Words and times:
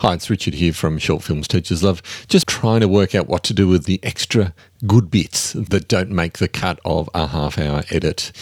Hi, 0.00 0.14
it's 0.14 0.28
Richard 0.28 0.54
here 0.54 0.72
from 0.72 0.98
Short 0.98 1.22
Films 1.22 1.46
Teachers 1.46 1.82
Love. 1.82 2.02
Just 2.28 2.46
trying 2.46 2.80
to 2.80 2.88
work 2.88 3.14
out 3.14 3.28
what 3.28 3.44
to 3.44 3.54
do 3.54 3.68
with 3.68 3.84
the 3.84 4.00
extra 4.02 4.52
good 4.86 5.10
bits 5.10 5.52
that 5.52 5.88
don't 5.88 6.10
make 6.10 6.38
the 6.38 6.48
cut 6.48 6.80
of 6.84 7.08
a 7.14 7.28
half 7.28 7.58
hour 7.58 7.84
edit. 7.90 8.32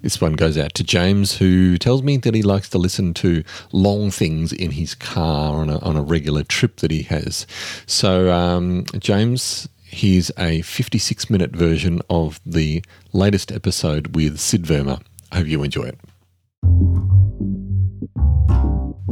This 0.00 0.20
one 0.20 0.32
goes 0.32 0.56
out 0.56 0.74
to 0.74 0.82
James, 0.82 1.36
who 1.36 1.76
tells 1.76 2.02
me 2.02 2.16
that 2.16 2.34
he 2.34 2.42
likes 2.42 2.68
to 2.70 2.78
listen 2.78 3.14
to 3.14 3.44
long 3.72 4.10
things 4.10 4.52
in 4.52 4.70
his 4.70 4.94
car 4.94 5.56
on 5.56 5.68
a, 5.68 5.78
on 5.80 5.96
a 5.96 6.02
regular 6.02 6.44
trip 6.44 6.76
that 6.76 6.90
he 6.90 7.02
has. 7.02 7.46
So, 7.86 8.32
um, 8.32 8.86
James, 8.98 9.68
here's 9.84 10.32
a 10.38 10.62
56 10.62 11.28
minute 11.28 11.50
version 11.50 12.00
of 12.08 12.40
the 12.46 12.82
latest 13.12 13.52
episode 13.52 14.16
with 14.16 14.40
Sid 14.40 14.64
Verma. 14.64 15.02
I 15.30 15.36
hope 15.36 15.46
you 15.46 15.62
enjoy 15.62 15.84
it 15.84 17.11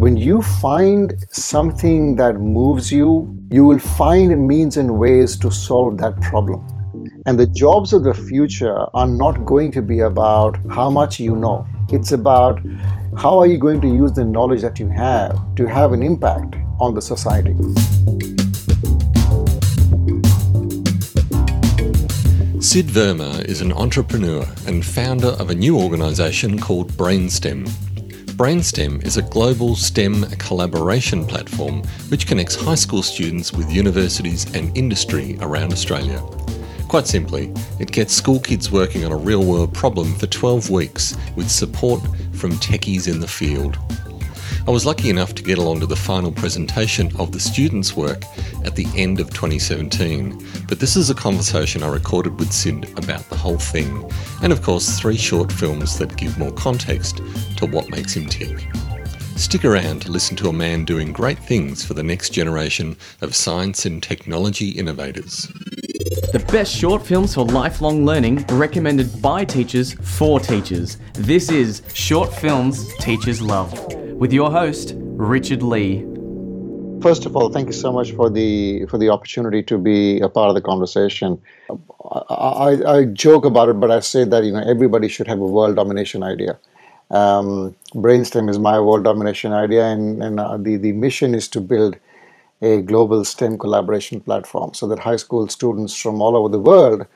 when 0.00 0.16
you 0.16 0.40
find 0.40 1.12
something 1.28 2.16
that 2.16 2.40
moves 2.40 2.90
you, 2.90 3.38
you 3.50 3.66
will 3.66 3.78
find 3.78 4.48
means 4.48 4.78
and 4.78 4.98
ways 4.98 5.36
to 5.36 5.50
solve 5.50 5.98
that 5.98 6.18
problem. 6.22 6.66
And 7.26 7.38
the 7.38 7.46
jobs 7.46 7.92
of 7.92 8.04
the 8.04 8.14
future 8.14 8.78
are 8.94 9.06
not 9.06 9.44
going 9.44 9.70
to 9.72 9.82
be 9.82 10.00
about 10.00 10.56
how 10.70 10.88
much 10.88 11.20
you 11.20 11.36
know. 11.36 11.66
It's 11.90 12.12
about 12.12 12.62
how 13.18 13.38
are 13.40 13.46
you 13.46 13.58
going 13.58 13.82
to 13.82 13.88
use 13.88 14.12
the 14.12 14.24
knowledge 14.24 14.62
that 14.62 14.78
you 14.80 14.88
have 14.88 15.38
to 15.56 15.66
have 15.66 15.92
an 15.92 16.02
impact 16.02 16.56
on 16.80 16.94
the 16.94 17.02
society. 17.02 17.52
Sid 22.58 22.86
Verma 22.86 23.44
is 23.44 23.60
an 23.60 23.72
entrepreneur 23.74 24.46
and 24.66 24.82
founder 24.82 25.34
of 25.38 25.50
a 25.50 25.54
new 25.54 25.78
organisation 25.78 26.58
called 26.58 26.90
Brainstem 26.92 27.68
Brainstem 28.40 29.04
is 29.04 29.18
a 29.18 29.22
global 29.22 29.76
STEM 29.76 30.24
collaboration 30.38 31.26
platform 31.26 31.82
which 32.08 32.26
connects 32.26 32.54
high 32.54 32.74
school 32.74 33.02
students 33.02 33.52
with 33.52 33.70
universities 33.70 34.46
and 34.54 34.74
industry 34.74 35.36
around 35.42 35.74
Australia. 35.74 36.22
Quite 36.88 37.06
simply, 37.06 37.52
it 37.78 37.92
gets 37.92 38.14
school 38.14 38.40
kids 38.40 38.72
working 38.72 39.04
on 39.04 39.12
a 39.12 39.16
real 39.16 39.44
world 39.44 39.74
problem 39.74 40.14
for 40.14 40.26
12 40.26 40.70
weeks 40.70 41.18
with 41.36 41.50
support 41.50 42.00
from 42.32 42.52
techies 42.52 43.12
in 43.12 43.20
the 43.20 43.28
field. 43.28 43.76
I 44.66 44.70
was 44.70 44.84
lucky 44.84 45.08
enough 45.08 45.34
to 45.36 45.42
get 45.42 45.56
along 45.56 45.80
to 45.80 45.86
the 45.86 45.96
final 45.96 46.30
presentation 46.30 47.10
of 47.18 47.32
the 47.32 47.40
students' 47.40 47.96
work 47.96 48.22
at 48.62 48.76
the 48.76 48.86
end 48.94 49.18
of 49.18 49.30
2017, 49.30 50.38
but 50.68 50.78
this 50.78 50.96
is 50.96 51.08
a 51.08 51.14
conversation 51.14 51.82
I 51.82 51.88
recorded 51.88 52.38
with 52.38 52.52
Sid 52.52 52.86
about 52.98 53.26
the 53.30 53.36
whole 53.36 53.56
thing, 53.56 54.08
and 54.42 54.52
of 54.52 54.60
course, 54.60 55.00
three 55.00 55.16
short 55.16 55.50
films 55.50 55.98
that 55.98 56.16
give 56.16 56.38
more 56.38 56.52
context 56.52 57.22
to 57.56 57.66
what 57.66 57.88
makes 57.88 58.12
him 58.12 58.26
tick. 58.26 58.66
Stick 59.34 59.64
around 59.64 60.02
to 60.02 60.12
listen 60.12 60.36
to 60.36 60.50
a 60.50 60.52
man 60.52 60.84
doing 60.84 61.10
great 61.10 61.38
things 61.38 61.82
for 61.82 61.94
the 61.94 62.02
next 62.02 62.30
generation 62.30 62.98
of 63.22 63.34
science 63.34 63.86
and 63.86 64.02
technology 64.02 64.68
innovators. 64.68 65.46
The 66.32 66.44
best 66.52 66.76
short 66.76 67.04
films 67.04 67.34
for 67.34 67.46
lifelong 67.46 68.04
learning 68.04 68.44
recommended 68.50 69.22
by 69.22 69.46
teachers 69.46 69.94
for 69.94 70.38
teachers. 70.38 70.98
This 71.14 71.50
is 71.50 71.82
Short 71.94 72.32
Films 72.34 72.94
Teachers 72.98 73.40
Love 73.40 73.72
with 74.20 74.34
your 74.34 74.50
host, 74.50 74.92
Richard 74.96 75.62
Lee. 75.62 76.04
First 77.00 77.24
of 77.24 77.34
all, 77.36 77.48
thank 77.48 77.68
you 77.68 77.72
so 77.72 77.90
much 77.90 78.12
for 78.12 78.28
the 78.28 78.84
for 78.90 78.98
the 78.98 79.08
opportunity 79.08 79.62
to 79.62 79.78
be 79.78 80.20
a 80.20 80.28
part 80.28 80.50
of 80.50 80.54
the 80.54 80.60
conversation. 80.60 81.40
I, 81.70 82.34
I, 82.68 82.96
I 82.96 83.04
joke 83.06 83.46
about 83.46 83.70
it, 83.70 83.80
but 83.80 83.90
I 83.90 84.00
say 84.00 84.24
that 84.24 84.44
you 84.44 84.52
know 84.52 84.62
everybody 84.74 85.08
should 85.08 85.26
have 85.26 85.40
a 85.40 85.50
world 85.56 85.76
domination 85.76 86.22
idea. 86.22 86.58
Um, 87.10 87.74
Brainstem 87.94 88.50
is 88.50 88.58
my 88.58 88.78
world 88.78 89.04
domination 89.04 89.54
idea, 89.54 89.86
and, 89.86 90.22
and 90.22 90.38
uh, 90.38 90.58
the, 90.58 90.76
the 90.76 90.92
mission 90.92 91.34
is 91.34 91.48
to 91.48 91.60
build 91.60 91.96
a 92.60 92.82
global 92.82 93.24
STEM 93.24 93.56
collaboration 93.56 94.20
platform 94.20 94.74
so 94.74 94.86
that 94.88 94.98
high 94.98 95.16
school 95.16 95.48
students 95.48 95.96
from 95.96 96.20
all 96.20 96.36
over 96.36 96.50
the 96.50 96.60
world 96.60 97.06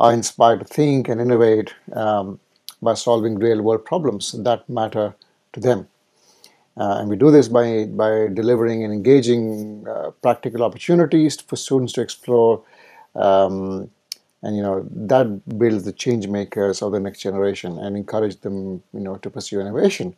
are 0.00 0.12
inspired 0.14 0.60
to 0.60 0.64
think 0.64 1.06
and 1.06 1.20
innovate 1.20 1.74
um, 1.92 2.40
by 2.80 2.94
solving 2.94 3.38
real 3.38 3.60
world 3.60 3.84
problems 3.84 4.32
that 4.32 4.66
matter 4.70 5.14
to 5.52 5.60
them. 5.60 5.86
Uh, 6.80 6.96
and 6.98 7.10
we 7.10 7.16
do 7.16 7.30
this 7.30 7.46
by, 7.46 7.84
by 7.84 8.28
delivering 8.32 8.82
and 8.84 8.92
engaging 8.92 9.84
uh, 9.86 10.10
practical 10.22 10.62
opportunities 10.62 11.38
for 11.38 11.56
students 11.56 11.92
to 11.92 12.00
explore. 12.00 12.62
Um, 13.14 13.90
and 14.42 14.56
you 14.56 14.62
know 14.62 14.86
that 14.90 15.58
builds 15.58 15.84
the 15.84 15.92
change 15.92 16.26
makers 16.26 16.80
of 16.80 16.92
the 16.92 17.00
next 17.00 17.20
generation 17.20 17.78
and 17.78 17.94
encourage 17.94 18.40
them 18.40 18.82
you 18.94 19.00
know 19.00 19.16
to 19.16 19.28
pursue 19.28 19.60
innovation. 19.60 20.16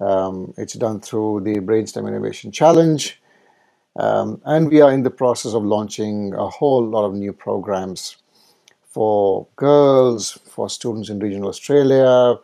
Um, 0.00 0.54
it's 0.56 0.72
done 0.72 1.00
through 1.00 1.42
the 1.42 1.56
Brainstem 1.56 2.08
Innovation 2.08 2.50
Challenge, 2.50 3.20
um, 3.96 4.40
and 4.46 4.70
we 4.70 4.80
are 4.80 4.90
in 4.90 5.02
the 5.02 5.10
process 5.10 5.52
of 5.52 5.62
launching 5.62 6.32
a 6.32 6.48
whole 6.48 6.86
lot 6.86 7.04
of 7.04 7.12
new 7.12 7.34
programs 7.34 8.16
for 8.88 9.46
girls, 9.56 10.38
for 10.46 10.70
students 10.70 11.10
in 11.10 11.18
regional 11.18 11.50
Australia, 11.50 12.38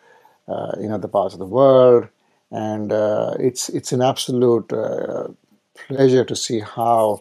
uh, 0.48 0.72
in 0.78 0.92
other 0.92 1.08
parts 1.08 1.32
of 1.32 1.38
the 1.38 1.46
world, 1.46 2.08
and 2.50 2.92
uh, 2.92 3.34
it's 3.38 3.68
it's 3.68 3.92
an 3.92 4.02
absolute 4.02 4.72
uh, 4.72 5.28
pleasure 5.74 6.24
to 6.24 6.36
see 6.36 6.60
how 6.60 7.20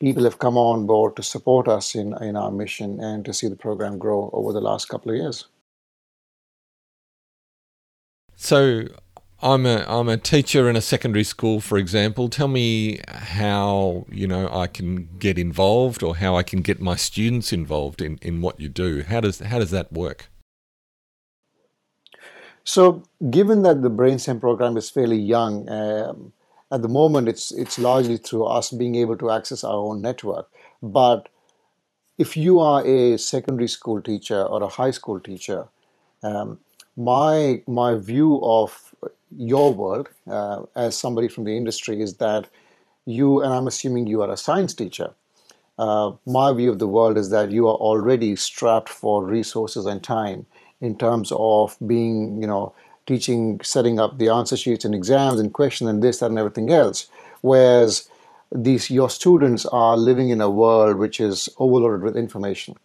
people 0.00 0.24
have 0.24 0.38
come 0.38 0.56
on 0.56 0.86
board 0.86 1.16
to 1.16 1.22
support 1.22 1.68
us 1.68 1.94
in 1.94 2.14
in 2.22 2.36
our 2.36 2.50
mission 2.50 3.00
and 3.00 3.24
to 3.24 3.32
see 3.32 3.48
the 3.48 3.56
program 3.56 3.98
grow 3.98 4.30
over 4.32 4.52
the 4.52 4.60
last 4.60 4.88
couple 4.88 5.10
of 5.10 5.16
years. 5.16 5.46
So. 8.36 8.84
I'm 9.42 9.64
a 9.64 9.86
I'm 9.88 10.10
a 10.10 10.18
teacher 10.18 10.68
in 10.68 10.76
a 10.76 10.82
secondary 10.82 11.24
school, 11.24 11.62
for 11.62 11.78
example. 11.78 12.28
Tell 12.28 12.46
me 12.46 13.00
how 13.08 14.04
you 14.12 14.26
know 14.26 14.50
I 14.52 14.66
can 14.66 15.08
get 15.18 15.38
involved, 15.38 16.02
or 16.02 16.16
how 16.16 16.36
I 16.36 16.42
can 16.42 16.60
get 16.60 16.78
my 16.78 16.94
students 16.94 17.50
involved 17.50 18.02
in, 18.02 18.18
in 18.20 18.42
what 18.42 18.60
you 18.60 18.68
do. 18.68 19.02
How 19.02 19.20
does 19.20 19.38
how 19.38 19.58
does 19.58 19.70
that 19.70 19.92
work? 19.94 20.29
So, 22.70 23.02
given 23.30 23.62
that 23.62 23.82
the 23.82 23.90
Brainstem 23.90 24.38
program 24.40 24.76
is 24.76 24.88
fairly 24.90 25.16
young, 25.16 25.68
um, 25.68 26.32
at 26.70 26.82
the 26.82 26.88
moment 26.88 27.28
it's 27.28 27.50
it's 27.50 27.80
largely 27.80 28.16
through 28.16 28.44
us 28.44 28.70
being 28.70 28.94
able 28.94 29.16
to 29.22 29.30
access 29.32 29.64
our 29.64 29.80
own 29.88 30.00
network. 30.00 30.46
But 30.80 31.28
if 32.16 32.36
you 32.36 32.60
are 32.60 32.86
a 32.86 33.16
secondary 33.16 33.66
school 33.66 34.00
teacher 34.00 34.40
or 34.44 34.62
a 34.62 34.68
high 34.68 34.92
school 34.92 35.18
teacher, 35.18 35.66
um, 36.22 36.60
my 36.96 37.60
my 37.66 37.96
view 37.96 38.38
of 38.44 38.94
your 39.36 39.74
world 39.74 40.08
uh, 40.30 40.62
as 40.76 40.96
somebody 40.96 41.26
from 41.26 41.42
the 41.50 41.56
industry 41.56 42.00
is 42.00 42.18
that 42.18 42.48
you 43.04 43.42
and 43.42 43.52
I'm 43.52 43.66
assuming 43.66 44.06
you 44.06 44.22
are 44.22 44.30
a 44.30 44.36
science 44.36 44.74
teacher. 44.74 45.10
Uh, 45.76 46.12
my 46.24 46.52
view 46.52 46.70
of 46.70 46.78
the 46.78 46.92
world 46.96 47.18
is 47.18 47.30
that 47.30 47.50
you 47.50 47.66
are 47.66 47.80
already 47.90 48.36
strapped 48.36 48.88
for 48.88 49.24
resources 49.24 49.86
and 49.86 50.04
time 50.04 50.46
in 50.80 50.96
terms 50.98 51.32
of 51.36 51.76
being, 51.86 52.40
you 52.40 52.48
know, 52.48 52.74
teaching, 53.06 53.60
setting 53.62 54.00
up 54.00 54.18
the 54.18 54.28
answer 54.30 54.56
sheets 54.56 54.84
and 54.84 54.94
exams 54.94 55.40
and 55.40 55.52
questions 55.54 55.90
and 55.90 56.02
this, 56.02 56.20
that, 56.20 56.30
and 56.30 56.38
everything 56.38 56.72
else. 56.72 57.08
Whereas 57.42 58.08
these 58.52 58.90
your 58.90 59.10
students 59.10 59.66
are 59.66 59.96
living 59.96 60.30
in 60.30 60.40
a 60.40 60.50
world 60.50 60.98
which 60.98 61.20
is 61.20 61.48
overloaded 61.58 62.02
with 62.02 62.16
information, 62.16 62.76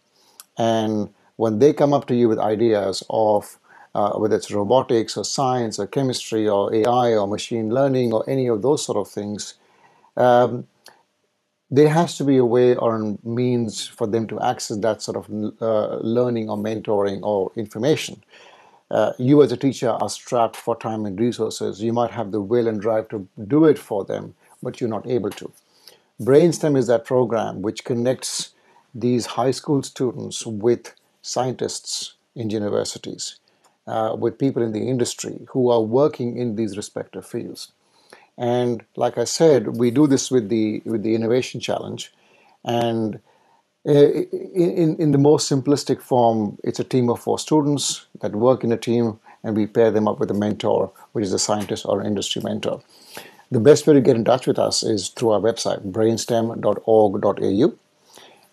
and 0.58 1.10
when 1.36 1.58
they 1.60 1.72
come 1.72 1.94
up 1.94 2.06
to 2.08 2.14
you 2.16 2.28
with 2.28 2.38
ideas 2.38 3.02
of 3.10 3.58
uh, 3.94 4.12
whether 4.18 4.36
it's 4.36 4.50
robotics 4.52 5.16
or 5.16 5.24
science 5.24 5.78
or 5.78 5.86
chemistry 5.86 6.48
or 6.48 6.74
AI 6.74 7.16
or 7.16 7.28
machine 7.28 7.70
learning 7.70 8.12
or 8.12 8.24
any 8.28 8.48
of 8.48 8.62
those 8.62 8.84
sort 8.84 8.98
of 8.98 9.08
things, 9.08 9.54
um, 10.16 10.66
there 11.70 11.88
has 11.88 12.16
to 12.16 12.24
be 12.24 12.36
a 12.36 12.44
way 12.44 12.76
or 12.76 12.96
a 12.96 13.26
means 13.26 13.86
for 13.86 14.06
them 14.06 14.26
to 14.28 14.40
access 14.40 14.76
that 14.78 15.02
sort 15.02 15.16
of 15.16 15.52
uh, 15.60 15.96
learning 15.96 16.48
or 16.48 16.56
mentoring 16.56 17.20
or 17.22 17.50
information. 17.56 18.22
Uh, 18.90 19.12
you 19.18 19.42
as 19.42 19.50
a 19.50 19.56
teacher 19.56 19.90
are 19.90 20.08
strapped 20.08 20.54
for 20.54 20.76
time 20.76 21.04
and 21.06 21.18
resources. 21.18 21.82
You 21.82 21.92
might 21.92 22.12
have 22.12 22.30
the 22.30 22.40
will 22.40 22.68
and 22.68 22.80
drive 22.80 23.08
to 23.08 23.26
do 23.48 23.64
it 23.64 23.78
for 23.78 24.04
them, 24.04 24.34
but 24.62 24.80
you're 24.80 24.90
not 24.90 25.08
able 25.08 25.30
to. 25.30 25.50
Brainstem 26.20 26.76
is 26.76 26.86
that 26.86 27.04
program 27.04 27.62
which 27.62 27.84
connects 27.84 28.54
these 28.94 29.26
high 29.26 29.50
school 29.50 29.82
students 29.82 30.46
with 30.46 30.94
scientists 31.20 32.14
in 32.36 32.48
universities, 32.48 33.38
uh, 33.86 34.14
with 34.18 34.38
people 34.38 34.62
in 34.62 34.72
the 34.72 34.88
industry 34.88 35.46
who 35.50 35.68
are 35.68 35.82
working 35.82 36.38
in 36.38 36.54
these 36.54 36.76
respective 36.76 37.26
fields. 37.26 37.72
And 38.38 38.84
like 38.96 39.16
I 39.18 39.24
said, 39.24 39.76
we 39.78 39.90
do 39.90 40.06
this 40.06 40.30
with 40.30 40.48
the 40.48 40.82
with 40.84 41.02
the 41.02 41.14
innovation 41.14 41.60
challenge, 41.60 42.12
and 42.64 43.18
uh, 43.88 43.92
in 43.92 44.96
in 44.96 45.12
the 45.12 45.18
most 45.18 45.50
simplistic 45.50 46.02
form, 46.02 46.58
it's 46.62 46.78
a 46.78 46.84
team 46.84 47.08
of 47.08 47.20
four 47.20 47.38
students 47.38 48.06
that 48.20 48.32
work 48.32 48.62
in 48.62 48.72
a 48.72 48.76
team, 48.76 49.18
and 49.42 49.56
we 49.56 49.66
pair 49.66 49.90
them 49.90 50.06
up 50.06 50.20
with 50.20 50.30
a 50.30 50.34
mentor, 50.34 50.92
which 51.12 51.24
is 51.24 51.32
a 51.32 51.38
scientist 51.38 51.86
or 51.86 52.02
industry 52.02 52.42
mentor. 52.42 52.82
The 53.50 53.60
best 53.60 53.86
way 53.86 53.94
to 53.94 54.00
get 54.00 54.16
in 54.16 54.24
touch 54.24 54.46
with 54.46 54.58
us 54.58 54.82
is 54.82 55.08
through 55.08 55.30
our 55.30 55.40
website, 55.40 55.90
brainstem.org.au, 55.92 57.74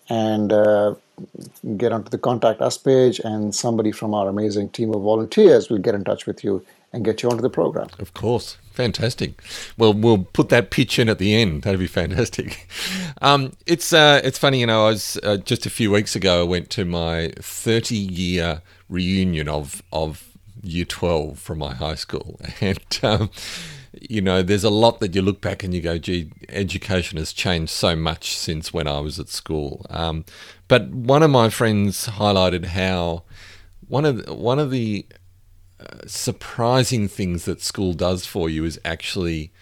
and 0.08 0.52
uh, 0.52 0.94
get 1.76 1.92
onto 1.92 2.10
the 2.10 2.18
contact 2.18 2.62
us 2.62 2.78
page, 2.78 3.18
and 3.18 3.54
somebody 3.54 3.92
from 3.92 4.14
our 4.14 4.28
amazing 4.28 4.70
team 4.70 4.94
of 4.94 5.02
volunteers 5.02 5.68
will 5.68 5.78
get 5.78 5.94
in 5.94 6.04
touch 6.04 6.26
with 6.26 6.44
you 6.44 6.64
and 6.92 7.04
get 7.04 7.22
you 7.22 7.28
onto 7.28 7.42
the 7.42 7.50
program. 7.50 7.88
Of 7.98 8.14
course. 8.14 8.56
Fantastic. 8.74 9.40
Well, 9.78 9.94
we'll 9.94 10.24
put 10.24 10.48
that 10.48 10.70
pitch 10.70 10.98
in 10.98 11.08
at 11.08 11.18
the 11.18 11.32
end. 11.32 11.62
That'd 11.62 11.80
be 11.80 11.86
fantastic. 11.86 12.68
Um, 13.22 13.52
it's 13.64 13.92
uh, 13.92 14.20
it's 14.22 14.38
funny, 14.38 14.60
you 14.60 14.66
know. 14.66 14.86
I 14.86 14.90
was 14.90 15.18
uh, 15.22 15.38
just 15.38 15.64
a 15.64 15.70
few 15.70 15.90
weeks 15.90 16.14
ago. 16.14 16.40
I 16.40 16.42
went 16.42 16.68
to 16.70 16.84
my 16.84 17.32
30 17.38 17.96
year 17.96 18.60
reunion 18.90 19.48
of 19.48 19.82
of 19.92 20.28
year 20.62 20.84
12 20.84 21.38
from 21.38 21.58
my 21.58 21.72
high 21.72 21.94
school, 21.94 22.38
and 22.60 23.00
um, 23.02 23.30
you 23.98 24.20
know, 24.20 24.42
there's 24.42 24.64
a 24.64 24.68
lot 24.68 25.00
that 25.00 25.14
you 25.14 25.22
look 25.22 25.40
back 25.40 25.62
and 25.62 25.72
you 25.72 25.80
go, 25.80 25.96
"Gee, 25.96 26.32
education 26.50 27.16
has 27.16 27.32
changed 27.32 27.70
so 27.70 27.96
much 27.96 28.36
since 28.36 28.74
when 28.74 28.86
I 28.86 29.00
was 29.00 29.18
at 29.18 29.28
school." 29.28 29.86
Um, 29.88 30.24
but 30.68 30.88
one 30.88 31.22
of 31.22 31.30
my 31.30 31.48
friends 31.48 32.08
highlighted 32.08 32.66
how 32.66 33.22
one 33.88 34.04
of 34.04 34.28
one 34.28 34.58
of 34.58 34.70
the 34.70 35.06
surprising 36.06 37.08
things 37.08 37.44
that 37.44 37.60
school 37.62 37.92
does 37.92 38.26
for 38.26 38.48
you 38.48 38.64
is 38.64 38.80
actually 38.84 39.52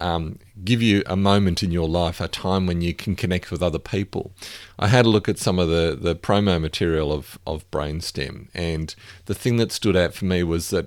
um, 0.00 0.38
give 0.64 0.82
you 0.82 1.02
a 1.06 1.16
moment 1.16 1.62
in 1.62 1.70
your 1.70 1.88
life, 1.88 2.20
a 2.20 2.28
time 2.28 2.66
when 2.66 2.82
you 2.82 2.94
can 2.94 3.16
connect 3.16 3.50
with 3.50 3.62
other 3.62 3.78
people. 3.78 4.32
I 4.78 4.88
had 4.88 5.06
a 5.06 5.08
look 5.08 5.28
at 5.28 5.38
some 5.38 5.58
of 5.58 5.68
the, 5.68 5.96
the 5.98 6.14
promo 6.14 6.60
material 6.60 7.12
of, 7.12 7.38
of 7.46 7.68
Brainstem, 7.70 8.48
and 8.54 8.94
the 9.26 9.34
thing 9.34 9.56
that 9.56 9.72
stood 9.72 9.96
out 9.96 10.14
for 10.14 10.26
me 10.26 10.42
was 10.42 10.70
that, 10.70 10.86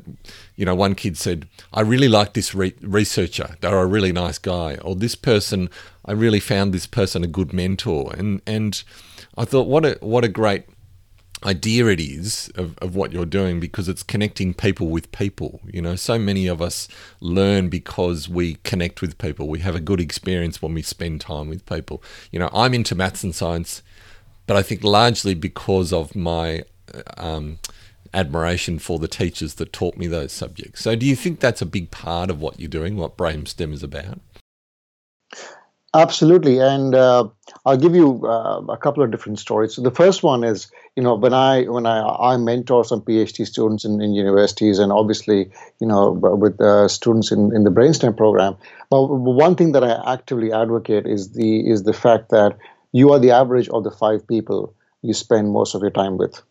you 0.56 0.66
know, 0.66 0.76
one 0.76 0.96
kid 0.96 1.18
said, 1.18 1.48
I 1.74 1.82
really 1.82 2.08
like 2.08 2.34
this 2.34 2.54
re- 2.54 2.76
researcher, 2.82 3.56
they're 3.62 3.78
a 3.78 3.86
really 3.86 4.12
nice 4.12 4.38
guy, 4.38 4.76
or 4.76 4.96
this 4.96 5.16
person, 5.16 5.70
I 6.06 6.12
really 6.12 6.40
found 6.40 6.74
this 6.74 6.88
person 6.88 7.24
a 7.24 7.28
good 7.28 7.54
mentor. 7.54 8.14
And, 8.16 8.42
and 8.46 8.84
I 9.38 9.46
thought, 9.46 9.68
what 9.68 9.86
a, 9.86 9.98
what 10.02 10.24
a 10.24 10.30
great 10.30 10.66
idea 11.44 11.88
it 11.88 12.00
is 12.00 12.52
of, 12.56 12.78
of 12.80 12.96
what 12.96 13.12
you're 13.12 13.26
doing 13.26 13.60
because 13.60 13.90
it's 13.90 14.04
connecting 14.04 14.54
people 14.54 14.88
with 14.88 15.12
people. 15.12 15.60
You 15.66 15.82
know, 15.82 15.96
so 15.96 16.20
many 16.20 16.48
of 16.48 16.62
us 16.62 16.88
learn 17.20 17.70
because 17.70 18.30
we 18.30 18.56
connect 18.64 19.02
with 19.02 19.18
people. 19.18 19.48
We 19.48 19.60
have 19.60 19.76
a 19.76 19.80
good 19.80 20.00
experience 20.00 20.62
when 20.62 20.74
we 20.74 20.82
spend 20.82 21.22
time 21.22 21.50
with 21.50 21.66
people. 21.66 22.04
You 22.32 22.40
know, 22.40 22.50
I'm 22.54 22.74
into 22.74 22.96
maths 22.96 23.24
and 23.24 23.34
science, 23.34 23.82
but 24.48 24.56
I 24.58 24.62
think 24.62 24.84
largely 24.84 25.34
because 25.34 25.92
of 25.92 26.16
my 26.16 26.64
um, 27.18 27.60
admiration 28.14 28.80
for 28.80 29.00
the 29.00 29.08
teachers 29.08 29.56
that 29.56 29.74
taught 29.74 29.98
me 29.98 30.08
those 30.08 30.32
subjects. 30.32 30.82
So, 30.82 30.96
do 30.96 31.06
you 31.06 31.16
think 31.16 31.40
that's 31.40 31.62
a 31.62 31.66
big 31.66 31.92
part 31.92 32.30
of 32.30 32.40
what 32.40 32.60
you're 32.60 32.70
doing, 32.70 32.98
what 32.98 33.18
BrainStem 33.18 33.74
is 33.74 33.84
about? 33.84 34.20
Absolutely, 35.94 36.60
and 36.60 36.96
uh, 36.96 37.28
I'll 37.66 37.76
give 37.76 37.94
you 37.96 38.26
uh, 38.26 38.62
a 38.70 38.78
couple 38.78 39.04
of 39.04 39.12
different 39.12 39.40
stories. 39.40 39.76
So 39.76 39.82
the 39.82 39.92
first 39.92 40.24
one 40.24 40.46
is, 40.46 40.72
you 40.96 41.04
know, 41.04 41.16
when 41.16 41.34
I 41.34 41.64
when 41.64 41.86
I 41.86 42.00
I 42.02 42.38
mentor 42.38 42.86
some 42.86 43.02
PhD 43.02 43.46
students 43.46 43.84
in, 43.84 44.00
in 44.02 44.14
universities, 44.14 44.80
and 44.80 44.90
obviously, 44.94 45.52
you 45.82 45.88
know, 45.88 46.12
with 46.12 46.62
uh, 46.62 46.88
students 46.88 47.30
in, 47.34 47.54
in 47.54 47.66
the 47.66 47.72
brainstem 47.72 48.16
program. 48.16 48.56
But 48.90 49.06
one 49.08 49.56
thing 49.56 49.74
that 49.74 49.84
I 49.84 50.14
actively 50.14 50.54
advocate 50.54 51.06
is 51.06 51.34
the 51.34 51.70
is 51.70 51.84
the 51.84 51.94
fact 51.94 52.30
that 52.30 52.58
you 52.94 53.12
are 53.12 53.20
the 53.20 53.32
average 53.32 53.68
of 53.68 53.84
the 53.84 53.92
five 53.92 54.26
people 54.26 54.74
you 55.02 55.14
spend 55.14 55.52
most 55.52 55.76
of 55.76 55.82
your 55.82 55.92
time 55.92 56.16
with, 56.18 56.42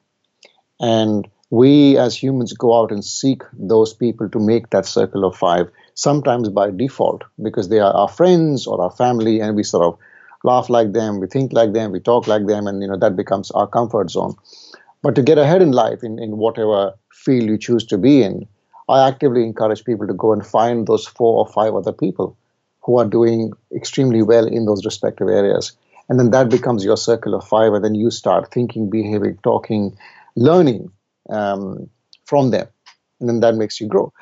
and 0.81 1.27
we 1.51 1.97
as 1.99 2.15
humans 2.23 2.53
go 2.53 2.79
out 2.79 2.93
and 2.93 3.05
seek 3.05 3.43
those 3.55 3.95
people 3.95 4.29
to 4.29 4.39
make 4.39 4.71
that 4.71 4.87
circle 4.87 5.25
of 5.25 5.35
five 5.37 5.71
sometimes 5.95 6.49
by 6.49 6.71
default 6.71 7.25
because 7.43 7.69
they 7.69 7.79
are 7.79 7.93
our 7.93 8.09
friends 8.09 8.67
or 8.67 8.81
our 8.81 8.91
family 8.91 9.41
and 9.41 9.57
we 9.57 9.63
sort 9.63 9.85
of 9.85 9.99
laugh 10.45 10.71
like 10.71 10.93
them 10.93 11.21
we 11.21 11.27
think 11.27 11.53
like 11.53 11.73
them 11.73 11.93
we 11.93 12.01
talk 12.01 12.27
like 12.27 12.47
them 12.47 12.67
and 12.67 12.83
you 12.83 12.89
know 12.89 12.97
that 12.97 13.17
becomes 13.17 13.51
our 13.53 13.67
comfort 13.67 14.11
zone. 14.11 14.35
But 15.03 15.15
to 15.15 15.23
get 15.23 15.39
ahead 15.39 15.63
in 15.63 15.73
life 15.73 16.03
in, 16.03 16.19
in 16.19 16.37
whatever 16.37 16.95
field 17.13 17.45
you 17.45 17.59
choose 17.59 17.85
to 17.87 17.99
be 17.99 18.23
in 18.23 18.47
i 18.89 19.07
actively 19.07 19.45
encourage 19.45 19.85
people 19.85 20.07
to 20.07 20.15
go 20.15 20.33
and 20.33 20.47
find 20.47 20.87
those 20.87 21.07
four 21.07 21.39
or 21.39 21.47
five 21.53 21.75
other 21.75 21.93
people 21.93 22.37
who 22.83 22.99
are 22.99 23.05
doing 23.05 23.53
extremely 23.75 24.23
well 24.23 24.47
in 24.47 24.67
those 24.67 24.85
respective 24.85 25.29
areas. 25.29 25.73
And 26.09 26.19
then 26.19 26.31
that 26.31 26.49
becomes 26.49 26.85
your 26.85 26.97
circle 26.97 27.35
of 27.35 27.47
five 27.47 27.73
and 27.73 27.85
then 27.85 27.95
you 27.95 28.11
start 28.11 28.53
thinking 28.53 28.91
behaving 28.91 29.39
talking 29.45 29.97
learning 30.35 30.91
um, 31.29 31.89
from 32.25 32.51
them. 32.51 32.67
And 33.21 33.29
then 33.29 33.41
that 33.41 33.55
makes 33.55 33.81
you 33.81 33.87
grow 33.87 34.13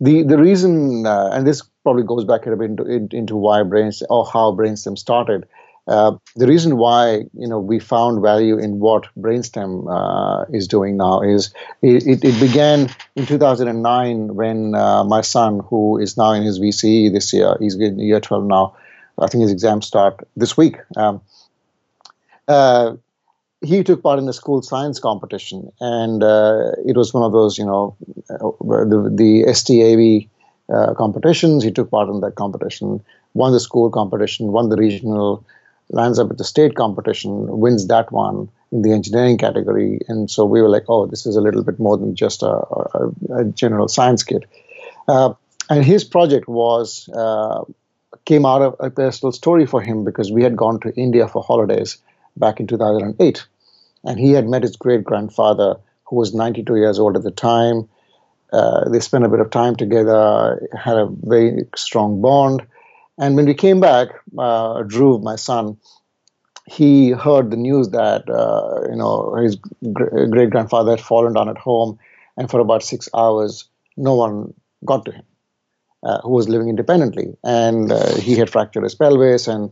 the 0.00 0.22
the 0.22 0.38
reason, 0.38 1.06
uh, 1.06 1.30
and 1.32 1.46
this 1.46 1.62
probably 1.82 2.02
goes 2.02 2.24
back 2.24 2.46
a 2.46 2.56
bit 2.56 2.70
into, 2.70 3.16
into 3.16 3.36
why 3.36 3.62
brains 3.62 4.02
or 4.10 4.26
how 4.26 4.52
brainstem 4.52 4.98
started. 4.98 5.46
Uh, 5.86 6.16
the 6.36 6.46
reason 6.46 6.78
why 6.78 7.24
you 7.34 7.46
know 7.46 7.58
we 7.58 7.78
found 7.78 8.22
value 8.22 8.56
in 8.58 8.80
what 8.80 9.06
brainstem 9.18 9.84
uh, 9.90 10.46
is 10.50 10.66
doing 10.66 10.96
now 10.96 11.20
is 11.20 11.52
it, 11.82 12.24
it, 12.24 12.40
began 12.40 12.88
in 13.16 13.26
2009 13.26 14.34
when 14.34 14.74
uh, 14.74 15.04
my 15.04 15.20
son 15.20 15.60
who 15.68 15.98
is 15.98 16.16
now 16.16 16.32
in 16.32 16.42
his 16.42 16.58
VCE 16.58 17.12
this 17.12 17.34
year 17.34 17.54
he's 17.60 17.74
in 17.74 17.98
year 17.98 18.18
12 18.18 18.44
now 18.44 18.74
I 19.18 19.26
think 19.26 19.42
his 19.42 19.52
exams 19.52 19.86
start 19.86 20.26
this 20.34 20.56
week 20.56 20.78
um, 20.96 21.20
uh, 22.48 22.96
he 23.64 23.82
took 23.82 24.02
part 24.02 24.18
in 24.18 24.26
the 24.26 24.32
school 24.32 24.62
science 24.62 24.98
competition, 25.00 25.70
and 25.80 26.22
uh, 26.22 26.72
it 26.86 26.96
was 26.96 27.12
one 27.12 27.22
of 27.22 27.32
those, 27.32 27.58
you 27.58 27.64
know, 27.64 27.96
uh, 28.30 28.84
the, 28.84 29.10
the 29.12 29.44
STAV 29.48 30.28
uh, 30.72 30.94
competitions. 30.94 31.64
He 31.64 31.70
took 31.70 31.90
part 31.90 32.08
in 32.08 32.20
that 32.20 32.34
competition, 32.36 33.02
won 33.34 33.52
the 33.52 33.60
school 33.60 33.90
competition, 33.90 34.52
won 34.52 34.68
the 34.68 34.76
regional, 34.76 35.44
lands 35.90 36.18
up 36.18 36.30
at 36.30 36.38
the 36.38 36.44
state 36.44 36.74
competition, 36.74 37.58
wins 37.58 37.86
that 37.88 38.12
one 38.12 38.48
in 38.72 38.82
the 38.82 38.92
engineering 38.92 39.38
category. 39.38 40.00
And 40.08 40.30
so 40.30 40.44
we 40.44 40.62
were 40.62 40.68
like, 40.68 40.84
oh, 40.88 41.06
this 41.06 41.26
is 41.26 41.36
a 41.36 41.40
little 41.40 41.62
bit 41.62 41.78
more 41.78 41.96
than 41.96 42.14
just 42.14 42.42
a, 42.42 42.48
a, 42.50 43.12
a 43.30 43.44
general 43.44 43.88
science 43.88 44.22
kid. 44.22 44.46
Uh, 45.06 45.34
and 45.70 45.84
his 45.84 46.04
project 46.04 46.48
was 46.48 47.08
uh, 47.10 47.62
came 48.24 48.44
out 48.46 48.62
of 48.62 48.76
a 48.80 48.90
personal 48.90 49.32
story 49.32 49.66
for 49.66 49.80
him 49.80 50.04
because 50.04 50.30
we 50.30 50.42
had 50.42 50.56
gone 50.56 50.80
to 50.80 50.94
India 50.94 51.28
for 51.28 51.42
holidays 51.42 51.98
back 52.36 52.60
in 52.60 52.66
2008 52.66 53.46
and 54.04 54.18
he 54.18 54.32
had 54.32 54.48
met 54.48 54.62
his 54.62 54.76
great 54.76 55.04
grandfather, 55.04 55.76
who 56.04 56.16
was 56.16 56.34
92 56.34 56.76
years 56.76 56.98
old 56.98 57.16
at 57.16 57.22
the 57.22 57.30
time. 57.30 57.88
Uh, 58.52 58.88
they 58.88 59.00
spent 59.00 59.24
a 59.24 59.28
bit 59.28 59.40
of 59.40 59.50
time 59.50 59.74
together, 59.74 60.68
had 60.78 60.96
a 60.96 61.08
very 61.22 61.64
strong 61.74 62.20
bond. 62.20 62.64
And 63.18 63.36
when 63.36 63.46
we 63.46 63.54
came 63.54 63.80
back, 63.80 64.08
uh, 64.38 64.82
Drew, 64.82 65.18
my 65.18 65.36
son, 65.36 65.76
he 66.66 67.10
heard 67.10 67.50
the 67.50 67.56
news 67.56 67.90
that 67.90 68.28
uh, 68.28 68.88
you 68.88 68.96
know 68.96 69.34
his 69.34 69.56
gr- 69.92 70.26
great 70.26 70.50
grandfather 70.50 70.92
had 70.92 71.00
fallen 71.00 71.34
down 71.34 71.48
at 71.48 71.58
home, 71.58 71.98
and 72.36 72.50
for 72.50 72.60
about 72.60 72.82
six 72.82 73.08
hours, 73.14 73.64
no 73.96 74.14
one 74.14 74.54
got 74.84 75.04
to 75.04 75.12
him, 75.12 75.24
uh, 76.02 76.20
who 76.22 76.30
was 76.30 76.48
living 76.48 76.68
independently, 76.68 77.36
and 77.44 77.92
uh, 77.92 78.16
he 78.16 78.36
had 78.36 78.50
fractured 78.50 78.82
his 78.82 78.94
pelvis. 78.94 79.46
And 79.46 79.70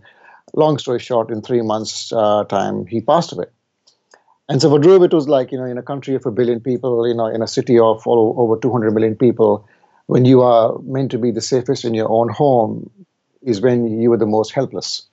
long 0.54 0.78
story 0.78 0.98
short, 0.98 1.30
in 1.30 1.40
three 1.40 1.62
months' 1.62 2.12
uh, 2.12 2.44
time, 2.44 2.86
he 2.86 3.00
passed 3.00 3.32
away. 3.32 3.46
And 4.52 4.60
so 4.60 4.68
for 4.68 4.78
Drew, 4.78 5.02
it 5.02 5.14
was 5.14 5.30
like, 5.30 5.50
you 5.50 5.56
know, 5.56 5.64
in 5.64 5.78
a 5.78 5.82
country 5.82 6.14
of 6.14 6.26
a 6.26 6.30
billion 6.30 6.60
people, 6.60 7.08
you 7.08 7.14
know, 7.14 7.24
in 7.24 7.40
a 7.40 7.48
city 7.48 7.78
of 7.78 8.06
all, 8.06 8.34
over 8.36 8.60
200 8.60 8.92
million 8.92 9.16
people, 9.16 9.66
when 10.08 10.26
you 10.26 10.42
are 10.42 10.78
meant 10.80 11.10
to 11.12 11.18
be 11.18 11.30
the 11.30 11.40
safest 11.40 11.86
in 11.86 11.94
your 11.94 12.10
own 12.10 12.28
home 12.28 12.90
is 13.40 13.62
when 13.62 13.98
you 13.98 14.12
are 14.12 14.18
the 14.18 14.26
most 14.26 14.52
helpless. 14.52 15.06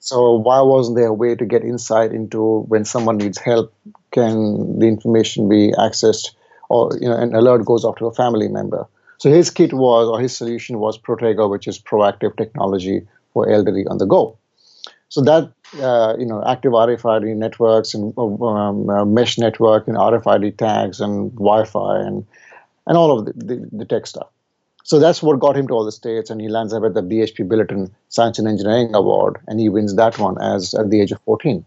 So 0.00 0.34
why 0.34 0.60
wasn't 0.60 0.98
there 0.98 1.06
a 1.06 1.14
way 1.14 1.34
to 1.34 1.46
get 1.46 1.64
insight 1.64 2.12
into 2.12 2.60
when 2.68 2.84
someone 2.84 3.16
needs 3.16 3.38
help? 3.38 3.72
Can 4.10 4.78
the 4.78 4.86
information 4.86 5.48
be 5.48 5.72
accessed, 5.72 6.32
or 6.68 6.90
you 7.00 7.08
know, 7.08 7.16
an 7.16 7.34
alert 7.34 7.64
goes 7.64 7.86
off 7.86 7.96
to 7.96 8.06
a 8.06 8.12
family 8.12 8.48
member? 8.48 8.86
So 9.16 9.30
his 9.30 9.48
kit 9.48 9.72
was, 9.72 10.08
or 10.08 10.20
his 10.20 10.36
solution 10.36 10.78
was 10.78 10.98
Protego, 10.98 11.50
which 11.50 11.68
is 11.68 11.78
proactive 11.78 12.36
technology 12.36 13.08
for 13.32 13.48
elderly 13.48 13.86
on 13.86 13.96
the 13.96 14.04
go. 14.06 14.37
So 15.10 15.22
that 15.22 15.52
uh, 15.80 16.14
you 16.18 16.26
know 16.26 16.42
active 16.46 16.72
RFID 16.72 17.34
networks 17.36 17.94
and 17.94 18.12
um, 18.18 18.88
uh, 18.90 19.04
mesh 19.04 19.38
network 19.38 19.88
and 19.88 19.96
RFID 19.96 20.56
tags 20.56 21.00
and 21.00 21.32
Wi-Fi 21.32 22.00
and 22.00 22.26
and 22.86 22.96
all 22.96 23.18
of 23.18 23.26
the, 23.26 23.32
the, 23.32 23.68
the, 23.72 23.84
tech 23.84 24.06
stuff. 24.06 24.28
So 24.82 24.98
that's 24.98 25.22
what 25.22 25.38
got 25.40 25.56
him 25.56 25.68
to 25.68 25.74
all 25.74 25.84
the 25.84 25.92
states, 25.92 26.30
and 26.30 26.40
he 26.40 26.48
lands 26.48 26.72
up 26.72 26.84
at 26.84 26.94
the 26.94 27.02
BHP 27.02 27.46
Billiton 27.46 27.90
Science 28.08 28.38
and 28.38 28.48
Engineering 28.48 28.94
Award, 28.94 29.36
and 29.46 29.60
he 29.60 29.68
wins 29.68 29.94
that 29.96 30.18
one 30.18 30.40
as 30.40 30.72
at 30.72 30.88
the 30.88 31.02
age 31.02 31.12
of 31.12 31.20
14. 31.22 31.64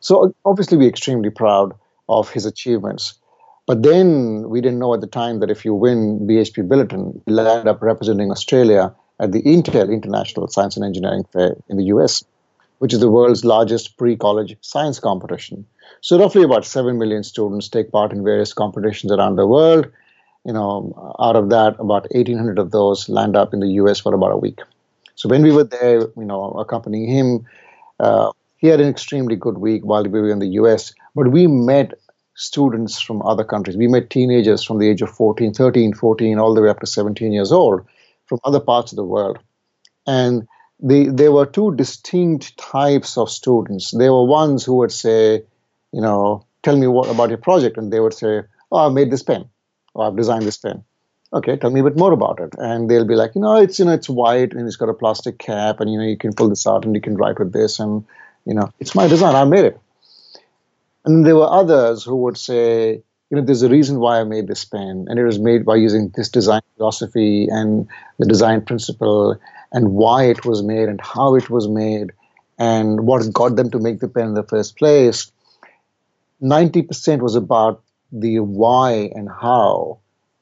So 0.00 0.34
obviously, 0.44 0.78
we're 0.78 0.88
extremely 0.88 1.30
proud 1.30 1.74
of 2.08 2.30
his 2.30 2.46
achievements. 2.46 3.14
But 3.66 3.82
then 3.82 4.48
we 4.48 4.60
didn't 4.60 4.78
know 4.78 4.92
at 4.92 5.00
the 5.00 5.06
time 5.06 5.40
that 5.40 5.50
if 5.50 5.64
you 5.64 5.74
win 5.74 6.20
BHP 6.20 6.68
Billiton, 6.68 7.22
you'll 7.26 7.42
land 7.42 7.66
up 7.68 7.82
representing 7.82 8.30
Australia 8.30 8.94
at 9.20 9.32
the 9.32 9.42
Intel 9.42 9.90
International 9.90 10.48
Science 10.48 10.76
and 10.76 10.84
Engineering 10.84 11.24
Fair 11.32 11.56
in 11.68 11.78
the 11.78 11.84
US 11.84 12.24
which 12.78 12.92
is 12.92 13.00
the 13.00 13.10
world's 13.10 13.44
largest 13.44 13.96
pre 13.96 14.16
college 14.16 14.56
science 14.60 14.98
competition. 14.98 15.66
So, 16.00 16.18
roughly 16.18 16.42
about 16.42 16.64
7 16.64 16.98
million 16.98 17.22
students 17.22 17.68
take 17.68 17.90
part 17.90 18.12
in 18.12 18.24
various 18.24 18.52
competitions 18.52 19.12
around 19.12 19.36
the 19.36 19.46
world. 19.46 19.90
You 20.44 20.52
know, 20.52 21.14
out 21.18 21.36
of 21.36 21.48
that, 21.50 21.76
about 21.78 22.12
1,800 22.12 22.58
of 22.58 22.70
those 22.70 23.08
land 23.08 23.36
up 23.36 23.54
in 23.54 23.60
the 23.60 23.68
US 23.80 24.00
for 24.00 24.12
about 24.12 24.32
a 24.32 24.36
week. 24.36 24.60
So, 25.14 25.28
when 25.28 25.42
we 25.42 25.52
were 25.52 25.64
there, 25.64 26.00
you 26.00 26.24
know, 26.24 26.50
accompanying 26.52 27.08
him, 27.08 27.46
uh, 28.00 28.32
he 28.56 28.68
had 28.68 28.80
an 28.80 28.88
extremely 28.88 29.36
good 29.36 29.58
week 29.58 29.82
while 29.84 30.04
we 30.04 30.20
were 30.20 30.30
in 30.30 30.40
the 30.40 30.54
US. 30.60 30.94
But 31.14 31.28
we 31.28 31.46
met 31.46 31.94
students 32.34 33.00
from 33.00 33.22
other 33.22 33.44
countries. 33.44 33.76
We 33.76 33.86
met 33.86 34.10
teenagers 34.10 34.64
from 34.64 34.78
the 34.78 34.88
age 34.88 35.02
of 35.02 35.10
14, 35.10 35.54
13, 35.54 35.94
14, 35.94 36.38
all 36.38 36.54
the 36.54 36.62
way 36.62 36.68
up 36.68 36.80
to 36.80 36.86
17 36.86 37.32
years 37.32 37.52
old 37.52 37.86
from 38.26 38.40
other 38.44 38.60
parts 38.60 38.92
of 38.92 38.96
the 38.96 39.04
world. 39.04 39.38
And 40.06 40.46
the, 40.80 41.08
there 41.08 41.32
were 41.32 41.46
two 41.46 41.74
distinct 41.74 42.56
types 42.58 43.16
of 43.16 43.30
students. 43.30 43.92
There 43.92 44.12
were 44.12 44.24
ones 44.24 44.64
who 44.64 44.74
would 44.74 44.92
say, 44.92 45.42
you 45.92 46.00
know, 46.00 46.46
tell 46.62 46.76
me 46.76 46.86
what 46.86 47.08
about 47.08 47.28
your 47.28 47.38
project, 47.38 47.76
and 47.76 47.92
they 47.92 48.00
would 48.00 48.14
say, 48.14 48.42
oh, 48.72 48.78
I've 48.78 48.92
made 48.92 49.10
this 49.10 49.22
pen, 49.22 49.48
or 49.94 50.06
I've 50.06 50.16
designed 50.16 50.44
this 50.44 50.58
pen. 50.58 50.84
Okay, 51.32 51.56
tell 51.56 51.70
me 51.70 51.80
a 51.80 51.84
bit 51.84 51.96
more 51.96 52.12
about 52.12 52.38
it. 52.40 52.54
And 52.58 52.88
they'll 52.88 53.06
be 53.06 53.16
like, 53.16 53.34
you 53.34 53.40
know, 53.40 53.56
it's 53.56 53.78
you 53.78 53.84
know, 53.84 53.92
it's 53.92 54.08
white 54.08 54.52
and 54.52 54.66
it's 54.66 54.76
got 54.76 54.88
a 54.88 54.94
plastic 54.94 55.38
cap, 55.38 55.80
and 55.80 55.90
you 55.90 55.98
know, 55.98 56.04
you 56.04 56.16
can 56.16 56.32
pull 56.32 56.48
this 56.48 56.66
out 56.66 56.84
and 56.84 56.94
you 56.94 57.00
can 57.00 57.16
write 57.16 57.38
with 57.38 57.52
this, 57.52 57.80
and 57.80 58.04
you 58.44 58.54
know, 58.54 58.70
it's 58.78 58.94
my 58.94 59.06
design. 59.06 59.34
I 59.34 59.44
made 59.44 59.64
it. 59.64 59.80
And 61.04 61.26
there 61.26 61.36
were 61.36 61.50
others 61.50 62.04
who 62.04 62.16
would 62.16 62.38
say, 62.38 63.02
you 63.30 63.36
know, 63.36 63.42
there's 63.42 63.62
a 63.62 63.68
reason 63.68 64.00
why 64.00 64.20
I 64.20 64.24
made 64.24 64.46
this 64.46 64.64
pen, 64.64 65.06
and 65.08 65.18
it 65.18 65.24
was 65.24 65.38
made 65.38 65.64
by 65.64 65.76
using 65.76 66.10
this 66.14 66.28
design 66.28 66.62
philosophy 66.76 67.48
and 67.50 67.88
the 68.18 68.26
design 68.26 68.64
principle, 68.64 69.38
and 69.74 69.92
why 69.92 70.24
it 70.24 70.46
was 70.46 70.62
made, 70.62 70.88
and 70.88 71.00
how 71.02 71.34
it 71.34 71.50
was 71.50 71.68
made, 71.68 72.12
and 72.58 73.06
what 73.06 73.30
got 73.34 73.56
them 73.56 73.70
to 73.72 73.78
make 73.78 74.00
the 74.00 74.08
pen 74.08 74.28
in 74.28 74.34
the 74.34 74.42
first 74.44 74.76
place. 74.78 75.30
90% 76.40 77.20
was 77.22 77.34
about 77.34 77.82
the 78.12 78.40
why 78.40 79.10
and 79.14 79.28
how, 79.28 79.98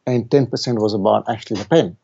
and 0.07 0.31
10% 0.31 0.81
was 0.81 0.95
about 0.95 1.29
actually 1.29 1.63
the 1.63 1.69
pen. 1.69 1.97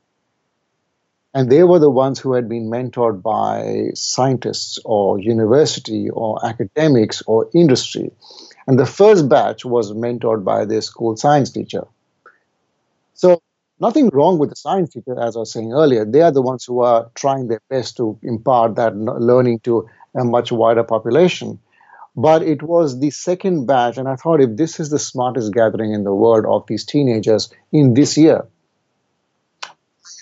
And 1.35 1.51
they 1.51 1.63
were 1.65 1.79
the 1.79 1.91
ones 1.91 2.19
who 2.19 2.33
had 2.35 2.49
been 2.49 2.71
mentored 2.71 3.23
by 3.23 3.91
scientists 3.95 4.79
or 4.85 5.19
university 5.19 6.11
or 6.11 6.45
academics 6.45 7.23
or 7.27 7.49
industry. 7.55 8.11
And 8.67 8.79
the 8.79 8.87
first 8.87 9.29
batch 9.29 9.65
was 9.65 9.93
mentored 9.93 10.45
by 10.45 10.65
their 10.65 10.83
school 10.83 11.17
science 11.17 11.51
teacher. 11.51 11.87
So, 13.15 13.43
nothing 13.81 14.09
wrong 14.13 14.39
with 14.39 14.51
the 14.51 14.57
science 14.57 14.91
teacher, 14.91 15.19
as 15.21 15.37
I 15.37 15.41
was 15.41 15.53
saying 15.53 15.73
earlier. 15.73 16.05
They 16.05 16.23
are 16.23 16.33
the 16.33 16.43
ones 16.43 16.65
who 16.65 16.81
are 16.81 17.11
trying 17.15 17.49
their 17.49 17.63
best 17.69 17.97
to 17.99 18.19
impart 18.23 18.77
that 18.77 18.97
learning 18.97 19.61
to 19.61 19.89
a 20.15 20.25
much 20.25 20.53
wider 20.53 20.85
population. 20.85 21.59
But 22.17 22.43
it 22.43 22.63
was 22.63 22.99
the 22.99 23.11
second 23.11 23.67
batch, 23.67 23.97
and 23.97 24.09
I 24.09 24.17
thought 24.17 24.41
if 24.41 24.57
this 24.57 24.81
is 24.81 24.91
the 24.91 24.99
smartest 24.99 25.53
gathering 25.53 25.93
in 25.93 26.03
the 26.03 26.15
world 26.15 26.47
of 26.47 26.67
these 26.67 26.85
teenagers 26.85 27.53
in 27.71 27.95
this 27.95 28.19
year, 28.19 28.47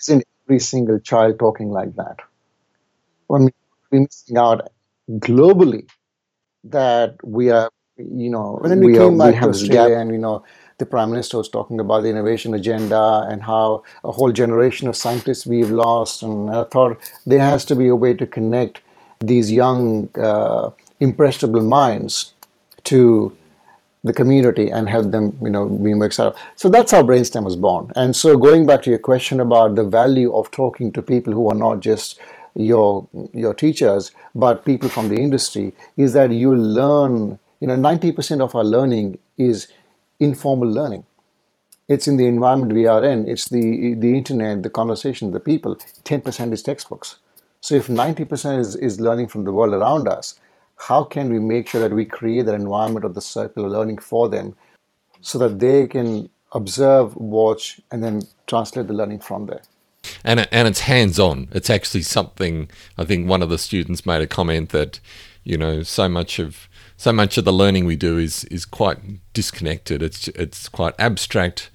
isn't 0.01 0.23
every 0.45 0.59
single 0.59 0.99
child 0.99 1.39
talking 1.39 1.71
like 1.71 1.95
that? 1.95 2.17
I 3.33 3.39
mean, 3.39 3.49
we're 3.91 4.01
missing 4.01 4.37
out 4.37 4.69
globally 5.09 5.89
that 6.65 7.15
we 7.23 7.49
are, 7.49 7.71
you 7.97 8.29
know, 8.29 8.59
when 8.61 8.79
we, 8.79 8.91
we 8.91 8.97
came 8.97 9.19
are, 9.19 9.31
back 9.31 9.41
to 9.41 9.49
Australia 9.49 9.97
and 9.97 10.11
you 10.11 10.19
know, 10.19 10.43
the 10.77 10.85
prime 10.85 11.09
minister 11.09 11.37
was 11.37 11.49
talking 11.49 11.79
about 11.79 12.03
the 12.03 12.09
innovation 12.09 12.53
agenda 12.53 13.25
and 13.29 13.43
how 13.43 13.83
a 14.03 14.11
whole 14.11 14.31
generation 14.31 14.87
of 14.87 14.95
scientists 14.95 15.45
we've 15.45 15.71
lost, 15.71 16.23
and 16.23 16.49
I 16.49 16.63
thought 16.65 16.99
there 17.25 17.39
has 17.39 17.65
to 17.65 17.75
be 17.75 17.87
a 17.87 17.95
way 17.95 18.13
to 18.13 18.25
connect 18.25 18.81
these 19.19 19.51
young. 19.51 20.09
Uh, 20.15 20.71
impressionable 20.99 21.61
minds 21.61 22.33
to 22.85 23.35
the 24.03 24.13
community 24.13 24.69
and 24.69 24.87
help 24.87 25.11
them, 25.11 25.37
you 25.41 25.49
know, 25.49 25.67
be 25.67 25.93
more 25.93 26.05
excited. 26.05 26.37
So 26.55 26.69
that's 26.69 26.91
how 26.91 27.03
Brainstem 27.03 27.43
was 27.43 27.55
born. 27.55 27.91
And 27.95 28.15
so 28.15 28.37
going 28.37 28.65
back 28.65 28.83
to 28.83 28.89
your 28.89 28.99
question 28.99 29.39
about 29.39 29.75
the 29.75 29.83
value 29.83 30.33
of 30.33 30.49
talking 30.51 30.91
to 30.93 31.01
people 31.01 31.33
who 31.33 31.49
are 31.49 31.55
not 31.55 31.81
just 31.81 32.19
your 32.55 33.07
your 33.33 33.53
teachers, 33.53 34.11
but 34.33 34.65
people 34.65 34.89
from 34.89 35.09
the 35.09 35.17
industry, 35.17 35.73
is 35.95 36.13
that 36.13 36.31
you 36.31 36.55
learn, 36.55 37.37
you 37.59 37.67
know, 37.67 37.75
90% 37.75 38.41
of 38.41 38.55
our 38.55 38.63
learning 38.63 39.19
is 39.37 39.67
informal 40.19 40.69
learning. 40.69 41.05
It's 41.87 42.07
in 42.07 42.17
the 42.17 42.25
environment 42.25 42.73
we 42.73 42.85
are 42.85 43.03
in. 43.03 43.27
It's 43.27 43.49
the 43.49 43.93
the 43.93 44.17
internet, 44.17 44.63
the 44.63 44.69
conversation, 44.69 45.31
the 45.31 45.39
people. 45.39 45.75
10% 45.75 46.53
is 46.53 46.61
textbooks. 46.61 47.17
So 47.61 47.75
if 47.75 47.87
90% 47.87 48.59
is, 48.59 48.75
is 48.75 48.99
learning 48.99 49.27
from 49.27 49.43
the 49.43 49.51
world 49.51 49.73
around 49.73 50.07
us, 50.07 50.39
how 50.77 51.03
can 51.03 51.29
we 51.29 51.39
make 51.39 51.67
sure 51.67 51.81
that 51.81 51.93
we 51.93 52.05
create 52.05 52.45
that 52.45 52.55
environment 52.55 53.05
of 53.05 53.15
the 53.15 53.21
circular 53.21 53.67
learning 53.67 53.97
for 53.97 54.29
them 54.29 54.55
so 55.21 55.39
that 55.39 55.59
they 55.59 55.87
can 55.87 56.29
observe, 56.51 57.15
watch, 57.15 57.81
and 57.91 58.03
then 58.03 58.21
translate 58.45 58.87
the 58.87 58.93
learning 58.93 59.19
from 59.19 59.47
there? 59.47 59.61
And, 60.23 60.47
and 60.51 60.67
it's 60.67 60.81
hands 60.81 61.19
on. 61.19 61.47
It's 61.51 61.69
actually 61.69 62.03
something. 62.03 62.69
I 62.97 63.05
think 63.05 63.27
one 63.27 63.41
of 63.41 63.49
the 63.49 63.57
students 63.57 64.05
made 64.05 64.21
a 64.21 64.27
comment 64.27 64.69
that, 64.69 64.99
you 65.43 65.57
know, 65.57 65.83
so 65.83 66.07
much 66.07 66.39
of 66.39 66.69
so 66.97 67.13
much 67.13 67.37
of 67.37 67.45
the 67.45 67.53
learning 67.53 67.85
we 67.85 67.95
do 67.95 68.17
is 68.17 68.43
is 68.45 68.65
quite 68.65 68.99
disconnected. 69.33 70.01
It's 70.01 70.27
it's 70.29 70.67
quite 70.67 70.95
abstract, 70.99 71.69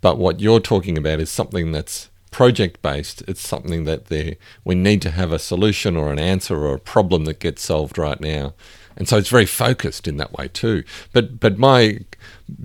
but 0.00 0.18
what 0.18 0.40
you're 0.40 0.60
talking 0.60 0.98
about 0.98 1.20
is 1.20 1.30
something 1.30 1.72
that's 1.72 2.10
project 2.30 2.82
based, 2.82 3.22
it's 3.28 3.40
something 3.40 3.84
that 3.84 4.06
they 4.06 4.36
we 4.64 4.74
need 4.74 5.00
to 5.00 5.12
have 5.12 5.32
a 5.32 5.38
solution 5.38 5.96
or 5.96 6.12
an 6.12 6.18
answer 6.18 6.56
or 6.66 6.74
a 6.74 6.80
problem 6.80 7.24
that 7.26 7.38
gets 7.38 7.62
solved 7.62 7.96
right 7.96 8.20
now. 8.20 8.52
And 8.96 9.08
so 9.08 9.18
it's 9.18 9.28
very 9.28 9.46
focused 9.46 10.06
in 10.06 10.16
that 10.16 10.32
way 10.32 10.48
too. 10.48 10.82
But 11.12 11.38
but 11.38 11.58
my 11.58 12.00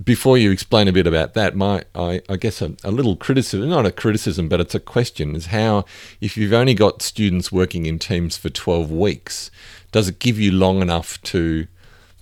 before 0.04 0.36
you 0.36 0.50
explain 0.50 0.88
a 0.88 0.92
bit 0.92 1.06
about 1.06 1.34
that, 1.34 1.54
my 1.54 1.84
I, 1.94 2.20
I 2.28 2.36
guess 2.36 2.60
a, 2.60 2.74
a 2.82 2.90
little 2.90 3.14
criticism, 3.14 3.68
not 3.68 3.86
a 3.86 3.92
criticism, 3.92 4.48
but 4.48 4.60
it's 4.60 4.74
a 4.74 4.80
question, 4.80 5.36
is 5.36 5.46
how 5.46 5.84
if 6.20 6.36
you've 6.36 6.52
only 6.52 6.74
got 6.74 7.02
students 7.02 7.52
working 7.52 7.86
in 7.86 7.98
teams 7.98 8.36
for 8.36 8.48
twelve 8.48 8.90
weeks, 8.90 9.50
does 9.92 10.08
it 10.08 10.18
give 10.18 10.38
you 10.38 10.50
long 10.50 10.82
enough 10.82 11.20
to 11.22 11.66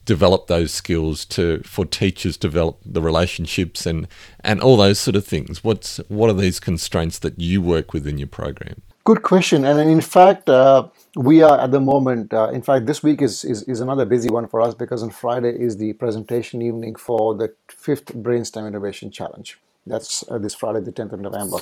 develop 0.08 0.46
those 0.46 0.72
skills 0.72 1.26
to 1.26 1.60
for 1.64 1.84
teachers 1.84 2.38
develop 2.38 2.78
the 2.84 3.02
relationships 3.02 3.84
and 3.84 4.08
and 4.40 4.58
all 4.62 4.78
those 4.78 4.98
sort 4.98 5.14
of 5.14 5.24
things. 5.26 5.62
What's 5.62 5.98
what 6.08 6.30
are 6.30 6.40
these 6.46 6.58
constraints 6.58 7.18
that 7.18 7.38
you 7.38 7.60
work 7.60 7.92
with 7.92 8.06
in 8.06 8.16
your 8.16 8.32
program? 8.40 8.80
Good 9.04 9.22
question. 9.22 9.66
And 9.66 9.78
in 9.78 10.00
fact 10.00 10.48
uh, 10.48 10.88
we 11.14 11.42
are 11.42 11.60
at 11.60 11.72
the 11.72 11.80
moment 11.80 12.32
uh, 12.32 12.48
in 12.58 12.62
fact 12.62 12.86
this 12.86 13.02
week 13.02 13.20
is, 13.20 13.44
is 13.44 13.62
is 13.64 13.80
another 13.80 14.06
busy 14.06 14.30
one 14.30 14.46
for 14.48 14.62
us 14.66 14.74
because 14.74 15.02
on 15.02 15.10
friday 15.10 15.52
is 15.66 15.76
the 15.76 15.92
presentation 16.04 16.62
evening 16.62 16.94
for 17.06 17.34
the 17.40 17.48
fifth 17.86 18.08
brainstem 18.24 18.66
innovation 18.66 19.10
challenge. 19.10 19.58
That's 19.86 20.24
uh, 20.30 20.38
this 20.38 20.54
friday 20.54 20.80
the 20.80 20.94
10th 21.00 21.12
of 21.16 21.20
november. 21.20 21.58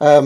Um, 0.00 0.24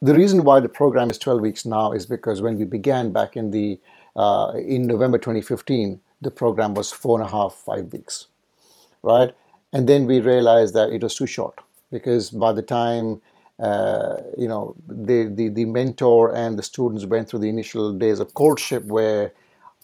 the 0.00 0.14
reason 0.14 0.44
why 0.44 0.60
the 0.60 0.72
program 0.80 1.10
is 1.10 1.18
12 1.18 1.40
weeks 1.48 1.62
now 1.66 1.90
is 1.98 2.06
because 2.06 2.40
when 2.40 2.56
we 2.56 2.66
began 2.78 3.10
back 3.18 3.36
in 3.36 3.50
the 3.50 3.80
uh, 4.14 4.52
in 4.76 4.86
november 4.86 5.18
2015 5.18 6.00
the 6.20 6.30
program 6.30 6.74
was 6.74 6.92
four 6.92 7.18
and 7.18 7.28
a 7.28 7.30
half, 7.30 7.54
five 7.54 7.92
weeks, 7.92 8.26
right? 9.02 9.34
And 9.72 9.88
then 9.88 10.06
we 10.06 10.20
realized 10.20 10.74
that 10.74 10.90
it 10.90 11.02
was 11.02 11.14
too 11.14 11.26
short 11.26 11.58
because 11.90 12.30
by 12.30 12.52
the 12.52 12.62
time 12.62 13.20
uh, 13.58 14.16
you 14.38 14.48
know 14.48 14.74
the, 14.88 15.30
the 15.34 15.48
the 15.48 15.64
mentor 15.66 16.34
and 16.34 16.58
the 16.58 16.62
students 16.62 17.04
went 17.04 17.28
through 17.28 17.40
the 17.40 17.48
initial 17.48 17.92
days 17.92 18.18
of 18.18 18.32
courtship 18.34 18.84
where 18.84 19.32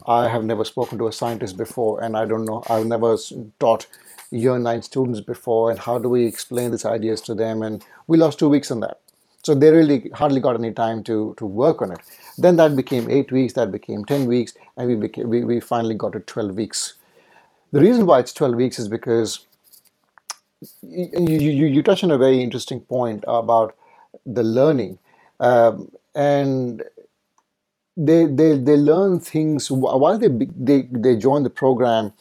I 0.07 0.29
have 0.29 0.45
never 0.45 0.65
spoken 0.65 0.99
to 0.99 1.09
a 1.09 1.13
scientist 1.13 1.57
before 1.57 2.03
and 2.03 2.17
I 2.17 2.25
don't 2.25 2.47
know 2.47 2.63
I've 2.71 2.87
never 2.87 3.17
taught 3.61 3.87
year 4.31 4.59
nine 4.59 4.83
students 4.83 5.21
before 5.21 5.71
and 5.71 5.79
how 5.79 5.99
do 5.99 6.09
we 6.09 6.27
explain 6.27 6.71
these 6.71 6.87
ideas 6.87 7.21
to 7.23 7.35
them 7.35 7.63
and 7.63 7.85
we 8.07 8.17
lost 8.17 8.39
two 8.39 8.49
weeks 8.49 8.71
on 8.71 8.81
that 8.81 8.99
so 9.47 9.55
they 9.55 9.71
really 9.71 10.11
hardly 10.13 10.41
got 10.41 10.57
any 10.57 10.73
time 10.73 11.05
to, 11.05 11.33
to 11.39 11.47
work 11.47 11.81
on 11.81 11.93
it. 11.93 12.01
Then 12.39 12.57
that 12.57 12.77
became 12.77 13.11
eight 13.11 13.33
weeks, 13.33 13.55
that 13.55 13.73
became 13.73 14.05
10 14.05 14.27
weeks, 14.27 14.55
and 14.77 14.89
we, 14.89 14.97
became, 14.97 15.29
we, 15.29 15.45
we 15.45 15.61
finally 15.61 15.95
got 15.95 16.13
to 16.13 16.21
12 16.21 16.55
weeks. 16.55 16.95
The 17.73 17.81
reason 17.81 18.07
why 18.07 18.21
it's 18.21 18.33
12 18.33 18.55
weeks 18.55 18.79
is 18.79 18.89
because 18.89 19.47
you, 20.83 21.11
you, 21.39 21.67
you 21.67 21.83
touch 21.83 22.05
on 22.05 22.11
a 22.11 22.19
very 22.19 22.43
interesting 22.43 22.81
point 22.81 23.25
about 23.29 23.77
the 24.27 24.43
learning. 24.43 24.99
Um, 25.41 25.91
and 26.15 26.83
they, 27.97 28.27
they, 28.27 28.59
they 28.59 28.77
learn 28.77 29.21
things 29.21 29.71
while 29.71 30.19
they, 30.19 30.29
they, 30.29 30.83
they 30.91 31.17
join 31.17 31.43
the 31.43 31.51
program 31.51 32.13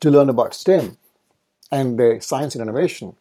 to 0.00 0.10
learn 0.10 0.28
about 0.28 0.54
STEM 0.54 0.96
and 1.72 1.98
the 1.98 2.18
science 2.20 2.54
and 2.54 2.62
innovation 2.62 3.14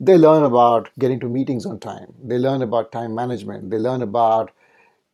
they 0.00 0.16
learn 0.18 0.42
about 0.42 0.90
getting 0.98 1.20
to 1.20 1.28
meetings 1.28 1.66
on 1.66 1.78
time. 1.78 2.12
They 2.24 2.38
learn 2.38 2.62
about 2.62 2.92
time 2.92 3.14
management. 3.14 3.70
They 3.70 3.78
learn 3.78 4.02
about 4.02 4.50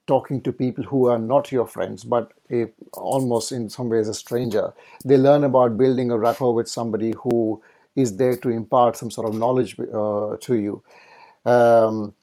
talking 0.08 0.40
to 0.42 0.52
people 0.52 0.82
who 0.82 1.06
are 1.06 1.18
not 1.18 1.52
your 1.52 1.66
friends, 1.66 2.02
but 2.02 2.32
a, 2.50 2.66
almost 2.94 3.52
in 3.52 3.68
some 3.68 3.88
ways 3.88 4.08
a 4.08 4.14
stranger. 4.14 4.72
They 5.04 5.16
learn 5.16 5.44
about 5.44 5.78
building 5.78 6.10
a 6.10 6.18
rapport 6.18 6.54
with 6.54 6.68
somebody 6.68 7.14
who 7.22 7.62
is 7.94 8.16
there 8.16 8.36
to 8.36 8.48
impart 8.48 8.96
some 8.96 9.10
sort 9.10 9.28
of 9.28 9.34
knowledge 9.38 9.78
uh, 9.78 10.36
to 10.40 10.54
you. 10.54 10.82
Um, 11.44 12.14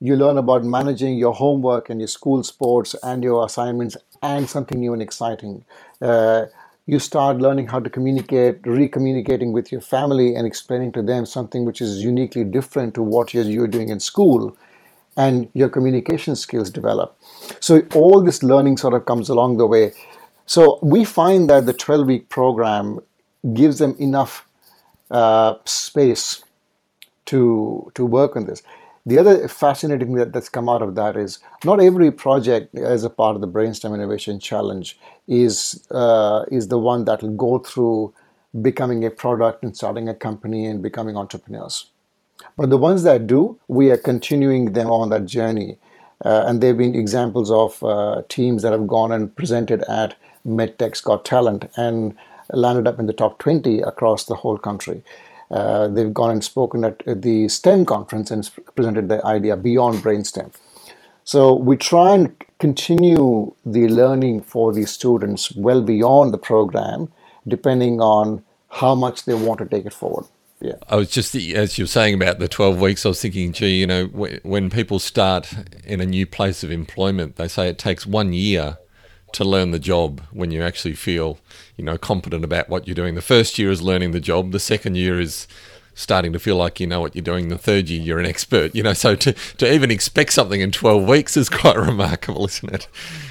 you 0.00 0.16
learn 0.16 0.38
about 0.38 0.64
managing 0.64 1.16
your 1.18 1.34
homework 1.34 1.90
and 1.90 2.00
your 2.00 2.08
school 2.08 2.42
sports 2.42 2.96
and 3.02 3.22
your 3.22 3.44
assignments 3.44 3.96
and 4.22 4.48
something 4.48 4.80
new 4.80 4.92
and 4.92 5.02
exciting. 5.02 5.64
Uh, 6.00 6.46
you 6.86 6.98
start 6.98 7.36
learning 7.36 7.68
how 7.68 7.78
to 7.78 7.88
communicate, 7.88 8.58
re-communicating 8.64 9.52
with 9.52 9.70
your 9.70 9.80
family 9.80 10.34
and 10.34 10.46
explaining 10.46 10.90
to 10.92 11.02
them 11.02 11.24
something 11.24 11.64
which 11.64 11.80
is 11.80 12.02
uniquely 12.02 12.44
different 12.44 12.94
to 12.94 13.02
what 13.02 13.32
you're, 13.32 13.44
you're 13.44 13.68
doing 13.68 13.88
in 13.88 14.00
school 14.00 14.56
and 15.16 15.48
your 15.54 15.68
communication 15.68 16.36
skills 16.36 16.70
develop. 16.70 17.18
So 17.60 17.82
all 17.94 18.22
this 18.22 18.42
learning 18.42 18.78
sort 18.78 18.94
of 18.94 19.06
comes 19.06 19.28
along 19.28 19.58
the 19.58 19.66
way. 19.66 19.92
So 20.46 20.78
we 20.82 21.04
find 21.04 21.48
that 21.50 21.66
the 21.66 21.74
12-week 21.74 22.28
program 22.28 23.00
gives 23.52 23.78
them 23.78 23.94
enough 23.98 24.46
uh, 25.10 25.54
space 25.64 26.42
to 27.26 27.90
to 27.94 28.04
work 28.04 28.36
on 28.36 28.46
this. 28.46 28.62
the 29.04 29.18
other 29.18 29.48
fascinating 29.48 30.08
thing 30.08 30.16
that, 30.16 30.32
that's 30.32 30.48
come 30.48 30.68
out 30.68 30.82
of 30.82 30.94
that 30.94 31.16
is 31.16 31.40
not 31.64 31.80
every 31.80 32.10
project 32.10 32.74
as 32.76 33.02
a 33.04 33.10
part 33.10 33.34
of 33.34 33.40
the 33.40 33.48
Brainstem 33.48 33.94
Innovation 33.94 34.38
Challenge 34.38 34.98
is 35.26 35.86
uh, 35.90 36.44
is 36.50 36.68
the 36.68 36.78
one 36.78 37.04
that 37.06 37.22
will 37.22 37.36
go 37.36 37.58
through 37.58 38.14
becoming 38.60 39.04
a 39.04 39.10
product 39.10 39.64
and 39.64 39.76
starting 39.76 40.08
a 40.08 40.14
company 40.14 40.66
and 40.66 40.82
becoming 40.82 41.16
entrepreneurs. 41.16 41.86
But 42.56 42.70
the 42.70 42.78
ones 42.78 43.02
that 43.04 43.26
do, 43.26 43.58
we 43.68 43.90
are 43.90 43.96
continuing 43.96 44.72
them 44.72 44.90
on 44.90 45.10
that 45.10 45.26
journey. 45.26 45.78
Uh, 46.24 46.44
and 46.46 46.60
there 46.60 46.68
have 46.68 46.78
been 46.78 46.94
examples 46.94 47.50
of 47.50 47.82
uh, 47.82 48.22
teams 48.28 48.62
that 48.62 48.72
have 48.72 48.86
gone 48.86 49.10
and 49.12 49.34
presented 49.34 49.82
at 49.84 50.14
MedTech's 50.46 51.00
Got 51.00 51.24
Talent 51.24 51.70
and 51.76 52.14
landed 52.52 52.86
up 52.86 52.98
in 52.98 53.06
the 53.06 53.12
top 53.12 53.38
20 53.38 53.80
across 53.80 54.24
the 54.26 54.34
whole 54.36 54.58
country. 54.58 55.02
Uh, 55.50 55.88
they've 55.88 56.14
gone 56.14 56.30
and 56.30 56.44
spoken 56.44 56.84
at, 56.84 57.02
the 57.06 57.48
STEM 57.48 57.84
conference 57.84 58.30
and 58.30 58.48
presented 58.74 59.08
the 59.08 59.24
idea 59.26 59.56
beyond 59.56 59.98
brainstem. 59.98 60.52
So 61.24 61.54
we 61.54 61.76
try 61.76 62.14
and 62.14 62.34
continue 62.58 63.54
the 63.64 63.88
learning 63.88 64.42
for 64.42 64.72
these 64.72 64.90
students 64.90 65.54
well 65.54 65.82
beyond 65.82 66.32
the 66.32 66.38
program, 66.38 67.12
depending 67.46 68.00
on 68.00 68.44
how 68.70 68.94
much 68.94 69.24
they 69.24 69.34
want 69.34 69.58
to 69.58 69.66
take 69.66 69.86
it 69.86 69.92
forward. 69.92 70.26
Yeah. 70.62 70.76
I 70.88 70.94
was 70.94 71.10
just 71.10 71.34
as 71.34 71.76
you 71.76 71.84
were 71.84 71.88
saying 71.88 72.14
about 72.14 72.38
the 72.38 72.46
12 72.46 72.80
weeks, 72.80 73.04
I 73.04 73.08
was 73.08 73.20
thinking, 73.20 73.52
gee, 73.52 73.80
you 73.80 73.86
know, 73.86 74.06
when 74.06 74.70
people 74.70 75.00
start 75.00 75.52
in 75.84 76.00
a 76.00 76.06
new 76.06 76.24
place 76.24 76.62
of 76.62 76.70
employment, 76.70 77.34
they 77.34 77.48
say 77.48 77.68
it 77.68 77.78
takes 77.78 78.06
one 78.06 78.32
year 78.32 78.78
to 79.32 79.44
learn 79.44 79.72
the 79.72 79.80
job 79.80 80.20
when 80.30 80.52
you 80.52 80.62
actually 80.62 80.94
feel, 80.94 81.38
you 81.76 81.84
know, 81.84 81.98
competent 81.98 82.44
about 82.44 82.68
what 82.68 82.86
you're 82.86 82.94
doing. 82.94 83.16
The 83.16 83.22
first 83.22 83.58
year 83.58 83.72
is 83.72 83.82
learning 83.82 84.12
the 84.12 84.20
job. 84.20 84.52
The 84.52 84.60
second 84.60 84.96
year 84.96 85.18
is 85.18 85.48
starting 85.94 86.32
to 86.32 86.38
feel 86.38 86.56
like 86.56 86.80
you 86.80 86.86
know 86.86 87.00
what 87.00 87.14
you're 87.14 87.22
doing. 87.22 87.48
The 87.48 87.58
third 87.58 87.88
year, 87.88 88.00
you're 88.00 88.18
an 88.18 88.26
expert. 88.26 88.74
You 88.74 88.84
know, 88.84 88.92
so 89.04 89.16
to, 89.16 89.32
to 89.32 89.72
even 89.72 89.90
expect 89.90 90.32
something 90.32 90.60
in 90.60 90.70
12 90.70 91.08
weeks 91.08 91.36
is 91.36 91.48
quite 91.48 91.76
remarkable, 91.90 92.46
isn't 92.46 92.72
it? 92.72 92.88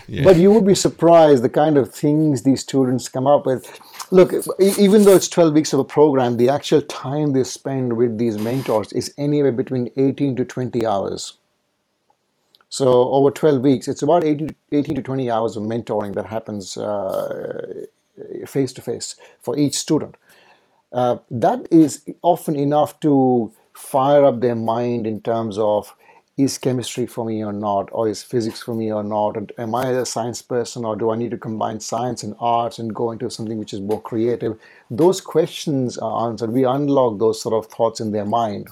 Yeah. 0.07 0.23
But 0.23 0.35
you 0.35 0.51
would 0.51 0.65
be 0.65 0.75
surprised 0.75 1.43
the 1.43 1.49
kind 1.49 1.77
of 1.77 1.93
things 1.93 2.43
these 2.43 2.61
students 2.61 3.07
come 3.07 3.27
up 3.27 3.45
with. 3.45 3.79
Look, 4.13 4.33
even 4.59 5.03
though 5.03 5.15
it's 5.15 5.29
12 5.29 5.53
weeks 5.53 5.71
of 5.71 5.79
a 5.79 5.85
program, 5.85 6.35
the 6.35 6.49
actual 6.49 6.81
time 6.81 7.31
they 7.31 7.45
spend 7.45 7.93
with 7.95 8.17
these 8.17 8.37
mentors 8.37 8.91
is 8.91 9.13
anywhere 9.17 9.53
between 9.53 9.89
18 9.95 10.35
to 10.35 10.43
20 10.43 10.85
hours. 10.85 11.37
So 12.67 13.09
over 13.09 13.31
12 13.31 13.61
weeks, 13.61 13.87
it's 13.87 14.01
about 14.01 14.25
18, 14.25 14.53
18 14.73 14.95
to 14.95 15.01
20 15.01 15.31
hours 15.31 15.55
of 15.55 15.63
mentoring 15.63 16.13
that 16.15 16.25
happens 16.25 16.77
face 18.47 18.73
to 18.73 18.81
face 18.81 19.15
for 19.41 19.57
each 19.57 19.75
student. 19.75 20.15
Uh, 20.91 21.17
that 21.29 21.65
is 21.71 22.03
often 22.21 22.57
enough 22.57 22.99
to 22.99 23.51
fire 23.73 24.25
up 24.25 24.41
their 24.41 24.55
mind 24.55 25.07
in 25.07 25.21
terms 25.21 25.57
of 25.57 25.95
is 26.43 26.57
chemistry 26.57 27.05
for 27.05 27.25
me 27.25 27.43
or 27.43 27.53
not, 27.53 27.89
or 27.91 28.07
is 28.07 28.23
physics 28.23 28.61
for 28.61 28.75
me 28.75 28.91
or 28.91 29.03
not? 29.03 29.37
and 29.37 29.51
Am 29.57 29.75
I 29.75 29.89
a 29.89 30.05
science 30.05 30.41
person, 30.41 30.85
or 30.85 30.95
do 30.95 31.11
I 31.11 31.15
need 31.15 31.31
to 31.31 31.37
combine 31.37 31.79
science 31.79 32.23
and 32.23 32.35
arts 32.39 32.79
and 32.79 32.93
go 32.93 33.11
into 33.11 33.29
something 33.29 33.57
which 33.57 33.73
is 33.73 33.81
more 33.81 34.01
creative? 34.01 34.59
Those 34.89 35.21
questions 35.21 35.97
are 35.97 36.29
answered. 36.29 36.51
We 36.51 36.63
unlock 36.65 37.19
those 37.19 37.41
sort 37.41 37.53
of 37.53 37.71
thoughts 37.71 37.99
in 37.99 38.11
their 38.11 38.25
mind. 38.25 38.69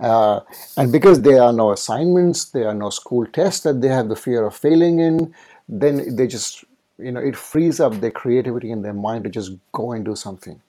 Uh, 0.00 0.40
and 0.76 0.90
because 0.90 1.22
there 1.22 1.42
are 1.42 1.52
no 1.52 1.70
assignments, 1.70 2.46
there 2.46 2.68
are 2.68 2.74
no 2.74 2.90
school 2.90 3.24
tests 3.26 3.62
that 3.62 3.80
they 3.80 3.88
have 3.88 4.08
the 4.08 4.16
fear 4.16 4.44
of 4.44 4.54
failing 4.54 4.98
in, 4.98 5.32
then 5.68 6.16
they 6.16 6.26
just, 6.26 6.64
you 6.98 7.12
know, 7.12 7.20
it 7.20 7.36
frees 7.36 7.78
up 7.78 7.94
their 8.00 8.10
creativity 8.10 8.70
in 8.70 8.82
their 8.82 8.92
mind 8.92 9.22
to 9.24 9.30
just 9.30 9.52
go 9.70 9.92
and 9.92 10.04
do 10.04 10.16
something. 10.16 10.60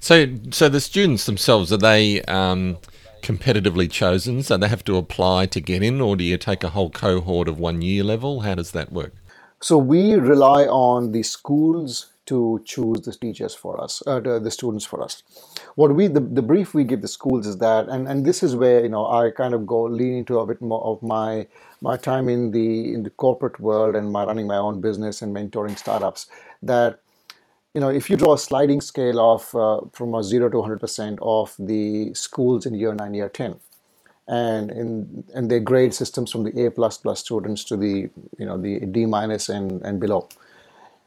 So, 0.00 0.26
so 0.50 0.68
the 0.68 0.80
students 0.80 1.26
themselves 1.26 1.72
are 1.72 1.78
they 1.78 2.22
um, 2.22 2.78
competitively 3.22 3.90
chosen? 3.90 4.42
So 4.42 4.56
they 4.56 4.68
have 4.68 4.84
to 4.84 4.96
apply 4.96 5.46
to 5.46 5.60
get 5.60 5.82
in, 5.82 6.00
or 6.00 6.16
do 6.16 6.24
you 6.24 6.36
take 6.36 6.64
a 6.64 6.70
whole 6.70 6.90
cohort 6.90 7.48
of 7.48 7.58
one 7.58 7.82
year 7.82 8.04
level? 8.04 8.40
How 8.40 8.54
does 8.54 8.72
that 8.72 8.92
work? 8.92 9.12
So 9.60 9.76
we 9.76 10.14
rely 10.14 10.66
on 10.66 11.12
the 11.12 11.22
schools 11.24 12.06
to 12.26 12.60
choose 12.64 13.00
the 13.00 13.12
teachers 13.12 13.54
for 13.54 13.80
us, 13.82 14.02
uh, 14.06 14.20
the, 14.20 14.50
students 14.50 14.84
for 14.84 15.02
us. 15.02 15.22
What 15.76 15.94
we 15.94 16.08
the, 16.08 16.20
the 16.20 16.42
brief 16.42 16.74
we 16.74 16.84
give 16.84 17.00
the 17.00 17.08
schools 17.08 17.46
is 17.46 17.56
that, 17.58 17.88
and, 17.88 18.06
and 18.06 18.26
this 18.26 18.42
is 18.42 18.54
where 18.54 18.82
you 18.82 18.90
know 18.90 19.06
I 19.06 19.30
kind 19.30 19.54
of 19.54 19.66
go 19.66 19.84
lean 19.84 20.14
into 20.18 20.38
a 20.38 20.46
bit 20.46 20.60
more 20.60 20.84
of 20.84 21.02
my 21.02 21.46
my 21.80 21.96
time 21.96 22.28
in 22.28 22.50
the 22.50 22.92
in 22.92 23.02
the 23.02 23.10
corporate 23.10 23.58
world 23.58 23.96
and 23.96 24.12
my 24.12 24.24
running 24.24 24.46
my 24.46 24.58
own 24.58 24.80
business 24.82 25.22
and 25.22 25.34
mentoring 25.34 25.78
startups. 25.78 26.26
That 26.62 27.00
you 27.78 27.82
know 27.82 27.90
if 27.90 28.10
you 28.10 28.16
draw 28.16 28.32
a 28.34 28.38
sliding 28.38 28.80
scale 28.80 29.20
of 29.20 29.54
uh, 29.54 29.80
from 29.92 30.12
a 30.12 30.24
zero 30.24 30.48
to 30.48 30.58
100 30.58 30.80
percent 30.80 31.20
of 31.22 31.54
the 31.60 32.12
schools 32.12 32.66
in 32.66 32.74
year 32.74 32.92
nine, 32.92 33.14
year 33.14 33.28
ten, 33.28 33.54
and 34.26 34.72
in 34.72 35.22
and 35.32 35.48
their 35.48 35.60
grade 35.60 35.94
systems 35.94 36.32
from 36.32 36.42
the 36.42 36.64
A 36.64 36.72
plus 36.72 36.98
plus 36.98 37.20
students 37.20 37.62
to 37.70 37.76
the 37.76 38.10
you 38.36 38.46
know 38.46 38.58
the 38.58 38.80
D 38.80 39.06
minus 39.06 39.48
and 39.48 39.80
and 39.82 40.00
below 40.00 40.26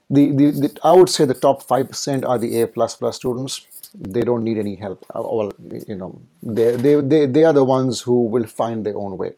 the, 0.09 0.31
the, 0.31 0.51
the, 0.51 0.79
I 0.81 0.93
would 0.93 1.09
say 1.09 1.25
the 1.25 1.33
top 1.33 1.63
5% 1.63 2.25
are 2.27 2.37
the 2.37 2.61
A++ 2.61 2.67
plus 2.67 2.97
plus 2.97 3.15
students. 3.15 3.65
They 3.95 4.19
don't 4.19 4.43
need 4.43 4.57
any 4.57 4.75
help. 4.75 5.05
Well, 5.15 5.47
uh, 5.47 5.79
you 5.87 5.95
know, 5.95 6.21
they, 6.43 6.75
they, 6.75 6.99
they, 6.99 7.25
they 7.27 7.43
are 7.45 7.53
the 7.53 7.63
ones 7.63 8.01
who 8.01 8.25
will 8.25 8.45
find 8.45 8.85
their 8.85 8.97
own 8.97 9.17
way. 9.17 9.31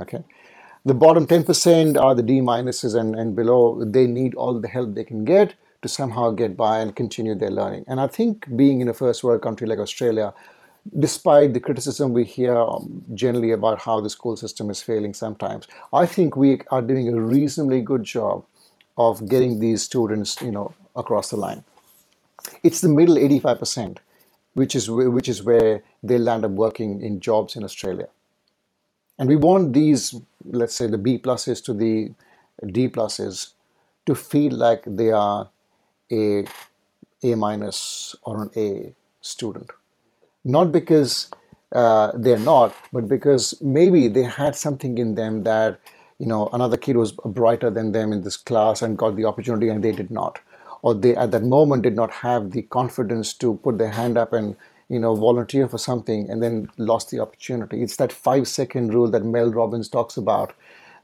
Okay. 0.00 0.22
The 0.84 0.94
bottom 0.94 1.26
10% 1.26 2.00
are 2.00 2.14
the 2.14 2.22
D 2.22 2.34
minuses 2.34 2.94
and, 2.94 3.16
and 3.16 3.34
below. 3.34 3.84
They 3.84 4.06
need 4.06 4.36
all 4.36 4.60
the 4.60 4.68
help 4.68 4.94
they 4.94 5.02
can 5.02 5.24
get 5.24 5.56
to 5.86 5.92
somehow 5.92 6.30
get 6.30 6.56
by 6.56 6.80
and 6.80 6.96
continue 6.96 7.34
their 7.34 7.50
learning. 7.50 7.84
And 7.86 8.00
I 8.00 8.08
think 8.08 8.54
being 8.56 8.80
in 8.80 8.88
a 8.88 8.94
first 8.94 9.22
world 9.22 9.42
country 9.42 9.66
like 9.68 9.78
Australia, 9.78 10.34
despite 10.98 11.54
the 11.54 11.60
criticism 11.60 12.12
we 12.12 12.24
hear 12.24 12.56
um, 12.56 13.04
generally 13.14 13.52
about 13.52 13.80
how 13.80 14.00
the 14.00 14.10
school 14.10 14.36
system 14.36 14.70
is 14.70 14.82
failing 14.82 15.14
sometimes, 15.14 15.68
I 15.92 16.06
think 16.06 16.36
we 16.36 16.60
are 16.70 16.82
doing 16.82 17.08
a 17.08 17.20
reasonably 17.20 17.80
good 17.80 18.04
job 18.04 18.44
of 18.98 19.28
getting 19.28 19.60
these 19.60 19.82
students, 19.82 20.40
you 20.40 20.50
know, 20.50 20.74
across 20.96 21.30
the 21.30 21.36
line. 21.36 21.64
It's 22.62 22.80
the 22.80 22.88
middle 22.88 23.16
85%, 23.16 23.98
which 24.54 24.74
is 24.74 24.90
which 24.90 25.28
is 25.28 25.42
where 25.42 25.82
they 26.02 26.18
land 26.18 26.44
up 26.44 26.52
working 26.52 27.02
in 27.02 27.20
jobs 27.20 27.56
in 27.56 27.64
Australia. 27.64 28.08
And 29.18 29.28
we 29.28 29.36
want 29.36 29.72
these, 29.72 30.14
let's 30.44 30.74
say, 30.74 30.86
the 30.86 30.98
B 30.98 31.18
pluses 31.18 31.62
to 31.64 31.72
the 31.72 32.12
D 32.76 32.88
pluses, 32.88 33.52
to 34.06 34.14
feel 34.14 34.52
like 34.52 34.82
they 34.86 35.10
are 35.10 35.50
a 36.10 36.44
A 37.22 37.34
minus 37.34 38.14
or 38.22 38.42
an 38.44 38.50
A 38.56 38.94
student, 39.20 39.70
not 40.44 40.72
because 40.72 41.30
uh, 41.72 42.12
they're 42.14 42.38
not, 42.38 42.74
but 42.92 43.08
because 43.08 43.60
maybe 43.60 44.08
they 44.08 44.22
had 44.22 44.54
something 44.56 44.98
in 44.98 45.14
them 45.14 45.42
that 45.44 45.80
you 46.18 46.26
know 46.26 46.48
another 46.52 46.76
kid 46.76 46.96
was 46.96 47.12
brighter 47.12 47.70
than 47.70 47.92
them 47.92 48.12
in 48.12 48.22
this 48.22 48.36
class 48.36 48.82
and 48.82 48.98
got 48.98 49.16
the 49.16 49.24
opportunity 49.24 49.68
and 49.68 49.82
they 49.82 49.92
did 49.92 50.10
not. 50.10 50.38
Or 50.82 50.94
they 50.94 51.16
at 51.16 51.32
that 51.32 51.42
moment 51.42 51.82
did 51.82 51.96
not 51.96 52.10
have 52.10 52.52
the 52.52 52.62
confidence 52.62 53.32
to 53.34 53.54
put 53.56 53.78
their 53.78 53.90
hand 53.90 54.16
up 54.16 54.32
and 54.32 54.56
you 54.88 54.98
know 55.00 55.14
volunteer 55.14 55.68
for 55.68 55.78
something 55.78 56.30
and 56.30 56.42
then 56.42 56.70
lost 56.78 57.10
the 57.10 57.20
opportunity. 57.20 57.82
It's 57.82 57.96
that 57.96 58.12
5 58.12 58.46
second 58.46 58.94
rule 58.94 59.10
that 59.10 59.24
Mel 59.24 59.50
Robbins 59.50 59.88
talks 59.88 60.16
about 60.16 60.54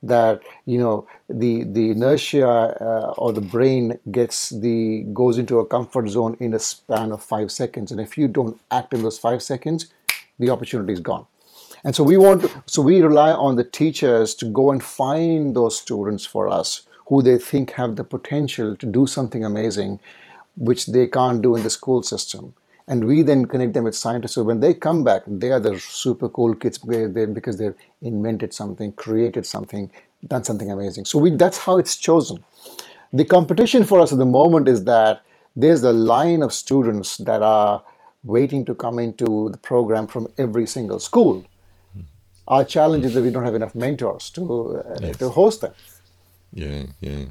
that 0.03 0.41
you 0.67 0.79
know 0.79 1.07
the 1.29 1.65
the 1.65 1.91
inertia 1.91 2.47
uh, 2.49 3.15
or 3.19 3.33
the 3.33 3.41
brain 3.41 3.99
gets 4.11 4.51
the 4.51 5.05
goes 5.13 5.39
into 5.39 5.59
a 5.59 5.67
comfort 5.67 6.09
zone 6.09 6.37
in 6.41 6.55
a 6.55 6.59
span 6.59 7.13
of 7.13 7.23
5 7.23 7.53
seconds 7.53 7.93
and 7.93 8.01
if 8.01 8.19
you 8.19 8.27
don't 8.27 8.61
act 8.71 8.93
in 8.93 9.03
those 9.03 9.19
5 9.19 9.43
seconds 9.43 9.93
the 10.39 10.51
opportunity 10.51 10.93
is 10.93 11.01
gone 11.01 11.27
and 11.85 11.97
so 11.97 12.05
we 12.05 12.17
want, 12.17 12.43
to, 12.43 12.51
so 12.67 12.81
we 12.81 13.01
rely 13.03 13.33
on 13.33 13.57
the 13.57 13.65
teachers 13.65 14.35
to 14.37 14.45
go 14.47 14.71
and 14.71 14.83
find 14.83 15.57
those 15.57 15.81
students 15.81 16.25
for 16.25 16.49
us 16.49 16.87
who 17.07 17.23
they 17.23 17.39
think 17.39 17.73
have 17.73 17.97
the 17.97 18.05
potential 18.05 18.77
to 18.77 18.87
do 18.87 19.07
something 19.07 19.45
amazing, 19.45 19.99
which 20.57 20.87
they 20.87 21.07
can't 21.09 21.43
do 21.43 21.57
in 21.57 21.63
the 21.63 21.71
school 21.71 22.03
system. 22.03 22.55
And 22.89 23.07
we 23.07 23.23
then 23.23 23.47
connect 23.47 23.75
them 23.75 23.85
with 23.85 23.95
scientists. 23.95 24.33
So 24.33 24.43
when 24.43 24.61
they 24.61 24.75
come 24.75 25.05
back, 25.05 25.23
they 25.27 25.51
are 25.51 25.61
the 25.61 25.79
super 25.79 26.29
cool 26.29 26.55
kids 26.55 26.79
because 26.79 27.59
they've 27.59 27.75
invented 28.01 28.53
something, 28.53 28.93
created 28.93 29.47
something, 29.47 29.91
done 30.27 30.45
something 30.45 30.71
amazing. 30.71 31.05
So 31.05 31.19
we, 31.19 31.31
that's 31.31 31.59
how 31.59 31.79
it's 31.79 31.97
chosen. 31.97 32.45
The 33.13 33.25
competition 33.25 33.85
for 33.85 34.01
us 34.01 34.13
at 34.13 34.19
the 34.19 34.27
moment 34.27 34.69
is 34.69 34.85
that 34.85 35.23
there's 35.55 35.83
a 35.83 35.93
line 35.93 36.43
of 36.43 36.53
students 36.53 37.19
that 37.19 37.43
are 37.43 37.83
waiting 38.25 38.65
to 38.65 38.75
come 38.75 38.99
into 38.99 39.51
the 39.51 39.59
program 39.59 40.07
from 40.07 40.29
every 40.39 40.67
single 40.67 40.99
school. 40.99 41.45
Our 42.49 42.65
challenge 42.65 43.05
is 43.05 43.15
that 43.15 43.23
we 43.23 43.31
don't 43.31 43.45
have 43.45 43.55
enough 43.55 43.75
mentors 43.75 44.31
to 44.31 44.77
uh, 44.79 44.97
yes. 45.01 45.17
to 45.19 45.29
host 45.29 45.61
them. 45.61 45.73
Yeah, 46.53 46.85
yeah. 47.01 47.25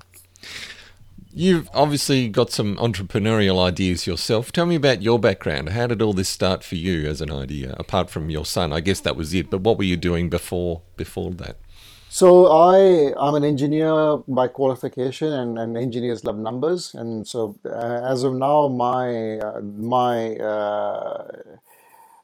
You've 1.33 1.69
obviously 1.73 2.27
got 2.27 2.51
some 2.51 2.75
entrepreneurial 2.77 3.63
ideas 3.63 4.05
yourself. 4.05 4.51
Tell 4.51 4.65
me 4.65 4.75
about 4.75 5.01
your 5.01 5.17
background. 5.17 5.69
How 5.69 5.87
did 5.87 6.01
all 6.01 6.13
this 6.13 6.27
start 6.27 6.63
for 6.63 6.75
you 6.75 7.07
as 7.07 7.21
an 7.21 7.31
idea? 7.31 7.73
Apart 7.79 8.09
from 8.09 8.29
your 8.29 8.45
son, 8.45 8.73
I 8.73 8.81
guess 8.81 8.99
that 9.01 9.15
was 9.15 9.33
it. 9.33 9.49
But 9.49 9.61
what 9.61 9.77
were 9.77 9.85
you 9.85 9.95
doing 9.97 10.29
before 10.29 10.81
before 10.97 11.31
that? 11.31 11.57
So 12.09 12.47
I 12.51 13.13
I'm 13.17 13.35
an 13.35 13.45
engineer 13.45 14.17
by 14.27 14.49
qualification, 14.49 15.31
and, 15.31 15.57
and 15.57 15.77
engineers 15.77 16.25
love 16.25 16.37
numbers. 16.37 16.93
And 16.93 17.25
so 17.25 17.57
uh, 17.65 18.01
as 18.03 18.23
of 18.23 18.33
now, 18.33 18.67
my 18.67 19.39
uh, 19.39 19.61
my 19.61 20.35
uh, 20.35 21.31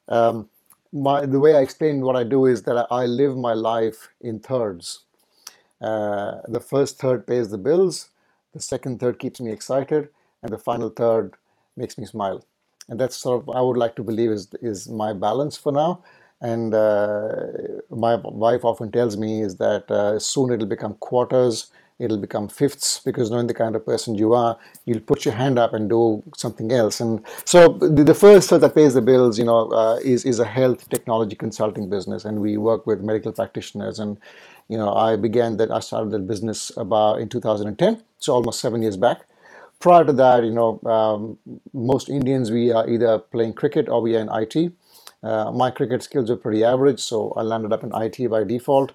um, 0.10 0.50
my 0.92 1.26
the 1.26 1.40
way 1.40 1.56
I 1.56 1.62
explain 1.62 2.02
what 2.02 2.18
I 2.18 2.26
do 2.26 2.46
is 2.46 2.64
that 2.64 2.88
I, 2.92 3.06
live 3.06 3.38
my 3.38 3.54
life 3.54 4.10
in 4.20 4.40
thirds. 4.40 5.06
Uh, 5.80 6.42
the 6.48 6.60
first 6.60 7.00
third 7.00 7.26
pays 7.26 7.50
the 7.50 7.58
bills, 7.58 8.10
the 8.54 8.60
second 8.60 9.00
third 9.00 9.20
keeps 9.20 9.40
me 9.40 9.52
excited, 9.52 10.10
and 10.42 10.52
the 10.52 10.58
final 10.58 10.90
third 10.90 11.36
makes 11.76 11.98
me 11.98 12.06
smile. 12.06 12.44
And 12.90 13.00
that's 13.00 13.18
sort 13.18 13.44
of 13.44 13.56
I 13.56 13.62
would 13.62 13.78
like 13.78 13.96
to 13.98 14.04
believe 14.04 14.32
is 14.32 14.50
is 14.62 14.90
my 14.90 15.14
balance 15.14 15.58
for 15.58 15.72
now. 15.72 16.04
And 16.40 16.74
uh, 16.74 17.48
my 17.90 18.16
wife 18.16 18.64
often 18.64 18.92
tells 18.92 19.18
me 19.18 19.42
is 19.42 19.58
that 19.58 19.90
uh, 19.90 20.20
soon 20.20 20.52
it'll 20.52 20.68
become 20.68 20.94
quarters 20.96 21.72
it'll 22.00 22.18
become 22.18 22.48
fifths 22.48 23.00
because 23.00 23.32
knowing 23.32 23.48
the 23.48 23.54
kind 23.54 23.76
of 23.76 23.86
person 23.86 24.16
you 24.16 24.34
are, 24.34 24.58
you'll 24.86 25.00
put 25.00 25.26
your 25.26 25.34
hand 25.34 25.58
up 25.58 25.74
and 25.74 25.90
do 25.90 26.24
something 26.36 26.72
else. 26.72 27.00
And 27.00 27.24
so 27.46 27.70
the, 27.70 28.14
first 28.14 28.50
that 28.50 28.76
pays 28.76 28.94
the 28.94 29.02
bills, 29.02 29.40
you 29.40 29.46
know, 29.46 29.70
uh, 29.72 29.98
is 30.04 30.26
is 30.26 30.40
a 30.40 30.46
health 30.46 30.90
technology 30.90 31.36
consulting 31.36 31.90
business, 31.90 32.26
and 32.26 32.42
we 32.42 32.58
work 32.58 32.86
with 32.88 33.02
medical 33.02 33.32
practitioners. 33.32 34.00
And 34.00 34.18
you 34.68 34.78
know, 34.78 34.94
I 34.94 35.16
began 35.16 35.58
that 35.58 35.72
I 35.72 35.80
started 35.80 36.12
that 36.12 36.28
business 36.28 36.72
about 36.78 37.20
in 37.20 37.30
2010, 37.30 38.04
so 38.20 38.34
almost 38.34 38.60
seven 38.60 38.82
years 38.82 38.98
back. 38.98 39.22
Prior 39.80 40.04
to 40.04 40.14
that, 40.14 40.44
you 40.44 40.52
know, 40.52 40.80
um, 40.86 41.38
most 41.74 42.10
Indians 42.10 42.52
we 42.52 42.72
are 42.72 42.90
either 42.90 43.20
playing 43.20 43.54
cricket 43.54 43.88
or 43.88 44.02
we 44.02 44.16
are 44.16 44.20
in 44.20 44.30
IT. 44.32 44.74
Uh, 45.24 45.52
my 45.52 45.72
cricket 45.72 46.04
skills 46.04 46.30
were 46.30 46.36
pretty 46.36 46.64
average, 46.64 47.00
so 47.00 47.32
I 47.38 47.44
landed 47.44 47.72
up 47.72 47.84
in 47.84 47.92
IT 47.94 48.30
by 48.30 48.44
default. 48.44 48.94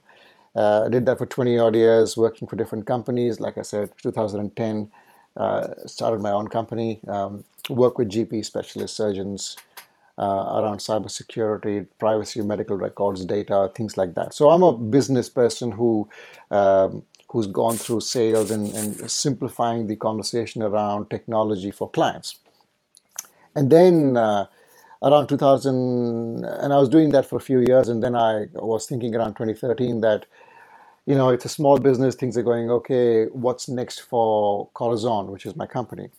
Uh, 0.54 0.84
I 0.84 0.88
did 0.88 1.06
that 1.06 1.18
for 1.18 1.26
20 1.26 1.58
odd 1.58 1.74
years, 1.74 2.16
working 2.16 2.46
for 2.46 2.56
different 2.56 2.86
companies. 2.86 3.40
Like 3.40 3.56
I 3.56 3.62
said, 3.62 3.90
2010, 4.02 4.90
uh, 5.36 5.68
started 5.86 6.20
my 6.20 6.30
own 6.30 6.48
company, 6.48 7.00
um, 7.08 7.44
work 7.70 7.96
with 7.96 8.10
GP 8.10 8.44
specialist 8.44 8.96
surgeons 8.96 9.56
around 10.18 10.78
cybersecurity, 10.78 11.86
privacy, 11.98 12.42
medical 12.42 12.76
records, 12.76 13.24
data, 13.24 13.70
things 13.74 13.96
like 13.96 14.14
that. 14.14 14.34
So 14.34 14.50
I'm 14.50 14.62
a 14.62 14.72
business 14.76 15.28
person 15.30 15.72
who 15.72 16.08
um, 16.50 17.04
who's 17.30 17.46
gone 17.48 17.76
through 17.76 18.00
sales 18.00 18.50
and, 18.50 18.72
and 18.74 19.10
simplifying 19.10 19.86
the 19.88 19.96
conversation 19.96 20.62
around 20.62 21.10
technology 21.10 21.70
for 21.70 21.90
clients. 21.90 22.38
And 23.56 23.70
then 23.70 24.16
uh, 24.16 24.46
around 25.02 25.28
2000, 25.28 26.44
and 26.44 26.72
I 26.72 26.78
was 26.78 26.88
doing 26.88 27.10
that 27.12 27.26
for 27.26 27.36
a 27.36 27.40
few 27.40 27.60
years, 27.60 27.88
and 27.88 28.02
then 28.02 28.16
I 28.16 28.46
was 28.54 28.86
thinking 28.86 29.14
around 29.16 29.34
2013 29.34 30.00
that 30.02 30.26
you 31.06 31.14
know, 31.16 31.30
it's 31.30 31.44
a 31.46 31.50
small 31.50 31.78
business, 31.78 32.16
things 32.16 32.36
are 32.38 32.42
going 32.42 32.70
okay. 32.70 33.26
What's 33.26 33.68
next 33.68 34.00
for 34.00 34.68
Corazon, 34.74 35.30
which 35.30 35.46
is 35.46 35.56
my 35.56 35.66
company? 35.66 36.10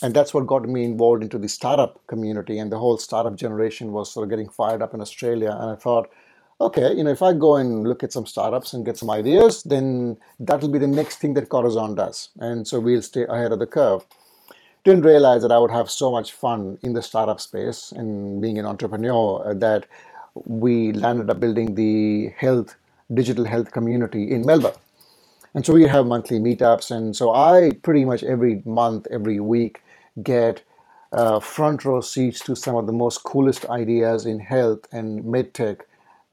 And 0.00 0.14
that's 0.14 0.32
what 0.32 0.46
got 0.46 0.68
me 0.68 0.84
involved 0.84 1.22
into 1.22 1.38
the 1.38 1.48
startup 1.48 2.06
community, 2.06 2.58
and 2.58 2.70
the 2.70 2.78
whole 2.78 2.98
startup 2.98 3.34
generation 3.34 3.92
was 3.92 4.12
sort 4.12 4.24
of 4.24 4.30
getting 4.30 4.48
fired 4.48 4.80
up 4.80 4.94
in 4.94 5.00
Australia. 5.00 5.50
And 5.50 5.70
I 5.70 5.74
thought, 5.74 6.08
okay, 6.60 6.92
you 6.92 7.02
know, 7.02 7.10
if 7.10 7.22
I 7.22 7.32
go 7.32 7.56
and 7.56 7.82
look 7.82 8.02
at 8.02 8.12
some 8.12 8.26
startups 8.26 8.72
and 8.72 8.84
get 8.84 8.96
some 8.96 9.10
ideas, 9.10 9.62
then 9.64 10.16
that'll 10.38 10.68
be 10.68 10.78
the 10.78 10.86
next 10.86 11.16
thing 11.16 11.34
that 11.34 11.48
Corazon 11.48 11.94
does. 11.96 12.28
And 12.38 12.66
so 12.66 12.78
we'll 12.80 13.02
stay 13.02 13.24
ahead 13.28 13.52
of 13.52 13.58
the 13.58 13.66
curve. 13.66 14.04
Didn't 14.84 15.04
realize 15.04 15.42
that 15.42 15.52
I 15.52 15.58
would 15.58 15.72
have 15.72 15.90
so 15.90 16.10
much 16.10 16.32
fun 16.32 16.78
in 16.82 16.92
the 16.92 17.02
startup 17.02 17.40
space 17.40 17.92
and 17.92 18.40
being 18.40 18.58
an 18.58 18.66
entrepreneur 18.66 19.50
uh, 19.50 19.54
that 19.54 19.86
we 20.46 20.92
landed 20.92 21.28
up 21.30 21.40
building 21.40 21.74
the 21.74 22.32
health 22.36 22.76
digital 23.12 23.44
health 23.44 23.72
community 23.72 24.30
in 24.30 24.44
Melbourne. 24.46 24.74
And 25.54 25.64
so 25.66 25.72
we 25.72 25.84
have 25.84 26.06
monthly 26.06 26.38
meetups. 26.38 26.90
And 26.90 27.16
so 27.16 27.32
I 27.34 27.72
pretty 27.82 28.04
much 28.04 28.22
every 28.22 28.62
month, 28.64 29.06
every 29.10 29.40
week 29.40 29.82
get 30.22 30.62
uh, 31.12 31.40
front 31.40 31.84
row 31.84 32.00
seats 32.00 32.40
to 32.40 32.54
some 32.54 32.76
of 32.76 32.86
the 32.86 32.92
most 32.92 33.24
coolest 33.24 33.66
ideas 33.66 34.26
in 34.26 34.38
health 34.38 34.80
and 34.92 35.24
medtech, 35.24 35.80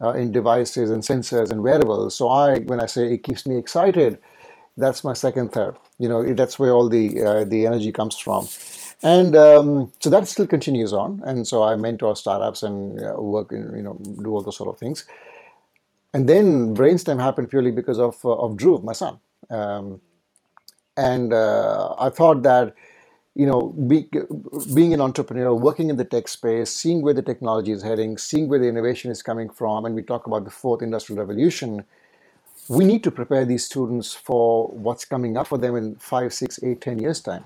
uh, 0.01 0.11
in 0.11 0.31
devices 0.31 0.89
and 0.91 1.03
sensors 1.03 1.51
and 1.51 1.63
wearables. 1.63 2.15
So 2.15 2.29
I, 2.29 2.59
when 2.59 2.81
I 2.81 2.85
say 2.85 3.13
it 3.13 3.23
keeps 3.23 3.45
me 3.45 3.57
excited, 3.57 4.17
that's 4.77 5.03
my 5.03 5.13
second 5.13 5.53
third. 5.53 5.77
You 5.99 6.09
know, 6.09 6.33
that's 6.33 6.59
where 6.59 6.71
all 6.71 6.89
the 6.89 7.23
uh, 7.23 7.43
the 7.45 7.65
energy 7.65 7.91
comes 7.91 8.17
from. 8.17 8.47
And 9.01 9.35
um, 9.35 9.91
so 9.99 10.09
that 10.09 10.27
still 10.27 10.47
continues 10.47 10.91
on. 10.93 11.21
And 11.25 11.47
so 11.47 11.63
I 11.63 11.75
mentor 11.75 12.15
startups 12.15 12.63
and 12.63 12.99
uh, 13.01 13.13
work, 13.21 13.51
in, 13.51 13.73
you 13.75 13.83
know, 13.83 13.97
do 14.23 14.31
all 14.31 14.41
those 14.41 14.57
sort 14.57 14.69
of 14.69 14.77
things. 14.77 15.05
And 16.13 16.27
then 16.27 16.75
brainstem 16.75 17.21
happened 17.21 17.49
purely 17.49 17.71
because 17.71 17.99
of 17.99 18.23
uh, 18.25 18.33
of 18.33 18.57
Drew, 18.57 18.79
my 18.79 18.93
son. 18.93 19.19
Um, 19.49 20.01
and 20.97 21.33
uh, 21.33 21.93
I 21.99 22.09
thought 22.09 22.43
that 22.43 22.73
you 23.35 23.45
know, 23.45 23.73
be, 23.87 24.09
being 24.73 24.93
an 24.93 25.01
entrepreneur, 25.01 25.53
working 25.53 25.89
in 25.89 25.97
the 25.97 26.05
tech 26.05 26.27
space, 26.27 26.71
seeing 26.71 27.01
where 27.01 27.13
the 27.13 27.21
technology 27.21 27.71
is 27.71 27.83
heading, 27.83 28.17
seeing 28.17 28.47
where 28.47 28.59
the 28.59 28.67
innovation 28.67 29.11
is 29.11 29.21
coming 29.21 29.49
from, 29.49 29.85
and 29.85 29.93
we 29.93 30.01
talk 30.01 30.25
about 30.25 30.45
the 30.45 30.51
fourth 30.51 30.81
industrial 30.81 31.19
revolution, 31.19 31.83
we 32.69 32.85
need 32.85 33.03
to 33.03 33.11
prepare 33.11 33.45
these 33.45 33.65
students 33.65 34.13
for 34.13 34.69
what's 34.69 35.05
coming 35.05 35.37
up 35.37 35.47
for 35.47 35.57
them 35.57 35.75
in 35.75 35.95
five, 35.97 36.33
six, 36.33 36.59
eight, 36.63 36.81
ten 36.81 36.97
years' 36.97 37.21
time. 37.21 37.45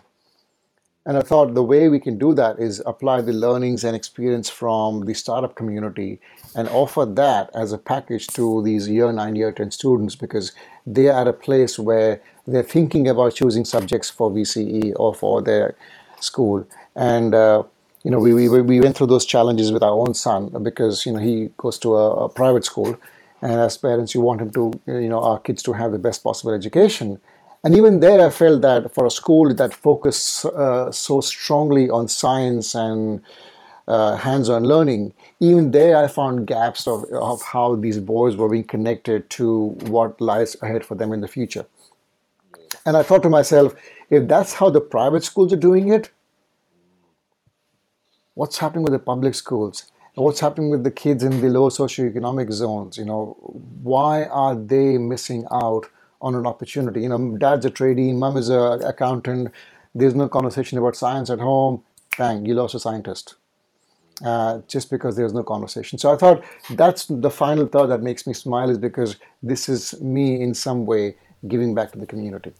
And 1.05 1.17
I 1.17 1.21
thought 1.21 1.55
the 1.55 1.63
way 1.63 1.89
we 1.89 1.99
can 1.99 2.19
do 2.19 2.35
that 2.35 2.59
is 2.59 2.83
apply 2.85 3.21
the 3.21 3.33
learnings 3.33 3.83
and 3.83 3.95
experience 3.95 4.49
from 4.49 5.05
the 5.05 5.15
startup 5.15 5.55
community 5.55 6.19
and 6.55 6.69
offer 6.69 7.05
that 7.05 7.49
as 7.55 7.73
a 7.73 7.79
package 7.79 8.27
to 8.27 8.61
these 8.63 8.87
year 8.87 9.11
nine, 9.11 9.35
year 9.35 9.51
10 9.51 9.71
students 9.71 10.15
because 10.15 10.51
they 10.85 11.07
are 11.07 11.21
at 11.21 11.27
a 11.27 11.33
place 11.33 11.79
where 11.79 12.21
they're 12.51 12.63
thinking 12.63 13.07
about 13.07 13.35
choosing 13.35 13.65
subjects 13.65 14.09
for 14.09 14.31
VCE 14.31 14.93
or 14.95 15.13
for 15.13 15.41
their 15.41 15.75
school. 16.19 16.65
And, 16.95 17.33
uh, 17.33 17.63
you 18.03 18.11
know, 18.11 18.19
we, 18.19 18.33
we, 18.33 18.61
we 18.61 18.79
went 18.79 18.97
through 18.97 19.07
those 19.07 19.25
challenges 19.25 19.71
with 19.71 19.83
our 19.83 19.91
own 19.91 20.13
son 20.13 20.49
because, 20.63 21.05
you 21.05 21.11
know, 21.11 21.19
he 21.19 21.49
goes 21.57 21.77
to 21.79 21.95
a, 21.95 22.25
a 22.25 22.29
private 22.29 22.65
school. 22.65 22.97
And 23.41 23.53
as 23.53 23.77
parents, 23.77 24.13
you 24.13 24.21
want 24.21 24.41
him 24.41 24.51
to, 24.51 24.79
you 24.87 25.09
know, 25.09 25.21
our 25.21 25.39
kids 25.39 25.63
to 25.63 25.73
have 25.73 25.91
the 25.91 25.99
best 25.99 26.23
possible 26.23 26.53
education. 26.53 27.19
And 27.63 27.75
even 27.75 27.99
there, 27.99 28.25
I 28.25 28.29
felt 28.29 28.61
that 28.61 28.93
for 28.93 29.05
a 29.05 29.11
school 29.11 29.53
that 29.53 29.73
focused 29.73 30.45
uh, 30.45 30.91
so 30.91 31.19
strongly 31.21 31.89
on 31.89 32.07
science 32.07 32.73
and 32.73 33.21
uh, 33.87 34.15
hands-on 34.15 34.63
learning, 34.63 35.13
even 35.39 35.71
there 35.71 35.97
I 35.97 36.07
found 36.07 36.47
gaps 36.47 36.87
of, 36.87 37.03
of 37.11 37.41
how 37.41 37.75
these 37.75 37.99
boys 37.99 38.35
were 38.37 38.47
being 38.47 38.63
connected 38.63 39.29
to 39.31 39.69
what 39.87 40.21
lies 40.21 40.55
ahead 40.61 40.85
for 40.85 40.95
them 40.95 41.11
in 41.11 41.21
the 41.21 41.27
future. 41.27 41.65
And 42.85 42.97
I 42.97 43.03
thought 43.03 43.23
to 43.23 43.29
myself, 43.29 43.75
if 44.09 44.27
that's 44.27 44.53
how 44.53 44.69
the 44.69 44.81
private 44.81 45.23
schools 45.23 45.53
are 45.53 45.57
doing 45.57 45.89
it, 45.89 46.11
what's 48.33 48.57
happening 48.57 48.83
with 48.83 48.93
the 48.93 48.99
public 48.99 49.35
schools? 49.35 49.91
What's 50.15 50.39
happening 50.39 50.69
with 50.69 50.83
the 50.83 50.91
kids 50.91 51.23
in 51.23 51.39
the 51.39 51.49
low 51.49 51.69
socioeconomic 51.69 52.51
zones? 52.51 52.97
You 52.97 53.05
know, 53.05 53.37
why 53.83 54.25
are 54.25 54.55
they 54.55 54.97
missing 54.97 55.45
out 55.51 55.87
on 56.21 56.35
an 56.35 56.45
opportunity. 56.45 57.01
You 57.01 57.09
know, 57.09 57.37
dad's 57.37 57.65
a 57.65 57.71
tradie, 57.71 58.13
mom 58.13 58.37
is 58.37 58.49
an 58.49 58.83
accountant. 58.83 59.51
There's 59.95 60.15
no 60.15 60.27
conversation 60.27 60.77
about 60.77 60.95
science 60.95 61.29
at 61.29 61.39
home. 61.39 61.83
Bang, 62.17 62.45
you 62.45 62.53
lost 62.55 62.75
a 62.75 62.79
scientist. 62.79 63.35
Uh, 64.23 64.59
just 64.67 64.89
because 64.89 65.15
there's 65.15 65.33
no 65.33 65.43
conversation. 65.43 65.97
So 65.97 66.11
I 66.11 66.17
thought 66.17 66.43
that's 66.71 67.05
the 67.05 67.29
final 67.29 67.65
thought 67.67 67.87
that 67.87 68.01
makes 68.01 68.27
me 68.27 68.33
smile 68.33 68.69
is 68.69 68.77
because 68.77 69.15
this 69.41 69.69
is 69.69 69.99
me 70.01 70.41
in 70.41 70.53
some 70.53 70.85
way 70.85 71.15
giving 71.47 71.73
back 71.73 71.93
to 71.93 71.99
the 71.99 72.05
community. 72.05 72.51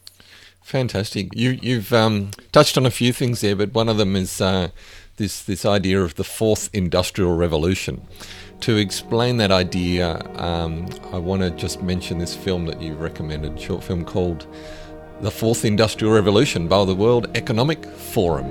Fantastic. 0.62 1.36
You, 1.36 1.58
you've 1.62 1.91
um, 1.93 2.32
touched 2.52 2.78
on 2.78 2.86
a 2.86 2.91
few 2.91 3.12
things 3.12 3.41
there, 3.41 3.56
but 3.56 3.74
one 3.74 3.89
of 3.89 3.98
them 3.98 4.15
is 4.15 4.39
uh, 4.39 4.69
this 5.17 5.43
this 5.43 5.65
idea 5.65 6.02
of 6.02 6.15
the 6.15 6.24
fourth 6.24 6.69
industrial 6.74 7.36
revolution. 7.36 8.02
To 8.62 8.78
explain 8.78 9.38
that 9.38 9.52
idea, 9.52 10.22
um, 10.36 10.88
I 11.13 11.17
want 11.17 11.41
to 11.43 11.50
just 11.52 11.82
mention 11.82 12.17
this 12.17 12.36
film 12.36 12.65
that 12.65 12.82
you 12.82 12.93
recommended, 12.93 13.60
short 13.60 13.84
film 13.84 14.04
called 14.04 14.48
The 15.22 15.32
Fourth 15.32 15.63
Industrial 15.63 16.13
Revolution 16.13 16.67
by 16.67 16.84
the 16.84 16.95
World 16.95 17.30
Economic 17.36 17.86
Forum. 17.86 18.48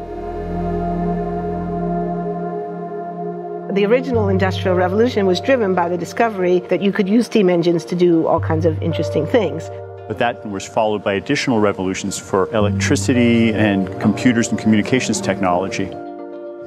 The 3.74 3.84
original 3.84 4.28
Industrial 4.28 4.74
Revolution 4.74 5.26
was 5.26 5.40
driven 5.40 5.74
by 5.74 5.90
the 5.90 5.98
discovery 5.98 6.60
that 6.70 6.80
you 6.80 6.90
could 6.90 7.08
use 7.08 7.26
steam 7.26 7.50
engines 7.50 7.84
to 7.84 7.94
do 7.94 8.26
all 8.26 8.40
kinds 8.40 8.64
of 8.64 8.82
interesting 8.82 9.26
things. 9.26 9.68
But 10.08 10.16
that 10.18 10.44
was 10.48 10.66
followed 10.66 11.04
by 11.04 11.12
additional 11.12 11.60
revolutions 11.60 12.18
for 12.18 12.48
electricity 12.54 13.52
and 13.52 14.00
computers 14.00 14.48
and 14.48 14.58
communications 14.58 15.20
technology. 15.20 15.84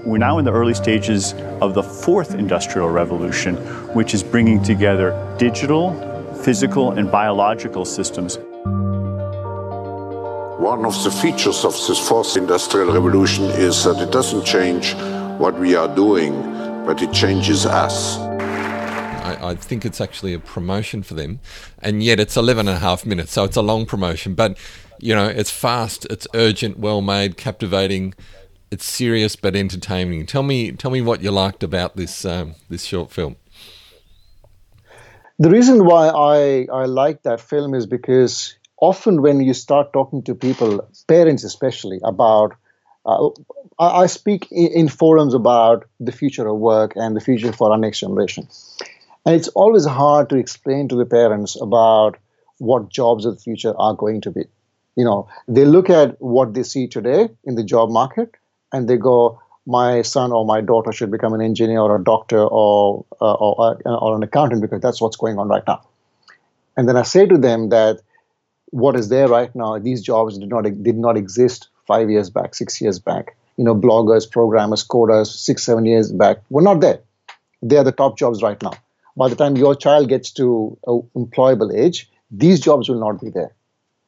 We're 0.06 0.20
now 0.20 0.38
in 0.38 0.46
the 0.46 0.54
early 0.54 0.76
stages 0.76 1.34
of 1.60 1.74
the 1.74 1.82
fourth 1.82 2.36
industrial 2.36 2.90
revolution, 2.90 3.56
which 3.96 4.14
is 4.14 4.22
bringing 4.22 4.62
together 4.62 5.36
digital, 5.40 5.96
physical, 6.44 6.92
and 6.92 7.12
biological 7.12 7.84
systems. 7.84 8.38
One 10.62 10.86
of 10.86 11.04
the 11.04 11.10
features 11.10 11.66
of 11.66 11.74
this 11.88 11.98
fourth 12.08 12.38
industrial 12.38 12.94
revolution 12.94 13.46
is 13.46 13.84
that 13.86 14.00
it 14.00 14.12
doesn't 14.12 14.46
change 14.46 14.94
what 15.40 15.58
we 15.58 15.76
are 15.76 15.94
doing, 15.96 16.34
but 16.86 17.02
it 17.02 17.12
changes 17.12 17.66
us. 17.66 18.18
I, 19.42 19.56
think 19.56 19.86
it's 19.86 20.00
actually 20.00 20.34
a 20.34 20.40
promotion 20.40 21.04
for 21.04 21.14
them, 21.14 21.40
and 21.80 22.04
yet 22.04 22.20
it's 22.20 22.38
11 22.38 22.68
and 22.68 22.78
a 22.78 22.80
half 22.80 23.06
minutes, 23.06 23.32
so 23.34 23.44
it's 23.44 23.58
a 23.58 23.62
long 23.62 23.86
promotion. 23.86 24.36
But, 24.36 24.58
you 25.00 25.16
know, 25.16 25.28
it's 25.28 25.52
fast, 25.52 26.06
it's 26.10 26.28
urgent, 26.34 26.80
well 26.80 27.02
made, 27.02 27.38
captivating 27.38 28.14
it's 28.72 28.86
serious 28.86 29.36
but 29.36 29.56
entertaining. 29.56 30.26
Tell 30.26 30.44
me, 30.44 30.72
tell 30.72 30.92
me 30.92 31.02
what 31.02 31.22
you 31.22 31.30
liked 31.30 31.62
about 31.62 31.98
this 31.98 32.26
um, 32.26 32.56
this 32.70 32.86
short 32.86 33.12
film. 33.12 33.36
The 35.38 35.50
reason 35.50 35.86
why 35.86 36.08
I 36.08 36.68
I 36.72 36.86
like 36.86 37.24
that 37.24 37.42
film 37.42 37.74
is 37.74 37.86
because 37.86 38.56
often 38.78 39.22
when 39.22 39.42
you 39.42 39.54
start 39.54 39.92
talking 39.92 40.24
to 40.24 40.36
people, 40.36 40.88
parents 41.08 41.44
especially, 41.44 42.00
about 42.04 42.54
uh, 43.06 43.30
I, 43.80 44.06
speak 44.06 44.48
in 44.52 44.88
forums 44.88 45.34
about 45.34 45.86
the 46.00 46.12
future 46.12 46.48
of 46.48 46.58
work 46.58 46.94
and 46.96 47.16
the 47.16 47.20
future 47.22 47.52
for 47.52 47.72
our 47.72 47.78
next 47.78 48.00
generation, 48.00 48.48
and 49.26 49.36
it's 49.36 49.48
always 49.50 49.86
hard 49.86 50.30
to 50.30 50.36
explain 50.36 50.88
to 50.90 50.96
the 50.96 51.06
parents 51.06 51.60
about 51.62 52.18
what 52.58 52.90
jobs 52.90 53.26
of 53.26 53.36
the 53.36 53.42
future 53.42 53.74
are 53.78 53.94
going 53.94 54.22
to 54.22 54.32
be. 54.32 54.46
You 54.96 55.06
know, 55.06 55.28
they 55.48 55.66
look 55.66 55.90
at 55.90 56.22
what 56.22 56.54
they 56.54 56.64
see 56.64 56.88
today 56.88 57.30
in 57.44 57.56
the 57.56 57.64
job 57.64 57.90
market 57.90 58.36
and 58.72 58.88
they 58.88 58.98
go, 58.98 59.40
my 59.66 60.02
son 60.02 60.32
or 60.32 60.46
my 60.46 60.62
daughter 60.62 60.92
should 60.92 61.12
become 61.12 61.34
an 61.34 61.42
engineer 61.42 61.80
or 61.80 61.96
a 61.96 62.04
doctor 62.04 62.40
or, 62.40 63.06
uh, 63.22 63.34
or, 63.34 63.78
uh, 63.86 63.96
or 63.96 64.16
an 64.16 64.24
accountant 64.24 64.62
because 64.62 64.82
that's 64.82 65.00
what's 65.00 65.18
going 65.18 65.38
on 65.38 65.48
right 65.48 65.64
now. 65.68 65.82
And 66.76 66.90
then 66.90 66.98
I 66.98 67.04
say 67.04 67.26
to 67.28 67.38
them 67.38 67.70
that 67.70 68.02
what 68.72 68.96
is 68.96 69.10
there 69.10 69.28
right 69.28 69.54
now, 69.56 69.78
these 69.78 70.02
jobs 70.02 70.38
did 70.38 70.50
not, 70.50 70.64
did 70.64 70.98
not 70.98 71.16
exist 71.16 71.70
five 71.86 72.10
years 72.10 72.30
back, 72.30 72.56
six 72.56 72.82
years 72.82 73.00
back. 73.00 73.36
You 73.58 73.66
know, 73.66 73.76
bloggers, 73.76 74.30
programmers, 74.30 74.88
coders, 74.88 75.28
six, 75.28 75.64
seven 75.64 75.86
years 75.86 76.12
back 76.12 76.38
were 76.50 76.62
not 76.62 76.82
there. 76.82 77.02
They 77.62 77.78
are 77.78 77.84
the 77.84 77.92
top 77.92 78.18
jobs 78.18 78.42
right 78.42 78.62
now. 78.64 78.74
By 79.18 79.30
the 79.30 79.36
time 79.36 79.58
your 79.58 79.76
child 79.76 80.10
gets 80.10 80.32
to 80.34 80.78
employable 81.16 81.74
age, 81.74 82.10
these 82.30 82.60
jobs 82.60 82.90
will 82.90 83.00
not 83.00 83.22
be 83.22 83.30
there 83.30 83.54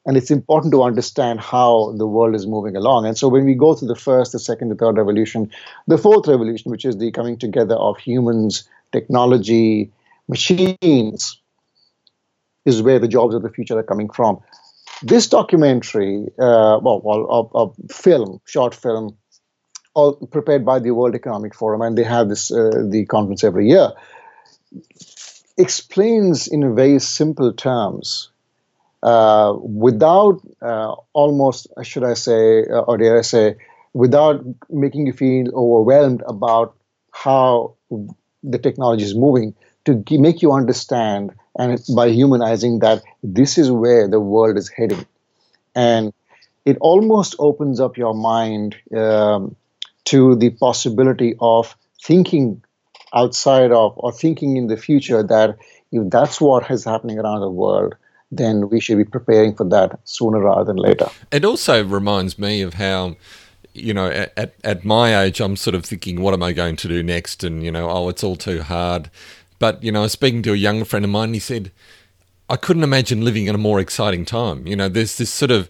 and 0.05 0.17
it's 0.17 0.31
important 0.31 0.71
to 0.73 0.83
understand 0.83 1.39
how 1.39 1.93
the 1.97 2.07
world 2.07 2.35
is 2.35 2.45
moving 2.45 2.75
along. 2.75 3.05
And 3.05 3.17
so 3.17 3.27
when 3.27 3.45
we 3.45 3.53
go 3.53 3.73
through 3.73 3.87
the 3.87 3.95
first, 3.95 4.33
the 4.33 4.39
second, 4.39 4.69
the 4.69 4.75
third 4.75 4.97
revolution, 4.97 5.49
the 5.87 5.97
fourth 5.97 6.27
revolution, 6.27 6.71
which 6.71 6.85
is 6.85 6.97
the 6.97 7.11
coming 7.11 7.37
together 7.37 7.75
of 7.75 7.97
humans, 7.97 8.67
technology, 8.91 9.91
machines, 10.27 11.39
is 12.65 12.81
where 12.81 12.99
the 12.99 13.07
jobs 13.07 13.33
of 13.33 13.43
the 13.43 13.49
future 13.49 13.77
are 13.77 13.83
coming 13.83 14.09
from. 14.09 14.39
This 15.01 15.27
documentary, 15.27 16.27
uh, 16.39 16.79
well, 16.81 17.01
well 17.03 17.51
a, 17.55 17.63
a, 17.63 17.93
film, 17.93 18.39
short 18.45 18.75
film, 18.75 19.17
all 19.95 20.15
prepared 20.15 20.65
by 20.65 20.79
the 20.79 20.91
World 20.91 21.15
Economic 21.15 21.53
Forum, 21.53 21.81
and 21.81 21.97
they 21.97 22.03
have 22.03 22.29
this 22.29 22.51
uh, 22.51 22.71
the 22.89 23.05
conference 23.05 23.43
every 23.43 23.67
year, 23.69 23.91
explains 25.57 26.47
in 26.47 26.75
very 26.75 26.99
simple 26.99 27.53
terms 27.53 28.29
uh, 29.03 29.53
without 29.61 30.41
uh, 30.61 30.95
almost, 31.13 31.67
should 31.83 32.03
I 32.03 32.13
say, 32.13 32.65
uh, 32.65 32.81
or 32.81 32.97
dare 32.97 33.19
I 33.19 33.21
say, 33.21 33.55
without 33.93 34.43
making 34.69 35.07
you 35.07 35.13
feel 35.13 35.53
overwhelmed 35.53 36.23
about 36.27 36.75
how 37.11 37.75
the 38.43 38.57
technology 38.57 39.03
is 39.03 39.15
moving, 39.15 39.55
to 39.85 40.03
make 40.11 40.41
you 40.41 40.53
understand 40.53 41.31
and 41.59 41.79
by 41.95 42.09
humanizing 42.09 42.79
that 42.79 43.03
this 43.21 43.57
is 43.57 43.69
where 43.69 44.07
the 44.07 44.19
world 44.19 44.57
is 44.57 44.69
heading. 44.69 45.05
And 45.75 46.13
it 46.65 46.77
almost 46.79 47.35
opens 47.39 47.79
up 47.79 47.97
your 47.97 48.13
mind 48.13 48.75
um, 48.95 49.55
to 50.05 50.35
the 50.35 50.51
possibility 50.51 51.35
of 51.39 51.75
thinking 52.01 52.63
outside 53.13 53.71
of 53.71 53.93
or 53.97 54.11
thinking 54.11 54.57
in 54.57 54.67
the 54.67 54.77
future 54.77 55.23
that 55.23 55.57
if 55.91 56.09
that's 56.09 56.41
what 56.41 56.69
is 56.71 56.85
happening 56.85 57.19
around 57.19 57.41
the 57.41 57.49
world, 57.49 57.95
then 58.31 58.69
we 58.69 58.79
should 58.79 58.97
be 58.97 59.05
preparing 59.05 59.53
for 59.55 59.63
that 59.65 59.99
sooner 60.05 60.39
rather 60.39 60.63
than 60.65 60.77
later. 60.77 61.09
It 61.31 61.45
also 61.45 61.83
reminds 61.83 62.39
me 62.39 62.61
of 62.61 62.73
how 62.75 63.15
you 63.73 63.93
know, 63.93 64.09
at, 64.09 64.53
at 64.63 64.85
my 64.85 65.23
age, 65.23 65.41
I'm 65.41 65.55
sort 65.55 65.75
of 65.75 65.85
thinking, 65.85 66.21
what 66.21 66.33
am 66.33 66.43
I 66.43 66.53
going 66.53 66.75
to 66.77 66.87
do 66.87 67.01
next? 67.01 67.43
And, 67.43 67.63
you 67.63 67.71
know, 67.71 67.89
oh, 67.89 68.09
it's 68.09 68.23
all 68.23 68.35
too 68.35 68.61
hard. 68.61 69.09
But, 69.59 69.83
you 69.83 69.91
know, 69.91 70.01
I 70.01 70.03
was 70.03 70.11
speaking 70.11 70.43
to 70.43 70.53
a 70.53 70.57
young 70.57 70.83
friend 70.83 71.03
of 71.03 71.11
mine, 71.11 71.33
he 71.33 71.39
said, 71.39 71.71
I 72.49 72.55
couldn't 72.55 72.83
imagine 72.83 73.25
living 73.25 73.47
in 73.47 73.55
a 73.55 73.59
more 73.59 73.79
exciting 73.79 74.25
time. 74.25 74.67
You 74.67 74.75
know, 74.75 74.89
there's 74.89 75.17
this 75.17 75.33
sort 75.33 75.51
of 75.51 75.69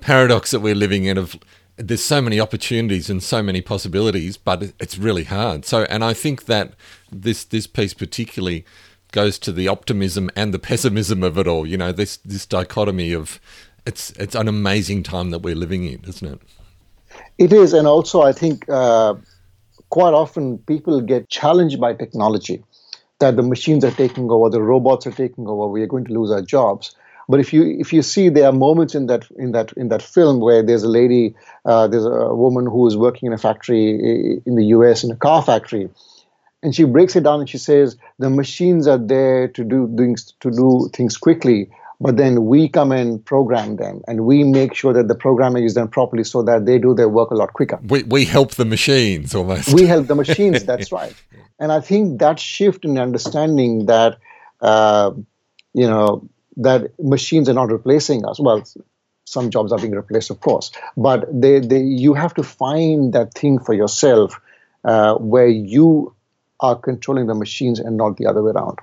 paradox 0.00 0.52
that 0.52 0.60
we're 0.60 0.74
living 0.74 1.04
in 1.04 1.18
of 1.18 1.36
there's 1.76 2.04
so 2.04 2.20
many 2.20 2.38
opportunities 2.38 3.08
and 3.08 3.22
so 3.22 3.42
many 3.42 3.60
possibilities, 3.60 4.36
but 4.36 4.72
it's 4.78 4.98
really 4.98 5.24
hard. 5.24 5.64
So, 5.64 5.84
and 5.84 6.04
I 6.04 6.12
think 6.14 6.46
that 6.46 6.72
this 7.10 7.44
this 7.44 7.66
piece 7.66 7.94
particularly 7.94 8.64
goes 9.12 9.38
to 9.38 9.52
the 9.52 9.68
optimism 9.68 10.30
and 10.36 10.52
the 10.52 10.58
pessimism 10.58 11.22
of 11.22 11.38
it 11.38 11.46
all. 11.46 11.66
You 11.66 11.76
know, 11.76 11.92
this 11.92 12.18
this 12.18 12.46
dichotomy 12.46 13.12
of 13.12 13.40
it's 13.86 14.10
it's 14.12 14.34
an 14.34 14.48
amazing 14.48 15.02
time 15.02 15.30
that 15.30 15.40
we're 15.40 15.54
living 15.54 15.84
in, 15.84 16.02
isn't 16.06 16.34
it? 16.34 16.40
It 17.38 17.52
is, 17.52 17.72
and 17.72 17.86
also 17.86 18.22
I 18.22 18.32
think 18.32 18.68
uh, 18.68 19.14
quite 19.90 20.14
often 20.14 20.58
people 20.58 21.00
get 21.00 21.28
challenged 21.28 21.80
by 21.80 21.94
technology 21.94 22.62
that 23.18 23.36
the 23.36 23.42
machines 23.42 23.84
are 23.84 23.92
taking 23.92 24.30
over, 24.30 24.50
the 24.50 24.62
robots 24.62 25.06
are 25.06 25.12
taking 25.12 25.46
over, 25.46 25.68
we 25.68 25.82
are 25.82 25.86
going 25.86 26.04
to 26.04 26.12
lose 26.12 26.30
our 26.30 26.42
jobs. 26.42 26.94
But 27.28 27.40
if 27.40 27.52
you 27.52 27.76
if 27.78 27.92
you 27.92 28.02
see, 28.02 28.28
there 28.28 28.46
are 28.46 28.52
moments 28.52 28.94
in 28.94 29.06
that 29.06 29.26
in 29.36 29.52
that 29.52 29.72
in 29.74 29.88
that 29.88 30.02
film 30.02 30.40
where 30.40 30.62
there's 30.62 30.82
a 30.82 30.88
lady, 30.88 31.34
uh, 31.64 31.86
there's 31.88 32.04
a 32.04 32.34
woman 32.34 32.66
who 32.66 32.86
is 32.86 32.96
working 32.96 33.28
in 33.28 33.32
a 33.32 33.38
factory 33.38 34.40
in 34.44 34.54
the 34.56 34.66
U.S. 34.66 35.04
in 35.04 35.10
a 35.10 35.16
car 35.16 35.42
factory, 35.42 35.88
and 36.62 36.74
she 36.74 36.84
breaks 36.84 37.16
it 37.16 37.24
down 37.24 37.40
and 37.40 37.48
she 37.48 37.58
says 37.58 37.96
the 38.18 38.30
machines 38.30 38.86
are 38.86 38.98
there 38.98 39.48
to 39.48 39.64
do 39.64 39.92
things 39.96 40.32
to 40.40 40.50
do 40.50 40.88
things 40.92 41.16
quickly 41.16 41.70
but 42.00 42.16
then 42.16 42.46
we 42.46 42.68
come 42.68 42.90
and 42.90 43.24
program 43.24 43.76
them 43.76 44.02
and 44.08 44.24
we 44.24 44.42
make 44.42 44.74
sure 44.74 44.92
that 44.92 45.08
the 45.08 45.14
programming 45.14 45.64
is 45.64 45.74
done 45.74 45.88
properly 45.88 46.24
so 46.24 46.42
that 46.42 46.66
they 46.66 46.78
do 46.78 46.94
their 46.94 47.08
work 47.08 47.30
a 47.30 47.34
lot 47.34 47.52
quicker 47.52 47.78
we, 47.88 48.02
we 48.04 48.24
help 48.24 48.52
the 48.52 48.64
machines 48.64 49.34
almost 49.34 49.72
we 49.72 49.86
help 49.86 50.06
the 50.06 50.14
machines 50.14 50.64
that's 50.64 50.92
right 51.00 51.14
and 51.58 51.72
i 51.72 51.80
think 51.80 52.20
that 52.20 52.38
shift 52.38 52.84
in 52.84 52.98
understanding 52.98 53.86
that 53.86 54.18
uh, 54.60 55.10
you 55.74 55.86
know 55.86 56.28
that 56.56 56.90
machines 56.98 57.48
are 57.48 57.54
not 57.54 57.70
replacing 57.70 58.24
us 58.24 58.38
well 58.40 58.62
some 59.24 59.50
jobs 59.50 59.72
are 59.72 59.78
being 59.78 59.94
replaced 59.94 60.30
of 60.30 60.40
course 60.40 60.72
but 60.96 61.24
they, 61.32 61.60
they 61.60 61.80
you 61.80 62.14
have 62.14 62.34
to 62.34 62.42
find 62.42 63.12
that 63.12 63.32
thing 63.34 63.58
for 63.58 63.72
yourself 63.72 64.40
uh, 64.84 65.14
where 65.14 65.48
you 65.48 66.14
are 66.62 66.76
controlling 66.76 67.26
the 67.26 67.34
machines 67.34 67.80
and 67.80 67.96
not 67.96 68.16
the 68.16 68.26
other 68.26 68.42
way 68.42 68.52
around. 68.52 68.78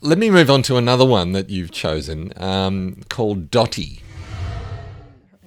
Let 0.00 0.18
me 0.18 0.30
move 0.30 0.50
on 0.50 0.62
to 0.62 0.76
another 0.76 1.06
one 1.06 1.32
that 1.32 1.48
you've 1.50 1.72
chosen 1.72 2.32
um, 2.36 3.02
called 3.08 3.50
Dotty. 3.50 4.02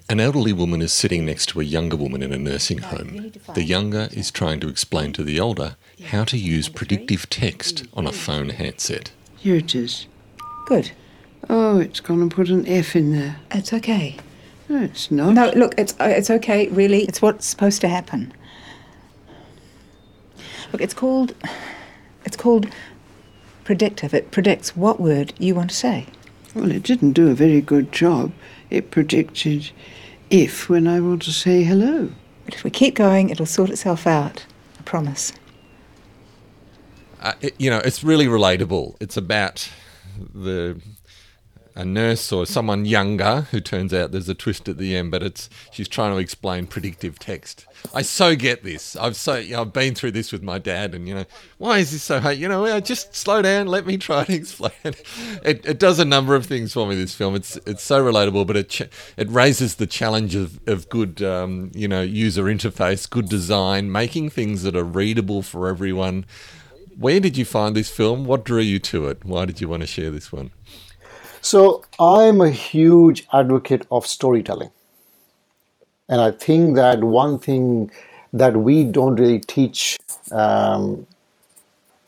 An 0.09 0.19
elderly 0.19 0.53
woman 0.53 0.81
is 0.81 0.91
sitting 0.91 1.23
next 1.23 1.45
to 1.49 1.61
a 1.61 1.63
younger 1.63 1.95
woman 1.95 2.23
in 2.23 2.33
a 2.33 2.37
nursing 2.39 2.79
home. 2.79 3.31
The 3.53 3.63
younger 3.63 4.09
is 4.11 4.31
trying 4.31 4.59
to 4.61 4.67
explain 4.67 5.13
to 5.13 5.23
the 5.23 5.39
older 5.39 5.75
how 6.05 6.23
to 6.23 6.37
use 6.37 6.67
predictive 6.67 7.29
text 7.29 7.85
on 7.93 8.07
a 8.07 8.11
phone 8.11 8.49
handset. 8.49 9.11
Here 9.37 9.57
it 9.57 9.75
is. 9.75 10.07
Good. 10.65 10.91
Oh, 11.47 11.79
it's 11.79 11.99
gone 11.99 12.21
and 12.21 12.31
put 12.31 12.49
an 12.49 12.67
F 12.67 12.95
in 12.95 13.11
there. 13.11 13.37
It's 13.51 13.71
okay. 13.71 14.17
No, 14.67 14.83
it's 14.83 15.09
not. 15.09 15.33
No, 15.33 15.51
look, 15.55 15.73
it's 15.77 15.93
uh, 15.99 16.05
it's 16.05 16.29
okay. 16.29 16.67
Really, 16.67 17.03
it's 17.03 17.21
what's 17.21 17.45
supposed 17.45 17.81
to 17.81 17.87
happen. 17.87 18.33
Look, 20.71 20.81
it's 20.81 20.93
called 20.93 21.33
it's 22.25 22.37
called 22.37 22.67
predictive. 23.63 24.13
It 24.13 24.31
predicts 24.31 24.75
what 24.75 24.99
word 24.99 25.33
you 25.39 25.55
want 25.55 25.71
to 25.71 25.75
say. 25.75 26.07
Well, 26.53 26.71
it 26.71 26.83
didn't 26.83 27.13
do 27.13 27.29
a 27.29 27.33
very 27.33 27.61
good 27.61 27.91
job. 27.91 28.31
It 28.69 28.91
predicted 28.91 29.71
if 30.29 30.69
when 30.69 30.87
I 30.87 30.99
want 30.99 31.23
to 31.23 31.31
say 31.31 31.63
hello. 31.63 32.11
But 32.45 32.55
if 32.55 32.63
we 32.63 32.69
keep 32.69 32.95
going, 32.95 33.29
it'll 33.29 33.45
sort 33.45 33.69
itself 33.69 34.05
out. 34.05 34.45
I 34.79 34.83
promise. 34.83 35.33
Uh, 37.21 37.33
it, 37.41 37.55
you 37.57 37.69
know, 37.69 37.79
it's 37.79 38.03
really 38.03 38.27
relatable. 38.27 38.95
It's 38.99 39.17
about 39.17 39.69
the 40.33 40.81
a 41.75 41.85
nurse 41.85 42.31
or 42.31 42.45
someone 42.45 42.85
younger 42.85 43.47
who 43.51 43.59
turns 43.59 43.93
out 43.93 44.11
there's 44.11 44.29
a 44.29 44.33
twist 44.33 44.67
at 44.67 44.77
the 44.77 44.95
end, 44.95 45.11
but 45.11 45.23
it's 45.23 45.49
she's 45.71 45.87
trying 45.87 46.11
to 46.13 46.17
explain 46.17 46.67
predictive 46.67 47.19
text. 47.19 47.65
I 47.93 48.01
so 48.01 48.35
get 48.35 48.63
this. 48.63 48.95
I've 48.95 49.15
so 49.15 49.35
you 49.35 49.53
know, 49.53 49.61
I've 49.61 49.73
been 49.73 49.95
through 49.95 50.11
this 50.11 50.31
with 50.31 50.43
my 50.43 50.57
dad, 50.57 50.93
and 50.93 51.07
you 51.07 51.15
know 51.15 51.25
why 51.57 51.79
is 51.79 51.91
this 51.91 52.03
so 52.03 52.19
hard? 52.19 52.37
You 52.37 52.47
know, 52.47 52.79
just 52.79 53.15
slow 53.15 53.41
down. 53.41 53.67
Let 53.67 53.85
me 53.85 53.97
try 53.97 54.25
to 54.25 54.33
explain. 54.35 54.71
It, 54.83 55.65
it 55.65 55.79
does 55.79 55.99
a 55.99 56.05
number 56.05 56.35
of 56.35 56.45
things 56.45 56.73
for 56.73 56.87
me. 56.87 56.95
This 56.95 57.15
film, 57.15 57.35
it's 57.35 57.55
it's 57.65 57.83
so 57.83 58.03
relatable, 58.03 58.45
but 58.47 58.57
it 58.57 58.69
ch- 58.69 58.89
it 59.17 59.29
raises 59.29 59.75
the 59.75 59.87
challenge 59.87 60.35
of 60.35 60.59
of 60.67 60.89
good 60.89 61.21
um, 61.21 61.71
you 61.73 61.87
know 61.87 62.01
user 62.01 62.43
interface, 62.43 63.09
good 63.09 63.29
design, 63.29 63.91
making 63.91 64.29
things 64.29 64.63
that 64.63 64.75
are 64.75 64.83
readable 64.83 65.41
for 65.41 65.67
everyone. 65.67 66.25
Where 66.97 67.21
did 67.21 67.37
you 67.37 67.45
find 67.45 67.77
this 67.77 67.89
film? 67.89 68.25
What 68.25 68.43
drew 68.43 68.59
you 68.59 68.77
to 68.79 69.07
it? 69.07 69.23
Why 69.23 69.45
did 69.45 69.61
you 69.61 69.69
want 69.69 69.83
to 69.83 69.87
share 69.87 70.09
this 70.09 70.33
one? 70.33 70.51
So 71.41 71.83
I'm 71.99 72.41
a 72.41 72.49
huge 72.49 73.27
advocate 73.33 73.85
of 73.91 74.05
storytelling. 74.05 74.71
And 76.07 76.21
I 76.21 76.31
think 76.31 76.75
that 76.75 77.03
one 77.03 77.39
thing 77.39 77.91
that 78.33 78.57
we 78.57 78.83
don't 78.83 79.15
really 79.19 79.39
teach 79.39 79.97
um, 80.31 81.07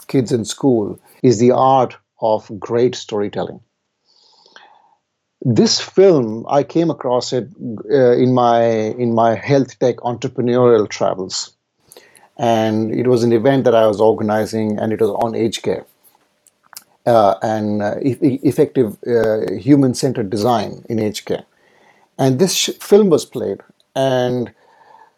kids 0.08 0.32
in 0.32 0.46
school 0.46 1.00
is 1.24 1.39
the 1.39 1.52
art 1.52 1.98
of 2.22 2.52
great 2.60 2.96
storytelling. 2.96 3.62
this 5.44 5.80
film 5.80 6.46
I 6.50 6.63
came 6.63 6.91
across 6.91 7.34
it 7.34 7.48
uh, 7.89 8.12
in 8.12 8.34
my 8.34 8.63
in 9.06 9.13
my 9.15 9.36
health 9.36 9.78
tech 9.80 9.98
entrepreneurial 9.98 10.88
travels, 10.88 11.56
and 12.38 12.94
it 12.94 13.08
was 13.08 13.24
an 13.24 13.34
event 13.34 13.63
that 13.65 13.76
I 13.76 13.88
was 13.88 14.00
organizing, 14.00 14.78
and 14.80 14.94
it 14.94 15.02
was 15.02 15.10
on 15.10 15.36
aged 15.36 15.63
care 15.63 15.86
uh, 17.06 17.36
and 17.42 17.82
uh, 17.84 17.96
e- 18.02 18.40
effective 18.44 18.98
uh, 19.08 19.52
human 19.54 19.94
centered 19.94 20.30
design 20.30 20.86
in 20.90 21.00
aged 21.00 21.26
care. 21.26 21.46
And 22.18 22.40
this 22.40 22.54
sh- 22.56 22.72
film 22.82 23.10
was 23.10 23.26
played, 23.26 23.62
and 23.96 24.54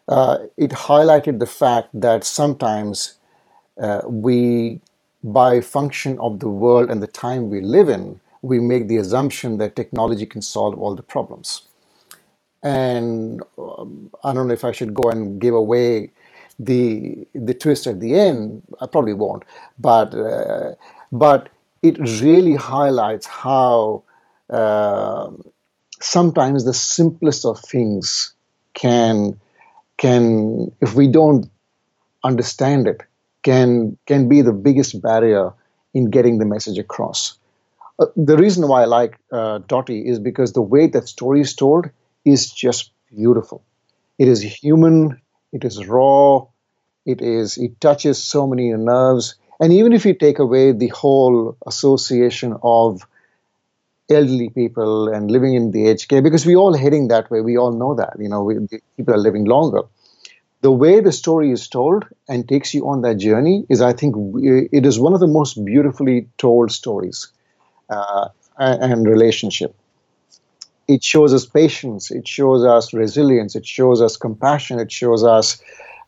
uh, 0.08 0.38
it 0.56 0.70
highlighted 0.72 1.40
the 1.40 1.46
fact 1.46 1.88
that 1.94 2.24
sometimes 2.24 3.18
uh, 3.80 4.02
we, 4.06 4.80
by 5.24 5.60
function 5.60 6.18
of 6.20 6.40
the 6.40 6.48
world 6.48 6.90
and 6.90 7.02
the 7.02 7.08
time 7.08 7.50
we 7.50 7.60
live 7.60 7.88
in, 7.88 8.20
we 8.42 8.60
make 8.60 8.88
the 8.88 8.98
assumption 8.98 9.58
that 9.58 9.76
technology 9.76 10.26
can 10.26 10.42
solve 10.42 10.78
all 10.78 10.94
the 10.94 11.02
problems. 11.02 11.62
And 12.62 13.42
um, 13.58 14.10
I 14.24 14.32
don't 14.34 14.48
know 14.48 14.54
if 14.54 14.64
I 14.64 14.72
should 14.72 14.94
go 14.94 15.10
and 15.10 15.40
give 15.40 15.54
away 15.54 16.12
the 16.58 17.26
the 17.34 17.54
twist 17.54 17.86
at 17.86 18.00
the 18.00 18.14
end. 18.18 18.62
I 18.80 18.86
probably 18.86 19.14
won't, 19.14 19.44
but 19.78 20.14
uh, 20.14 20.74
but 21.12 21.50
it 21.84 21.98
really 22.22 22.54
highlights 22.56 23.26
how 23.26 24.04
uh, 24.50 25.30
sometimes 26.00 26.64
the 26.64 26.74
simplest 26.74 27.44
of 27.44 27.60
things 27.60 28.34
can 28.74 29.40
can 29.98 30.72
if 30.80 30.94
we 30.94 31.06
don't 31.08 31.46
understand 32.24 32.88
it 32.88 33.02
can 33.42 33.98
can 34.06 34.28
be 34.28 34.42
the 34.42 34.52
biggest 34.52 35.00
barrier 35.02 35.52
in 35.94 36.10
getting 36.10 36.38
the 36.38 36.46
message 36.46 36.78
across. 36.78 37.38
Uh, 37.98 38.06
the 38.16 38.36
reason 38.36 38.66
why 38.68 38.82
I 38.82 38.86
like 38.86 39.18
uh, 39.32 39.58
Dottie 39.68 40.08
is 40.08 40.18
because 40.18 40.52
the 40.52 40.62
way 40.62 40.86
that 40.88 41.08
story 41.08 41.40
is 41.40 41.54
told 41.54 41.90
is 42.24 42.50
just 42.50 42.90
beautiful. 43.14 43.62
It 44.18 44.28
is 44.28 44.42
human. 44.42 45.20
It 45.52 45.64
is 45.64 45.86
raw. 45.86 46.46
It 47.06 47.22
is. 47.22 47.58
It 47.58 47.80
touches 47.80 48.22
so 48.22 48.46
many 48.46 48.72
nerves. 48.72 49.36
And 49.60 49.72
even 49.72 49.92
if 49.92 50.04
you 50.06 50.14
take 50.14 50.38
away 50.38 50.72
the 50.72 50.88
whole 50.88 51.56
association 51.66 52.56
of 52.62 53.02
elderly 54.10 54.50
people 54.50 55.08
and 55.08 55.30
living 55.30 55.54
in 55.54 55.70
the 55.70 55.88
aged 55.88 56.08
care, 56.08 56.22
because 56.22 56.44
we're 56.46 56.56
all 56.58 56.74
heading 56.76 57.08
that 57.08 57.30
way, 57.30 57.40
we 57.40 57.56
all 57.56 57.72
know 57.72 57.94
that. 57.94 58.14
You 58.18 58.28
know, 58.28 58.42
we, 58.42 58.56
people 58.96 59.14
are 59.14 59.18
living 59.18 59.44
longer. 59.44 59.82
The 60.62 60.72
way 60.72 61.00
the 61.00 61.12
story 61.12 61.52
is 61.52 61.68
told 61.68 62.04
and 62.28 62.48
takes 62.48 62.74
you 62.74 62.88
on 62.88 63.02
that 63.02 63.16
journey 63.16 63.66
is, 63.70 63.80
I 63.82 63.92
think, 63.94 64.16
it 64.72 64.86
is 64.86 64.98
one 65.00 65.14
of 65.14 65.20
the 65.20 65.28
most 65.28 65.64
beautifully 65.64 66.28
told 66.38 66.72
stories 66.72 67.28
uh, 67.90 68.28
and 68.58 69.06
relationship. 69.06 69.74
It 70.86 71.02
shows 71.02 71.32
us 71.32 71.46
patience, 71.46 72.10
it 72.10 72.28
shows 72.28 72.64
us 72.64 72.92
resilience, 72.92 73.56
it 73.56 73.64
shows 73.66 74.02
us 74.02 74.16
compassion, 74.16 74.78
it 74.78 74.92
shows 74.92 75.24
us, 75.24 75.60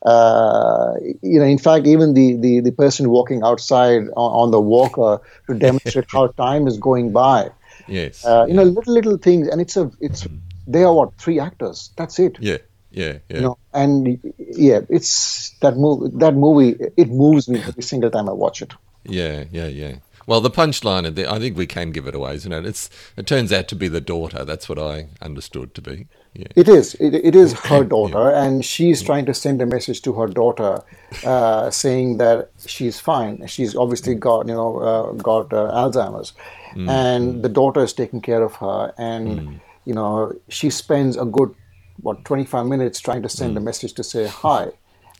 uh, 0.03 0.93
you 1.21 1.39
know, 1.39 1.45
in 1.45 1.57
fact, 1.57 1.87
even 1.87 2.13
the, 2.13 2.35
the, 2.35 2.59
the 2.61 2.71
person 2.71 3.09
walking 3.09 3.43
outside 3.43 4.03
on, 4.15 4.31
on 4.43 4.51
the 4.51 4.61
walker 4.61 5.21
to 5.47 5.53
demonstrate 5.53 6.05
how 6.11 6.27
time 6.37 6.67
is 6.67 6.77
going 6.77 7.11
by. 7.11 7.49
Yes. 7.87 8.25
Uh, 8.25 8.45
you 8.47 8.53
know, 8.53 8.63
little 8.63 8.93
little 8.93 9.17
things, 9.17 9.47
and 9.47 9.61
it's 9.61 9.77
a 9.77 9.91
it's 10.01 10.27
they 10.67 10.83
are 10.83 10.93
what 10.93 11.15
three 11.17 11.39
actors. 11.39 11.91
That's 11.95 12.19
it. 12.19 12.37
Yeah. 12.39 12.57
Yeah, 12.89 13.17
yeah. 13.29 13.35
You 13.35 13.41
know, 13.41 13.57
and 13.73 14.19
yeah, 14.37 14.79
it's 14.89 15.51
that 15.59 15.75
movie. 15.75 16.15
That 16.17 16.33
movie 16.33 16.77
it 16.95 17.09
moves 17.09 17.49
me 17.49 17.59
every 17.59 17.83
single 17.83 18.09
time 18.09 18.29
I 18.29 18.31
watch 18.31 18.61
it. 18.61 18.73
Yeah, 19.03 19.43
yeah, 19.51 19.67
yeah. 19.67 19.95
Well, 20.25 20.41
the 20.41 20.49
punchline, 20.49 21.13
the, 21.15 21.31
I 21.31 21.39
think 21.39 21.55
we 21.55 21.67
can 21.67 21.91
give 21.91 22.07
it 22.07 22.15
away, 22.15 22.35
isn't 22.35 22.51
it? 22.51 22.65
It's 22.65 22.89
it 23.15 23.27
turns 23.27 23.53
out 23.53 23.67
to 23.69 23.75
be 23.75 23.87
the 23.87 24.01
daughter. 24.01 24.43
That's 24.43 24.67
what 24.67 24.79
I 24.79 25.07
understood 25.21 25.73
to 25.75 25.81
be. 25.81 26.07
Yeah. 26.33 26.47
It 26.55 26.69
is. 26.69 26.95
It, 26.95 27.13
it 27.15 27.35
is 27.35 27.53
her 27.53 27.83
daughter, 27.95 28.29
yeah. 28.31 28.43
and 28.43 28.63
she's 28.63 29.01
trying 29.01 29.25
to 29.25 29.33
send 29.33 29.61
a 29.61 29.65
message 29.65 30.01
to 30.03 30.13
her 30.13 30.27
daughter, 30.27 30.83
uh, 31.25 31.69
saying 31.71 32.17
that 32.17 32.51
she's 32.65 32.99
fine. 32.99 33.45
She's 33.47 33.75
obviously 33.75 34.15
got 34.15 34.47
you 34.47 34.53
know 34.53 34.77
uh, 34.77 35.11
got 35.13 35.51
uh, 35.53 35.71
Alzheimer's, 35.73 36.33
mm. 36.73 36.89
and 36.89 37.43
the 37.43 37.49
daughter 37.49 37.81
is 37.81 37.93
taking 37.93 38.21
care 38.21 38.43
of 38.43 38.55
her, 38.55 38.93
and 38.97 39.27
mm. 39.27 39.59
you 39.85 39.93
know 39.93 40.33
she 40.49 40.69
spends 40.69 41.17
a 41.17 41.25
good 41.25 41.53
what 42.01 42.23
25 42.25 42.67
minutes 42.67 42.99
trying 42.99 43.23
to 43.23 43.29
send 43.29 43.55
mm. 43.55 43.57
a 43.57 43.61
message 43.61 43.93
to 43.93 44.03
say 44.03 44.27
hi 44.27 44.71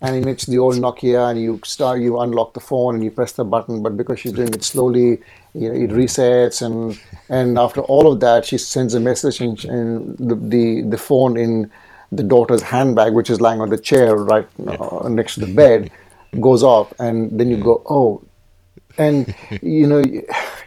and 0.02 0.28
it's 0.28 0.46
the 0.46 0.60
old 0.60 0.76
Nokia, 0.76 1.32
and 1.32 1.42
you 1.42 1.60
start, 1.64 2.02
you 2.02 2.20
unlock 2.20 2.54
the 2.54 2.60
phone, 2.60 2.96
and 2.96 3.04
you 3.04 3.10
press 3.10 3.32
the 3.32 3.44
button. 3.44 3.82
But 3.82 3.98
because 3.98 4.20
she's 4.20 4.32
doing 4.32 4.54
it 4.54 4.64
slowly, 4.64 5.20
you 5.54 5.70
know, 5.70 5.74
it 5.74 5.90
resets, 5.90 6.62
and 6.62 7.00
and 7.30 7.58
after 7.58 7.82
all 7.82 8.12
of 8.12 8.20
that, 8.20 8.46
she 8.46 8.58
sends 8.58 8.94
a 8.94 9.00
message, 9.00 9.40
and, 9.42 9.64
and 9.66 10.18
the, 10.18 10.36
the 10.36 10.82
the 10.84 10.98
phone 10.98 11.38
in 11.38 11.72
the 12.12 12.24
daughter's 12.24 12.62
handbag, 12.62 13.14
which 13.14 13.30
is 13.30 13.42
lying 13.42 13.60
on 13.60 13.70
the 13.70 13.78
chair 13.78 14.16
right 14.16 14.48
uh, 14.68 15.10
next 15.10 15.34
to 15.36 15.42
the 15.42 15.54
bed, 15.54 15.90
goes 16.40 16.64
off, 16.64 16.94
and 17.00 17.38
then 17.38 17.50
you 17.50 17.58
go, 17.58 17.82
oh, 17.90 18.24
and 19.00 19.34
you 19.64 19.88
know, 19.88 20.04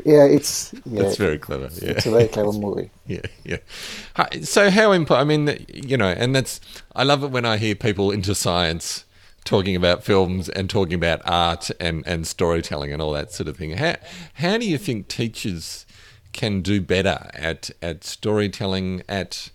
yeah, 0.04 0.24
it's 0.24 0.74
yeah, 0.84 1.02
that's 1.02 1.16
very 1.16 1.38
clever. 1.38 1.68
Yeah. 1.80 1.90
It's 1.90 2.06
a 2.06 2.10
very 2.10 2.26
clever 2.26 2.52
movie. 2.52 2.90
yeah, 3.06 3.20
yeah. 3.44 3.58
So 4.42 4.70
how 4.70 4.90
important? 4.90 5.20
I 5.20 5.36
mean, 5.36 5.66
you 5.72 5.96
know, 5.96 6.08
and 6.08 6.34
that's 6.34 6.60
I 6.96 7.04
love 7.04 7.22
it 7.22 7.30
when 7.30 7.44
I 7.44 7.58
hear 7.58 7.76
people 7.76 8.10
into 8.10 8.34
science 8.34 9.04
talking 9.44 9.74
about 9.76 10.04
films 10.04 10.48
and 10.48 10.68
talking 10.68 10.94
about 10.94 11.20
art 11.24 11.70
and, 11.80 12.06
and 12.06 12.26
storytelling 12.26 12.92
and 12.92 13.00
all 13.00 13.12
that 13.12 13.32
sort 13.32 13.48
of 13.48 13.56
thing. 13.56 13.72
How, 13.76 13.96
how 14.34 14.58
do 14.58 14.68
you 14.68 14.78
think 14.78 15.08
teachers 15.08 15.86
can 16.32 16.60
do 16.60 16.80
better 16.80 17.30
at, 17.34 17.70
at 17.82 18.04
storytelling, 18.04 19.02
at 19.08 19.50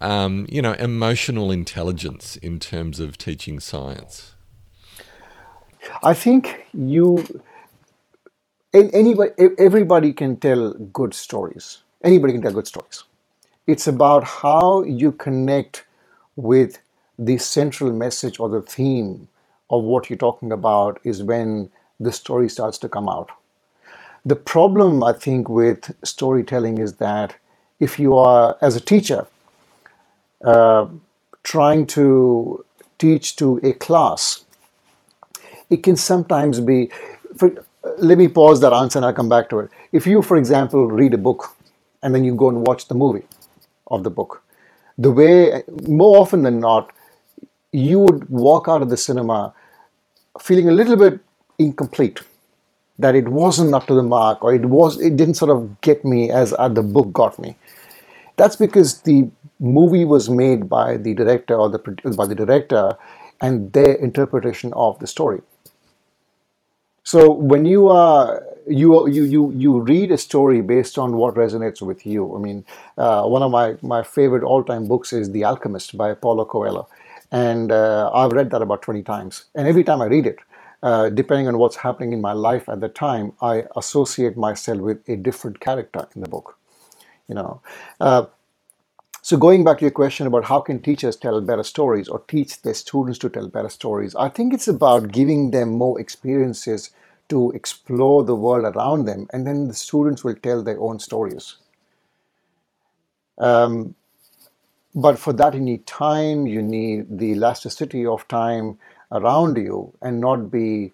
um, 0.00 0.46
you 0.48 0.62
know, 0.62 0.72
emotional 0.72 1.50
intelligence 1.50 2.36
in 2.36 2.58
terms 2.58 3.00
of 3.00 3.18
teaching 3.18 3.60
science? 3.60 4.34
I 6.02 6.14
think 6.14 6.66
you, 6.72 7.42
anybody, 8.72 9.32
everybody 9.58 10.12
can 10.12 10.36
tell 10.36 10.72
good 10.72 11.14
stories. 11.14 11.78
Anybody 12.04 12.32
can 12.34 12.42
tell 12.42 12.52
good 12.52 12.66
stories. 12.66 13.04
It's 13.66 13.86
about 13.86 14.24
how 14.24 14.82
you 14.84 15.12
connect 15.12 15.84
with 16.36 16.78
the 17.18 17.38
central 17.38 17.92
message 17.92 18.38
or 18.38 18.48
the 18.48 18.62
theme 18.62 19.28
of 19.70 19.82
what 19.82 20.08
you're 20.08 20.16
talking 20.16 20.52
about 20.52 21.00
is 21.04 21.22
when 21.22 21.70
the 21.98 22.12
story 22.12 22.48
starts 22.48 22.78
to 22.78 22.88
come 22.88 23.08
out. 23.08 23.30
The 24.24 24.36
problem, 24.36 25.02
I 25.02 25.12
think, 25.12 25.48
with 25.48 25.94
storytelling 26.04 26.78
is 26.78 26.94
that 26.96 27.36
if 27.80 27.98
you 27.98 28.16
are, 28.16 28.56
as 28.60 28.76
a 28.76 28.80
teacher, 28.80 29.26
uh, 30.44 30.86
trying 31.42 31.86
to 31.86 32.64
teach 32.98 33.36
to 33.36 33.60
a 33.62 33.72
class, 33.72 34.44
it 35.70 35.82
can 35.82 35.96
sometimes 35.96 36.60
be. 36.60 36.90
For, 37.36 37.64
let 37.98 38.18
me 38.18 38.28
pause 38.28 38.60
that 38.60 38.72
answer 38.72 38.98
and 38.98 39.06
I'll 39.06 39.12
come 39.12 39.28
back 39.28 39.48
to 39.50 39.60
it. 39.60 39.70
If 39.92 40.06
you, 40.06 40.22
for 40.22 40.36
example, 40.36 40.86
read 40.88 41.14
a 41.14 41.18
book 41.18 41.56
and 42.02 42.14
then 42.14 42.24
you 42.24 42.34
go 42.34 42.48
and 42.48 42.66
watch 42.66 42.88
the 42.88 42.94
movie 42.94 43.26
of 43.86 44.04
the 44.04 44.10
book, 44.10 44.42
the 44.98 45.10
way, 45.10 45.62
more 45.86 46.18
often 46.18 46.42
than 46.42 46.60
not, 46.60 46.92
you 47.72 47.98
would 47.98 48.28
walk 48.28 48.68
out 48.68 48.82
of 48.82 48.90
the 48.90 48.96
cinema 48.96 49.52
feeling 50.40 50.68
a 50.68 50.72
little 50.72 50.96
bit 50.96 51.20
incomplete 51.58 52.20
that 52.98 53.14
it 53.14 53.28
wasn't 53.28 53.74
up 53.74 53.86
to 53.86 53.94
the 53.94 54.02
mark 54.02 54.42
or 54.42 54.54
it 54.54 54.64
was 54.64 55.00
it 55.00 55.16
didn't 55.16 55.34
sort 55.34 55.50
of 55.50 55.80
get 55.80 56.04
me 56.04 56.30
as 56.30 56.54
uh, 56.58 56.68
the 56.68 56.82
book 56.82 57.12
got 57.12 57.38
me. 57.38 57.56
That's 58.36 58.56
because 58.56 59.02
the 59.02 59.28
movie 59.60 60.04
was 60.04 60.30
made 60.30 60.68
by 60.68 60.96
the 60.96 61.14
director 61.14 61.54
or 61.54 61.68
the 61.68 61.78
by 62.16 62.26
the 62.26 62.34
director 62.34 62.96
and 63.40 63.72
their 63.72 63.94
interpretation 63.94 64.72
of 64.74 64.98
the 64.98 65.06
story. 65.06 65.42
So 67.04 67.30
when 67.30 67.64
you 67.64 67.88
are 67.88 68.42
you 68.66 69.08
you 69.08 69.24
you 69.24 69.52
you 69.52 69.80
read 69.80 70.10
a 70.12 70.18
story 70.18 70.60
based 70.60 70.98
on 70.98 71.16
what 71.16 71.34
resonates 71.34 71.80
with 71.80 72.04
you. 72.06 72.34
I 72.36 72.38
mean 72.38 72.64
uh, 72.96 73.24
one 73.24 73.42
of 73.42 73.50
my 73.50 73.76
my 73.82 74.02
favorite 74.02 74.42
all-time 74.42 74.86
books 74.86 75.12
is 75.12 75.30
the 75.32 75.44
alchemist 75.44 75.96
by 75.96 76.14
paulo 76.14 76.44
coelho 76.44 76.88
and 77.30 77.72
uh, 77.72 78.10
I've 78.12 78.32
read 78.32 78.50
that 78.50 78.62
about 78.62 78.82
20 78.82 79.02
times. 79.02 79.44
And 79.54 79.68
every 79.68 79.84
time 79.84 80.00
I 80.00 80.06
read 80.06 80.26
it, 80.26 80.38
uh, 80.82 81.08
depending 81.10 81.48
on 81.48 81.58
what's 81.58 81.76
happening 81.76 82.12
in 82.12 82.20
my 82.20 82.32
life 82.32 82.68
at 82.68 82.80
the 82.80 82.88
time, 82.88 83.32
I 83.42 83.64
associate 83.76 84.36
myself 84.36 84.78
with 84.78 85.08
a 85.08 85.16
different 85.16 85.60
character 85.60 86.06
in 86.14 86.22
the 86.22 86.28
book. 86.28 86.56
You 87.28 87.34
know, 87.34 87.60
uh, 88.00 88.26
so 89.20 89.36
going 89.36 89.64
back 89.64 89.78
to 89.78 89.84
your 89.84 89.90
question 89.90 90.26
about 90.26 90.44
how 90.44 90.60
can 90.60 90.80
teachers 90.80 91.16
tell 91.16 91.40
better 91.42 91.62
stories 91.62 92.08
or 92.08 92.20
teach 92.28 92.62
their 92.62 92.72
students 92.72 93.18
to 93.18 93.28
tell 93.28 93.48
better 93.48 93.68
stories, 93.68 94.14
I 94.14 94.28
think 94.30 94.54
it's 94.54 94.68
about 94.68 95.12
giving 95.12 95.50
them 95.50 95.70
more 95.70 96.00
experiences 96.00 96.90
to 97.28 97.50
explore 97.50 98.24
the 98.24 98.34
world 98.34 98.64
around 98.64 99.04
them, 99.04 99.26
and 99.32 99.46
then 99.46 99.68
the 99.68 99.74
students 99.74 100.24
will 100.24 100.36
tell 100.36 100.62
their 100.62 100.80
own 100.80 100.98
stories. 100.98 101.56
Um, 103.36 103.94
but 104.98 105.18
for 105.18 105.32
that, 105.34 105.54
you 105.54 105.60
need 105.60 105.86
time, 105.86 106.46
you 106.46 106.62
need 106.62 107.18
the 107.18 107.32
elasticity 107.32 108.06
of 108.06 108.28
time 108.28 108.78
around 109.12 109.56
you, 109.58 109.92
and 110.02 110.20
not 110.20 110.50
be 110.50 110.92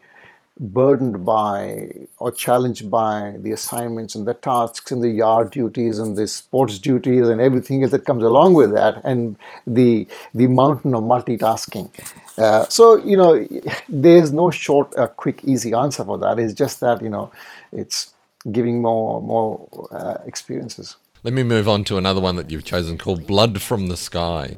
burdened 0.61 1.24
by 1.26 1.90
or 2.18 2.32
challenged 2.32 2.90
by 2.90 3.34
the 3.38 3.52
assignments 3.52 4.14
and 4.14 4.26
the 4.26 4.34
tasks 4.34 4.92
and 4.92 5.02
the 5.02 5.11
yard 5.11 5.50
duties 5.50 5.98
and 5.98 6.16
the 6.16 6.28
sports 6.28 6.78
duties 6.78 7.28
and 7.28 7.40
everything 7.40 7.80
that 7.88 8.05
comes 8.07 8.24
along 8.24 8.55
with 8.55 8.72
that 8.72 9.00
and 9.05 9.36
the 9.66 10.07
the 10.34 10.48
mountain 10.48 10.94
of 10.94 11.05
multitasking. 11.05 11.90
Uh, 12.38 12.66
so 12.68 12.96
you 12.96 13.16
know 13.16 13.46
there's 13.88 14.32
no 14.32 14.50
short 14.50 14.96
uh, 14.98 15.09
quick 15.09 15.44
easy 15.44 15.74
answer 15.74 16.05
for 16.05 16.18
that. 16.18 16.38
It's 16.38 16.55
just 16.55 16.80
that 16.80 17.02
you 17.02 17.11
know 17.11 17.32
it's 17.72 18.14
giving 18.52 18.82
more 18.82 19.22
more 19.22 19.68
uh, 19.92 20.18
experiences 20.26 20.96
let 21.25 21.35
me 21.35 21.43
move 21.43 21.68
on 21.68 21.83
to 21.83 21.99
another 21.99 22.20
one 22.20 22.37
that 22.37 22.51
you've 22.51 22.64
chosen 22.64 22.97
called 22.97 23.27
blood 23.27 23.61
from 23.61 23.89
the 23.89 23.97
sky 23.97 24.57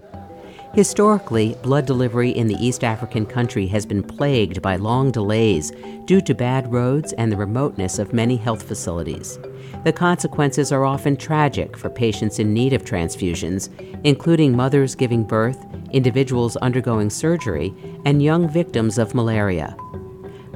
Historically, 0.76 1.56
blood 1.62 1.86
delivery 1.86 2.28
in 2.28 2.48
the 2.48 2.62
East 2.62 2.84
African 2.84 3.24
country 3.24 3.66
has 3.68 3.86
been 3.86 4.02
plagued 4.02 4.60
by 4.60 4.76
long 4.76 5.10
delays 5.10 5.72
due 6.04 6.20
to 6.20 6.34
bad 6.34 6.70
roads 6.70 7.14
and 7.14 7.32
the 7.32 7.36
remoteness 7.38 7.98
of 7.98 8.12
many 8.12 8.36
health 8.36 8.62
facilities. 8.62 9.38
The 9.84 9.92
consequences 9.94 10.72
are 10.72 10.84
often 10.84 11.16
tragic 11.16 11.78
for 11.78 11.88
patients 11.88 12.40
in 12.40 12.52
need 12.52 12.74
of 12.74 12.84
transfusions, 12.84 13.70
including 14.04 14.54
mothers 14.54 14.94
giving 14.94 15.24
birth, 15.24 15.64
individuals 15.92 16.56
undergoing 16.58 17.08
surgery, 17.08 17.74
and 18.04 18.22
young 18.22 18.46
victims 18.46 18.98
of 18.98 19.14
malaria. 19.14 19.74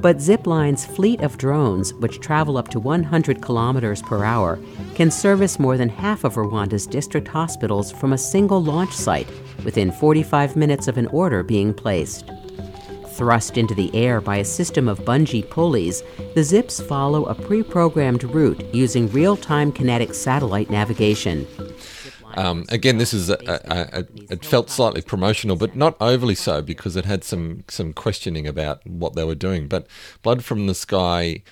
But 0.01 0.17
Zipline's 0.17 0.83
fleet 0.83 1.21
of 1.21 1.37
drones, 1.37 1.93
which 1.93 2.19
travel 2.19 2.57
up 2.57 2.69
to 2.69 2.79
100 2.79 3.39
kilometers 3.39 4.01
per 4.01 4.23
hour, 4.23 4.57
can 4.95 5.11
service 5.11 5.59
more 5.59 5.77
than 5.77 5.89
half 5.89 6.23
of 6.23 6.33
Rwanda's 6.33 6.87
district 6.87 7.27
hospitals 7.27 7.91
from 7.91 8.13
a 8.13 8.17
single 8.17 8.63
launch 8.63 8.95
site 8.95 9.29
within 9.63 9.91
45 9.91 10.55
minutes 10.55 10.87
of 10.87 10.97
an 10.97 11.05
order 11.07 11.43
being 11.43 11.71
placed. 11.71 12.31
Thrust 13.09 13.59
into 13.59 13.75
the 13.75 13.93
air 13.95 14.19
by 14.21 14.37
a 14.37 14.45
system 14.45 14.87
of 14.87 15.01
bungee 15.01 15.47
pulleys, 15.47 16.01
the 16.33 16.43
zips 16.43 16.81
follow 16.81 17.25
a 17.25 17.35
pre 17.35 17.61
programmed 17.61 18.23
route 18.23 18.65
using 18.73 19.07
real 19.11 19.37
time 19.37 19.71
kinetic 19.71 20.15
satellite 20.15 20.71
navigation. 20.71 21.45
Um, 22.35 22.65
again, 22.69 22.97
this 22.97 23.13
is 23.13 23.29
a, 23.29 23.37
a, 23.45 23.99
a, 23.99 24.05
it 24.29 24.45
felt 24.45 24.69
slightly 24.69 25.01
promotional, 25.01 25.55
but 25.55 25.75
not 25.75 25.95
overly 25.99 26.35
so 26.35 26.61
because 26.61 26.95
it 26.95 27.05
had 27.05 27.23
some 27.23 27.63
some 27.67 27.93
questioning 27.93 28.47
about 28.47 28.85
what 28.87 29.15
they 29.15 29.23
were 29.23 29.35
doing. 29.35 29.67
But 29.67 29.87
Blood 30.21 30.43
from 30.43 30.67
the 30.67 30.75
Sky 30.75 31.43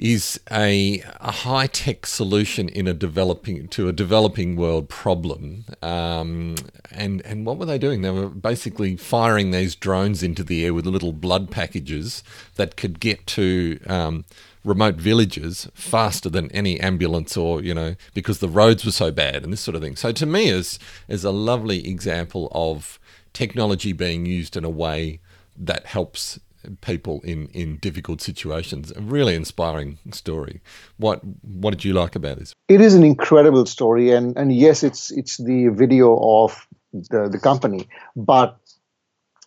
is 0.00 0.40
a, 0.50 1.02
a 1.20 1.30
high 1.30 1.66
tech 1.66 2.06
solution 2.06 2.70
in 2.70 2.88
a 2.88 2.94
developing 2.94 3.68
to 3.68 3.86
a 3.86 3.92
developing 3.92 4.56
world 4.56 4.88
problem. 4.88 5.66
Um, 5.82 6.56
and 6.90 7.20
and 7.26 7.44
what 7.44 7.58
were 7.58 7.66
they 7.66 7.78
doing? 7.78 8.00
They 8.00 8.10
were 8.10 8.28
basically 8.28 8.96
firing 8.96 9.50
these 9.50 9.74
drones 9.74 10.22
into 10.22 10.42
the 10.42 10.64
air 10.64 10.72
with 10.72 10.86
little 10.86 11.12
blood 11.12 11.50
packages 11.50 12.24
that 12.56 12.76
could 12.76 12.98
get 12.98 13.26
to 13.28 13.78
um, 13.86 14.24
remote 14.64 14.96
villages 14.96 15.68
faster 15.74 16.28
than 16.28 16.50
any 16.52 16.78
ambulance 16.80 17.36
or 17.36 17.62
you 17.62 17.72
know 17.72 17.94
because 18.14 18.40
the 18.40 18.48
roads 18.48 18.84
were 18.84 18.92
so 18.92 19.10
bad 19.10 19.42
and 19.42 19.52
this 19.52 19.60
sort 19.60 19.74
of 19.74 19.82
thing. 19.82 19.96
So 19.96 20.12
to 20.12 20.26
me 20.26 20.48
is 20.48 20.78
is 21.08 21.24
a 21.24 21.30
lovely 21.30 21.88
example 21.88 22.48
of 22.52 22.98
technology 23.32 23.92
being 23.92 24.26
used 24.26 24.56
in 24.56 24.64
a 24.64 24.70
way 24.70 25.20
that 25.56 25.86
helps 25.86 26.40
people 26.80 27.20
in, 27.22 27.48
in 27.48 27.76
difficult 27.76 28.20
situations. 28.20 28.92
A 28.94 29.00
really 29.00 29.34
inspiring 29.34 29.98
story. 30.12 30.60
What 30.98 31.20
what 31.42 31.70
did 31.70 31.84
you 31.84 31.94
like 31.94 32.14
about 32.14 32.38
this? 32.38 32.52
It 32.68 32.80
is 32.80 32.94
an 32.94 33.04
incredible 33.04 33.66
story, 33.66 34.10
and 34.10 34.36
and 34.36 34.54
yes, 34.54 34.82
it's 34.82 35.10
it's 35.10 35.36
the 35.38 35.68
video 35.68 36.18
of 36.18 36.66
the 36.92 37.28
the 37.28 37.38
company, 37.38 37.88
but 38.16 38.58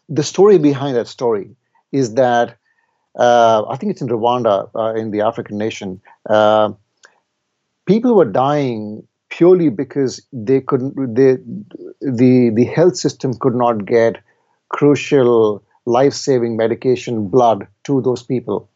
the 0.09 0.23
story 0.23 0.57
behind 0.57 0.95
that 0.95 1.07
story 1.07 1.55
is 1.91 2.15
that 2.15 2.57
uh, 3.15 3.63
I 3.67 3.77
think 3.77 3.91
it's 3.91 4.01
in 4.01 4.07
Rwanda, 4.07 4.69
uh, 4.75 4.93
in 4.95 5.11
the 5.11 5.21
African 5.21 5.57
nation. 5.57 6.01
Uh, 6.27 6.73
people 7.85 8.15
were 8.15 8.25
dying 8.25 9.07
purely 9.29 9.69
because 9.69 10.21
they 10.31 10.61
couldn't. 10.61 11.15
They, 11.15 11.37
the 12.01 12.49
the 12.49 12.65
health 12.65 12.97
system 12.97 13.33
could 13.35 13.55
not 13.55 13.85
get 13.85 14.21
crucial 14.69 15.63
life 15.85 16.13
saving 16.13 16.57
medication, 16.57 17.27
blood 17.27 17.67
to 17.83 18.01
those 18.01 18.23
people. 18.23 18.69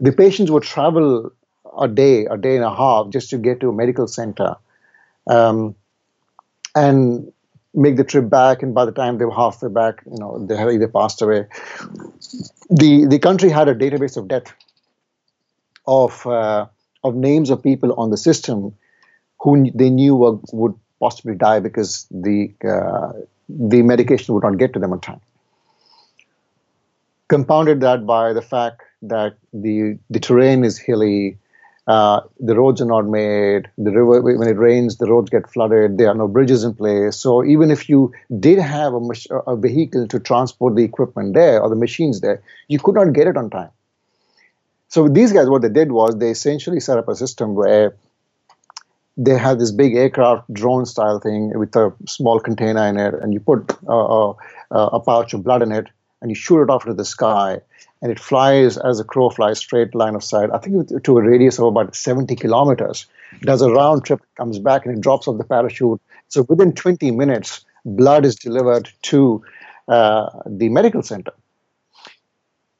The 0.00 0.12
patients 0.12 0.50
would 0.50 0.64
travel 0.64 1.30
a 1.78 1.88
day, 1.88 2.26
a 2.26 2.36
day 2.36 2.56
and 2.56 2.64
a 2.64 2.74
half 2.74 3.10
just 3.10 3.30
to 3.30 3.38
get 3.38 3.60
to 3.60 3.68
a 3.68 3.72
medical 3.72 4.06
center 4.06 4.56
um, 5.26 5.74
and 6.74 7.32
make 7.74 7.96
the 7.96 8.04
trip 8.04 8.28
back. 8.28 8.62
And 8.62 8.74
by 8.74 8.84
the 8.84 8.92
time 8.92 9.18
they 9.18 9.24
were 9.24 9.34
halfway 9.34 9.68
back, 9.68 10.02
you 10.06 10.18
know, 10.18 10.44
they 10.46 10.56
had 10.56 10.70
either 10.70 10.88
passed 10.88 11.20
away. 11.22 11.46
The, 12.70 13.06
the 13.08 13.18
country 13.18 13.50
had 13.50 13.68
a 13.68 13.74
database 13.74 14.16
of 14.16 14.28
death 14.28 14.54
of, 15.86 16.26
uh, 16.26 16.66
of 17.02 17.14
names 17.14 17.50
of 17.50 17.62
people 17.62 17.92
on 17.94 18.10
the 18.10 18.16
system 18.16 18.74
who 19.40 19.70
they 19.72 19.90
knew 19.90 20.16
were, 20.16 20.38
would 20.52 20.74
possibly 21.00 21.34
die 21.34 21.60
because 21.60 22.06
the, 22.10 22.52
uh, 22.66 23.12
the 23.48 23.82
medication 23.82 24.34
would 24.34 24.44
not 24.44 24.58
get 24.58 24.72
to 24.72 24.78
them 24.78 24.92
on 24.92 25.00
time 25.00 25.20
compounded 27.28 27.80
that 27.80 28.06
by 28.06 28.32
the 28.32 28.42
fact 28.42 28.82
that 29.02 29.36
the 29.52 29.98
the 30.10 30.20
terrain 30.20 30.64
is 30.64 30.78
hilly, 30.78 31.38
uh, 31.86 32.20
the 32.40 32.56
roads 32.56 32.80
are 32.80 32.86
not 32.86 33.06
made. 33.06 33.68
The 33.76 33.90
river, 33.90 34.22
when 34.22 34.48
it 34.48 34.56
rains, 34.56 34.96
the 34.96 35.06
roads 35.06 35.30
get 35.30 35.50
flooded. 35.50 35.98
There 35.98 36.08
are 36.08 36.14
no 36.14 36.28
bridges 36.28 36.64
in 36.64 36.74
place. 36.74 37.16
So 37.16 37.44
even 37.44 37.70
if 37.70 37.88
you 37.88 38.12
did 38.40 38.58
have 38.58 38.94
a, 38.94 39.00
a 39.46 39.56
vehicle 39.56 40.08
to 40.08 40.18
transport 40.18 40.76
the 40.76 40.84
equipment 40.84 41.34
there 41.34 41.60
or 41.60 41.68
the 41.68 41.76
machines 41.76 42.20
there, 42.20 42.42
you 42.68 42.78
could 42.78 42.94
not 42.94 43.12
get 43.12 43.26
it 43.26 43.36
on 43.36 43.50
time. 43.50 43.70
So 44.88 45.08
these 45.08 45.32
guys, 45.32 45.48
what 45.48 45.62
they 45.62 45.68
did 45.68 45.92
was 45.92 46.16
they 46.18 46.30
essentially 46.30 46.80
set 46.80 46.98
up 46.98 47.08
a 47.08 47.16
system 47.16 47.54
where 47.54 47.96
they 49.16 49.36
had 49.36 49.58
this 49.58 49.70
big 49.70 49.94
aircraft 49.94 50.52
drone 50.52 50.86
style 50.86 51.20
thing 51.20 51.56
with 51.58 51.74
a 51.76 51.92
small 52.06 52.40
container 52.40 52.86
in 52.86 52.96
it, 52.96 53.14
and 53.14 53.32
you 53.32 53.40
put 53.40 53.72
a 53.88 55.00
pouch 55.00 55.34
of 55.34 55.44
blood 55.44 55.62
in 55.62 55.70
it, 55.72 55.88
and 56.24 56.30
you 56.30 56.34
shoot 56.34 56.62
it 56.62 56.70
off 56.70 56.86
into 56.86 56.94
the 56.94 57.04
sky, 57.04 57.60
and 58.00 58.10
it 58.10 58.18
flies 58.18 58.78
as 58.78 58.98
a 58.98 59.04
crow 59.04 59.28
flies 59.28 59.58
straight 59.58 59.94
line 59.94 60.14
of 60.14 60.24
sight. 60.24 60.48
I 60.54 60.56
think 60.56 61.04
to 61.04 61.18
a 61.18 61.22
radius 61.22 61.58
of 61.58 61.66
about 61.66 61.94
70 61.94 62.34
kilometers. 62.34 63.04
Does 63.42 63.60
a 63.60 63.70
round 63.70 64.06
trip, 64.06 64.20
comes 64.36 64.58
back, 64.58 64.86
and 64.86 64.96
it 64.96 65.02
drops 65.02 65.28
off 65.28 65.36
the 65.36 65.44
parachute. 65.44 66.00
So 66.28 66.44
within 66.48 66.72
20 66.72 67.10
minutes, 67.10 67.62
blood 67.84 68.24
is 68.24 68.36
delivered 68.36 68.88
to 69.02 69.44
uh, 69.86 70.30
the 70.46 70.70
medical 70.70 71.02
center. 71.02 71.32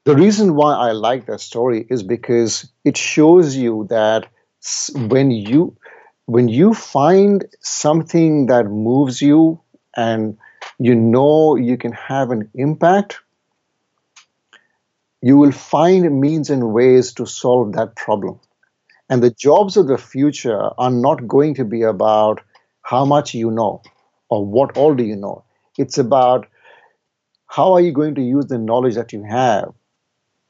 The 0.05 0.15
reason 0.15 0.55
why 0.55 0.73
I 0.73 0.93
like 0.93 1.27
that 1.27 1.39
story 1.39 1.85
is 1.87 2.01
because 2.01 2.67
it 2.83 2.97
shows 2.97 3.55
you 3.55 3.85
that 3.91 4.25
when 4.95 5.29
you 5.29 5.77
when 6.25 6.47
you 6.47 6.73
find 6.73 7.45
something 7.59 8.47
that 8.47 8.71
moves 8.71 9.21
you 9.21 9.59
and 9.95 10.35
you 10.79 10.95
know 10.95 11.55
you 11.55 11.77
can 11.77 11.91
have 11.91 12.31
an 12.31 12.49
impact 12.55 13.19
you 15.25 15.37
will 15.37 15.51
find 15.51 16.21
means 16.21 16.51
and 16.51 16.71
ways 16.71 17.11
to 17.11 17.25
solve 17.25 17.73
that 17.73 17.95
problem. 17.95 18.39
And 19.09 19.23
the 19.23 19.31
jobs 19.31 19.75
of 19.75 19.87
the 19.87 19.97
future 19.97 20.69
are 20.77 20.91
not 20.91 21.27
going 21.27 21.55
to 21.55 21.65
be 21.65 21.81
about 21.81 22.41
how 22.83 23.05
much 23.05 23.33
you 23.33 23.49
know 23.49 23.81
or 24.29 24.45
what 24.45 24.77
all 24.77 24.93
do 24.93 25.03
you 25.03 25.15
know. 25.15 25.43
It's 25.79 25.97
about 25.97 26.47
how 27.47 27.73
are 27.73 27.81
you 27.81 27.91
going 27.91 28.13
to 28.15 28.21
use 28.21 28.45
the 28.45 28.59
knowledge 28.59 28.93
that 28.93 29.13
you 29.13 29.23
have 29.23 29.73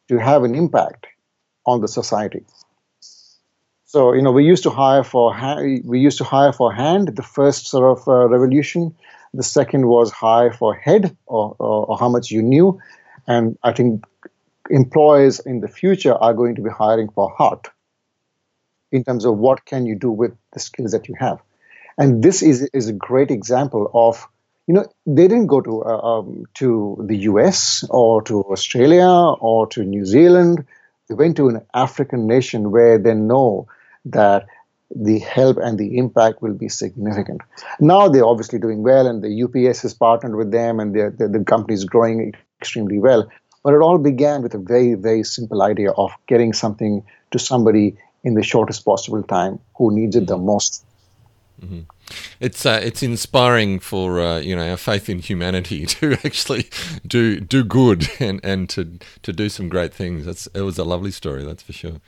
to 0.09 0.17
have 0.17 0.43
an 0.43 0.55
impact 0.55 1.07
on 1.65 1.80
the 1.80 1.88
society. 1.88 2.43
So 3.86 4.11
you 4.11 4.21
know, 4.21 4.34
we 4.34 4.43
used 4.43 4.63
to 4.63 4.71
hire 4.71 5.05
for 5.05 5.34
we 5.86 5.99
used 6.01 6.17
to 6.17 6.26
hire 6.26 6.51
for 6.51 6.73
hand. 6.73 7.15
The 7.15 7.23
first 7.23 7.67
sort 7.67 7.97
of 7.97 8.05
uh, 8.09 8.28
revolution. 8.28 8.93
The 9.34 9.43
second 9.43 9.88
was 9.88 10.11
hire 10.11 10.51
for 10.51 10.73
head 10.73 11.15
or, 11.26 11.55
or, 11.59 11.86
or 11.86 11.97
how 11.97 12.09
much 12.09 12.30
you 12.32 12.41
knew, 12.41 12.80
and 13.26 13.57
I 13.63 13.71
think 13.71 14.03
employers 14.70 15.39
in 15.39 15.59
the 15.61 15.68
future 15.68 16.13
are 16.13 16.34
going 16.34 16.55
to 16.55 16.61
be 16.61 16.70
hiring 16.70 17.09
for 17.09 17.30
heart 17.30 17.70
in 18.91 19.03
terms 19.03 19.26
of 19.26 19.38
what 19.38 19.66
can 19.66 19.86
you 19.86 19.95
do 19.95 20.09
with 20.09 20.36
the 20.53 20.59
skills 20.59 20.91
that 20.91 21.07
you 21.07 21.16
have. 21.20 21.41
And 21.97 22.24
this 22.24 22.41
is, 22.41 22.70
is 22.74 22.88
a 22.88 22.93
great 22.93 23.32
example 23.32 23.89
of, 23.93 24.28
you 24.68 24.74
know, 24.74 24.86
they 25.05 25.28
didn't 25.28 25.47
go 25.47 25.61
to, 25.61 25.84
uh, 25.84 25.99
um, 25.99 26.45
to 26.55 26.97
the 27.05 27.18
US 27.30 27.86
or 27.89 28.22
to 28.24 28.43
Australia 28.43 29.07
or 29.07 29.68
to 29.68 29.84
New 29.84 30.05
Zealand. 30.05 30.66
They 31.07 31.16
went 31.16 31.38
to 31.38 31.49
an 31.49 31.61
African 31.74 32.28
nation 32.28 32.72
where 32.72 32.97
they 32.97 33.13
know 33.13 33.68
that 34.05 34.47
the 34.95 35.20
help 35.20 35.57
and 35.57 35.78
the 35.78 35.97
impact 35.97 36.41
will 36.41 36.53
be 36.53 36.70
significant. 36.70 37.41
Now 37.80 38.07
they're 38.07 38.26
obviously 38.26 38.59
doing 38.59 38.84
well, 38.84 39.07
and 39.07 39.24
the 39.24 39.43
UPS 39.43 39.82
has 39.82 39.93
partnered 39.93 40.36
with 40.36 40.51
them, 40.51 40.80
and 40.80 40.93
the 40.93 41.43
company 41.45 41.74
is 41.74 41.86
growing 41.86 42.34
extremely 42.61 42.99
well. 42.99 43.28
But 43.66 43.74
it 43.74 43.82
all 43.82 43.97
began 43.97 44.43
with 44.43 44.53
a 44.53 44.59
very, 44.59 44.93
very 44.93 45.24
simple 45.24 45.63
idea 45.63 45.89
of 45.89 46.11
getting 46.28 46.53
something 46.53 47.03
to 47.32 47.39
somebody 47.39 47.97
in 48.24 48.36
the 48.36 48.43
shortest 48.43 48.86
possible 48.86 49.24
time 49.24 49.59
who 49.76 49.91
needs 49.91 50.16
it 50.16 50.28
the 50.28 50.38
most. 50.38 50.86
Mm-hmm. 51.63 51.80
it's 52.41 52.66
uh, 52.66 52.82
it's 52.84 53.01
inspiring 53.01 53.80
for 53.80 54.20
uh, 54.20 54.39
you 54.39 54.57
know 54.57 54.70
our 54.70 54.76
faith 54.76 55.07
in 55.07 55.20
humanity 55.20 55.86
to 55.95 56.18
actually 56.26 56.70
do 57.07 57.39
do 57.39 57.63
good 57.63 58.09
and, 58.20 58.41
and 58.43 58.70
to 58.72 58.99
to 59.22 59.32
do 59.32 59.47
some 59.47 59.70
great 59.70 59.93
things. 59.93 60.26
That's 60.26 60.47
it 60.47 60.61
was 60.61 60.78
a 60.78 60.84
lovely 60.84 61.11
story, 61.11 61.45
that's 61.45 61.63
for 61.63 61.72
sure. 61.72 62.01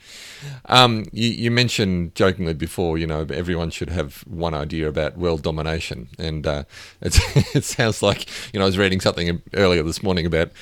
Um, 0.66 1.06
you, 1.12 1.30
you 1.30 1.50
mentioned 1.50 2.14
jokingly 2.14 2.52
before, 2.52 2.98
you 2.98 3.06
know, 3.06 3.26
everyone 3.30 3.70
should 3.70 3.88
have 3.88 4.18
one 4.28 4.52
idea 4.52 4.86
about 4.86 5.16
world 5.16 5.42
domination, 5.42 6.08
and 6.18 6.46
uh, 6.46 6.64
it 7.00 7.64
sounds 7.64 8.02
like 8.02 8.26
you 8.52 8.60
know 8.60 8.66
I 8.66 8.68
was 8.68 8.76
reading 8.76 9.00
something 9.00 9.40
earlier 9.54 9.82
this 9.82 10.02
morning 10.02 10.26
about 10.26 10.52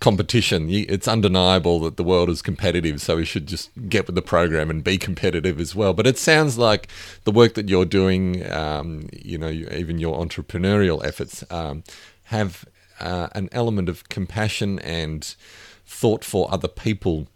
competition. 0.00 0.68
It's 0.70 1.08
undeniable 1.08 1.80
that 1.80 1.96
the 1.96 2.04
world 2.04 2.28
is 2.28 2.42
competitive, 2.42 3.00
so 3.00 3.16
we 3.16 3.24
should 3.24 3.46
just 3.46 3.70
get 3.88 4.06
with 4.06 4.14
the 4.14 4.22
program 4.22 4.70
and 4.70 4.84
be 4.84 4.98
competitive 4.98 5.58
as 5.58 5.74
well. 5.74 5.92
But 5.92 6.06
it 6.06 6.18
sounds 6.18 6.58
like 6.58 6.88
the 7.24 7.32
work 7.32 7.54
that 7.54 7.68
you're 7.68 7.84
doing, 7.84 8.50
um, 8.50 9.08
you 9.12 9.38
know, 9.38 9.48
even 9.48 9.98
your 9.98 10.18
entrepreneurial 10.18 11.04
efforts, 11.04 11.44
um, 11.50 11.82
have 12.24 12.64
uh, 13.00 13.28
an 13.32 13.48
element 13.52 13.88
of 13.88 14.08
compassion 14.08 14.78
and 14.80 15.34
thought 15.86 16.24
for 16.24 16.52
other 16.52 16.68
people 16.68 17.28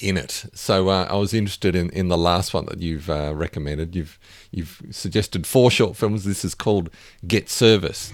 in 0.00 0.16
it. 0.16 0.46
So 0.52 0.88
uh, 0.88 1.06
I 1.08 1.16
was 1.16 1.32
interested 1.32 1.74
in, 1.74 1.90
in 1.90 2.08
the 2.08 2.18
last 2.18 2.52
one 2.52 2.66
that 2.66 2.80
you've 2.80 3.08
uh, 3.08 3.34
recommended. 3.34 3.94
You've 3.96 4.18
you've 4.50 4.82
suggested 4.90 5.46
four 5.46 5.70
short 5.70 5.96
films. 5.96 6.24
This 6.24 6.44
is 6.44 6.54
called 6.54 6.90
Get 7.26 7.48
Service. 7.48 8.12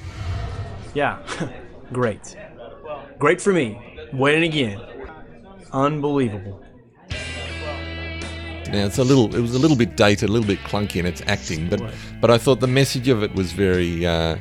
Yeah, 0.94 1.18
great. 1.92 2.36
Great 3.22 3.40
for 3.40 3.52
me. 3.52 3.78
Winning 4.12 4.42
again. 4.42 4.80
Unbelievable. 5.72 6.60
Now 8.68 8.84
it's 8.86 8.98
a 8.98 9.04
little, 9.04 9.32
it 9.36 9.40
was 9.40 9.54
a 9.54 9.60
little 9.60 9.76
bit 9.76 9.96
dated, 9.96 10.28
a 10.28 10.32
little 10.32 10.48
bit 10.48 10.58
clunky 10.64 10.96
in 10.96 11.06
its 11.06 11.22
acting, 11.28 11.68
but 11.68 11.80
but 12.20 12.32
I 12.32 12.38
thought 12.38 12.58
the 12.58 12.66
message 12.66 13.06
of 13.06 13.22
it 13.22 13.32
was 13.36 13.52
very, 13.52 14.04
uh, 14.04 14.38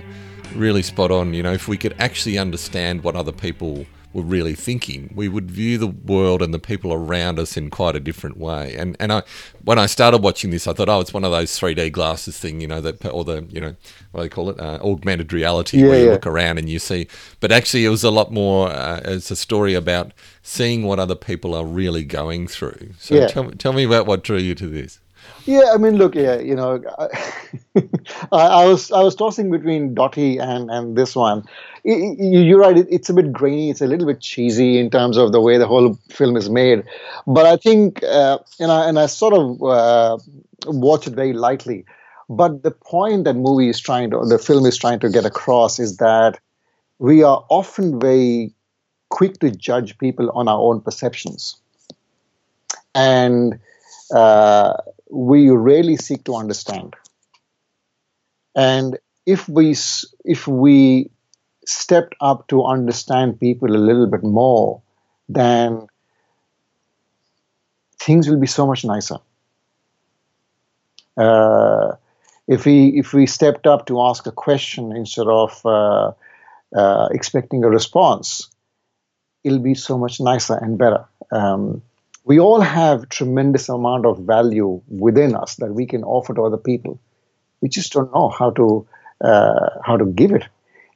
really 0.56 0.82
spot 0.82 1.12
on. 1.12 1.36
You 1.36 1.44
know, 1.44 1.54
if 1.54 1.68
we 1.68 1.78
could 1.78 1.94
actually 2.00 2.40
understand 2.40 3.04
what 3.04 3.16
other 3.16 3.32
people 3.32 3.86
were 4.14 4.22
really 4.22 4.56
thinking, 4.56 5.12
we 5.16 5.28
would 5.28 5.50
view 5.50 5.78
the 5.78 5.88
world 5.88 6.42
and 6.42 6.54
the 6.54 6.60
people 6.60 6.94
around 6.94 7.40
us 7.40 7.56
in 7.56 7.70
quite 7.70 7.96
a 7.96 8.00
different 8.00 8.38
way. 8.38 8.76
And 8.76 8.96
and 9.00 9.14
I, 9.14 9.24
when 9.64 9.80
I 9.80 9.86
started 9.86 10.22
watching 10.22 10.52
this, 10.52 10.68
I 10.68 10.74
thought, 10.74 10.90
oh, 10.90 11.00
it's 11.00 11.14
one 11.14 11.24
of 11.24 11.32
those 11.32 11.52
3D 11.52 11.92
glasses 11.92 12.38
thing, 12.38 12.62
you 12.62 12.68
know, 12.68 12.82
that 12.82 13.06
or 13.06 13.24
the 13.24 13.46
you 13.50 13.62
know 13.62 13.76
what 14.12 14.22
do 14.22 14.24
they 14.24 14.30
call 14.30 14.50
it, 14.50 14.60
uh, 14.60 14.80
augmented 14.82 15.32
reality, 15.32 15.80
yeah, 15.80 15.88
where 15.88 16.00
you 16.00 16.06
yeah. 16.06 16.12
look 16.12 16.28
around 16.28 16.58
and 16.58 16.70
you 16.70 16.80
see. 16.80 17.08
But 17.40 17.52
actually, 17.52 17.86
it 17.86 17.90
was 17.90 18.04
a 18.04 18.12
lot 18.12 18.32
more. 18.32 18.70
Uh, 18.70 19.02
it's 19.06 19.32
a 19.32 19.36
story 19.36 19.74
about 19.74 20.12
seeing 20.44 20.84
what 20.84 21.00
other 21.00 21.16
people 21.16 21.54
are 21.54 21.66
really 21.66 22.04
going 22.04 22.48
through. 22.48 22.94
So 23.00 23.16
yeah. 23.16 23.28
tell, 23.28 23.52
tell 23.52 23.74
me 23.74 23.84
about 23.84 24.06
what 24.08 24.24
drew 24.24 24.38
you 24.38 24.56
to 24.56 24.68
this. 24.68 25.00
Yeah, 25.46 25.72
I 25.74 25.78
mean, 25.78 25.96
look, 25.96 26.14
yeah, 26.14 26.40
you 26.40 26.56
know, 26.56 26.82
I, 27.00 27.08
I, 28.32 28.66
was 28.66 28.92
I 28.92 29.02
was 29.02 29.16
tossing 29.16 29.50
between 29.50 29.96
Dotty 29.96 30.38
and 30.38 30.70
and 30.70 30.96
this 30.96 31.16
one. 31.16 31.44
You're 31.84 32.60
right; 32.60 32.78
it's 32.78 33.10
a 33.10 33.14
bit 33.14 33.34
grainy, 33.34 33.72
it's 33.72 33.82
a 33.82 33.88
little 33.88 34.06
bit 34.06 34.20
cheesy 34.20 34.78
in 34.78 34.92
terms 34.92 35.18
of 35.18 35.32
the 35.32 35.42
way 35.42 35.58
the 35.58 35.66
whole 35.66 35.98
film 36.10 36.38
is 36.38 36.50
made. 36.50 36.84
But 37.26 37.48
I 37.48 37.58
think, 37.58 38.04
uh, 38.04 38.38
and 38.60 38.72
I 38.72 38.88
and 38.88 39.00
I 39.00 39.08
sort 39.08 39.34
of 39.34 39.64
uh, 39.64 40.18
watch 40.68 41.08
it 41.08 41.14
very 41.14 41.34
lightly. 41.34 41.86
But 42.30 42.62
the 42.64 42.72
point 42.72 43.26
that 43.26 43.34
movie 43.34 43.68
is 43.68 43.80
trying 43.80 44.12
to, 44.12 44.24
the 44.24 44.38
film 44.38 44.66
is 44.66 44.78
trying 44.78 45.00
to 45.00 45.10
get 45.10 45.26
across, 45.26 45.80
is 45.80 45.98
that 45.98 46.40
we 47.00 47.24
are 47.24 47.44
often 47.50 48.00
very 48.00 48.54
quick 49.10 49.40
to 49.40 49.50
judge 49.50 49.98
people 49.98 50.30
on 50.36 50.48
our 50.48 50.60
own 50.60 50.82
perceptions, 50.82 51.56
and 52.94 53.60
uh, 54.14 54.74
we 55.12 55.50
really 55.50 55.98
seek 55.98 56.24
to 56.26 56.36
understand. 56.36 56.96
And 58.56 58.98
if 59.26 59.48
we 59.48 59.76
if 60.26 60.48
we 60.48 61.10
stepped 61.66 62.16
up 62.22 62.48
to 62.48 62.64
understand 62.66 63.40
people 63.40 63.76
a 63.76 63.78
little 63.78 64.08
bit 64.08 64.24
more, 64.24 64.82
then 65.30 65.88
things 68.00 68.28
will 68.28 68.40
be 68.40 68.48
so 68.48 68.66
much 68.66 68.84
nicer. 68.84 69.18
Uh, 71.18 71.96
if 72.48 72.66
we 72.66 72.88
if 72.98 73.14
we 73.14 73.26
stepped 73.28 73.68
up 73.68 73.86
to 73.86 74.02
ask 74.02 74.26
a 74.26 74.32
question 74.32 74.96
instead 74.96 75.28
of 75.28 75.62
uh, 75.66 76.12
uh, 76.76 77.10
expecting 77.12 77.64
a 77.64 77.70
response, 77.70 78.50
it'll 79.44 79.60
be 79.60 79.76
so 79.76 79.98
much 79.98 80.20
nicer 80.20 80.56
and 80.56 80.78
better. 80.78 81.06
Um, 81.32 81.82
we 82.24 82.40
all 82.40 82.62
have 82.62 83.10
tremendous 83.10 83.70
amount 83.70 84.06
of 84.06 84.20
value 84.20 84.82
within 84.88 85.36
us 85.36 85.56
that 85.56 85.74
we 85.74 85.86
can 85.86 86.04
offer 86.04 86.34
to 86.34 86.44
other 86.44 86.58
people. 86.58 87.00
We 87.62 87.70
just 87.70 87.94
don't 87.94 88.14
know 88.14 88.30
how 88.30 88.52
to 88.52 88.88
uh, 89.24 89.70
how 89.84 89.98
to 89.98 90.06
give 90.06 90.32
it. 90.32 90.46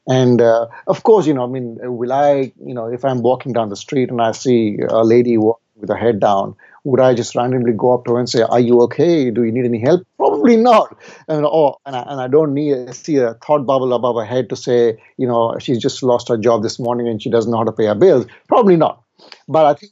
And 0.07 0.41
uh, 0.41 0.67
of 0.87 1.03
course, 1.03 1.25
you 1.25 1.33
know, 1.33 1.43
I 1.43 1.47
mean, 1.47 1.77
will 1.81 2.13
I, 2.13 2.51
you 2.63 2.73
know, 2.73 2.85
if 2.87 3.03
I'm 3.03 3.21
walking 3.21 3.53
down 3.53 3.69
the 3.69 3.75
street 3.75 4.09
and 4.09 4.21
I 4.21 4.31
see 4.33 4.77
a 4.87 5.03
lady 5.03 5.37
walking 5.37 5.63
with 5.81 5.89
her 5.89 5.95
head 5.95 6.19
down, 6.19 6.55
would 6.83 6.99
I 6.99 7.15
just 7.15 7.35
randomly 7.35 7.73
go 7.73 7.93
up 7.93 8.05
to 8.05 8.13
her 8.13 8.19
and 8.19 8.29
say, 8.29 8.43
"Are 8.43 8.59
you 8.59 8.81
okay? 8.81 9.31
Do 9.31 9.43
you 9.43 9.51
need 9.51 9.65
any 9.65 9.79
help?" 9.79 10.05
Probably 10.17 10.57
not. 10.57 10.95
And 11.27 11.43
oh, 11.45 11.77
and 11.87 11.95
I, 11.95 12.03
and 12.03 12.21
I 12.21 12.27
don't 12.27 12.53
need 12.53 12.93
see 12.93 13.17
a 13.17 13.33
thought 13.45 13.65
bubble 13.65 13.93
above 13.93 14.15
her 14.15 14.25
head 14.25 14.49
to 14.49 14.55
say, 14.55 15.01
you 15.17 15.27
know, 15.27 15.57
she's 15.59 15.79
just 15.79 16.03
lost 16.03 16.29
her 16.29 16.37
job 16.37 16.61
this 16.61 16.77
morning 16.79 17.07
and 17.07 17.21
she 17.21 17.31
doesn't 17.31 17.51
know 17.51 17.57
how 17.57 17.63
to 17.63 17.71
pay 17.71 17.85
her 17.85 17.95
bills. 17.95 18.27
Probably 18.47 18.75
not. 18.75 19.01
But 19.47 19.65
I 19.65 19.73
think 19.73 19.91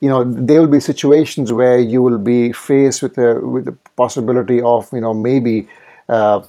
you 0.00 0.08
know 0.08 0.24
there 0.24 0.60
will 0.60 0.68
be 0.68 0.80
situations 0.80 1.52
where 1.52 1.78
you 1.78 2.02
will 2.02 2.18
be 2.18 2.52
faced 2.52 3.02
with 3.02 3.14
the 3.14 3.40
with 3.40 3.64
the 3.64 3.72
possibility 3.96 4.60
of 4.60 4.88
you 4.92 5.00
know 5.00 5.14
maybe 5.14 5.68
uh, 6.08 6.42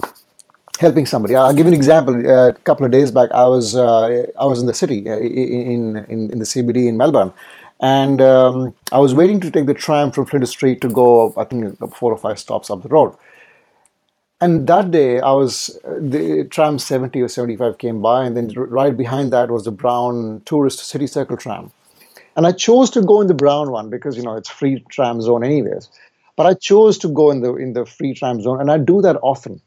helping 0.79 1.05
somebody. 1.05 1.35
I'll 1.35 1.53
give 1.53 1.65
you 1.65 1.73
an 1.73 1.77
example. 1.77 2.15
Uh, 2.15 2.49
a 2.49 2.53
couple 2.53 2.85
of 2.85 2.91
days 2.91 3.11
back, 3.11 3.31
I 3.31 3.47
was 3.47 3.75
uh, 3.75 4.25
I 4.39 4.45
was 4.45 4.61
in 4.61 4.67
the 4.67 4.73
city 4.73 5.09
uh, 5.09 5.17
in, 5.17 5.97
in 6.09 6.31
in 6.31 6.39
the 6.39 6.45
CBD 6.45 6.87
in 6.87 6.97
Melbourne, 6.97 7.33
and 7.79 8.21
um, 8.21 8.73
I 8.91 8.99
was 8.99 9.13
waiting 9.15 9.39
to 9.41 9.51
take 9.51 9.65
the 9.65 9.73
tram 9.73 10.11
from 10.11 10.25
Flinders 10.25 10.51
Street 10.51 10.81
to 10.81 10.89
go. 10.89 11.33
I 11.37 11.43
think 11.43 11.77
four 11.93 12.11
or 12.11 12.17
five 12.17 12.39
stops 12.39 12.69
up 12.69 12.83
the 12.83 12.89
road. 12.89 13.15
And 14.41 14.67
that 14.67 14.91
day, 14.91 15.19
I 15.19 15.33
was 15.33 15.77
the 15.83 16.47
tram 16.49 16.79
70 16.79 17.21
or 17.21 17.27
75 17.27 17.77
came 17.77 18.01
by, 18.01 18.23
and 18.23 18.37
then 18.37 18.49
right 18.55 18.95
behind 18.95 19.33
that 19.33 19.51
was 19.51 19.65
the 19.65 19.71
brown 19.71 20.41
tourist 20.45 20.79
city 20.79 21.07
circle 21.07 21.35
tram. 21.35 21.73
And 22.35 22.47
I 22.47 22.51
chose 22.51 22.89
to 22.91 23.01
go 23.01 23.21
in 23.21 23.27
the 23.27 23.33
brown 23.33 23.71
one 23.71 23.89
because 23.89 24.15
you 24.17 24.23
know 24.23 24.35
it's 24.35 24.49
free 24.49 24.83
tram 24.89 25.21
zone 25.21 25.43
anyways. 25.43 25.89
But 26.35 26.45
I 26.45 26.53
chose 26.53 26.97
to 26.99 27.09
go 27.09 27.31
in 27.31 27.41
the 27.41 27.55
in 27.55 27.73
the 27.73 27.85
free 27.85 28.13
tram 28.13 28.41
zone, 28.41 28.61
and 28.61 28.71
I 28.71 28.77
do 28.77 29.01
that 29.01 29.17
often. 29.21 29.61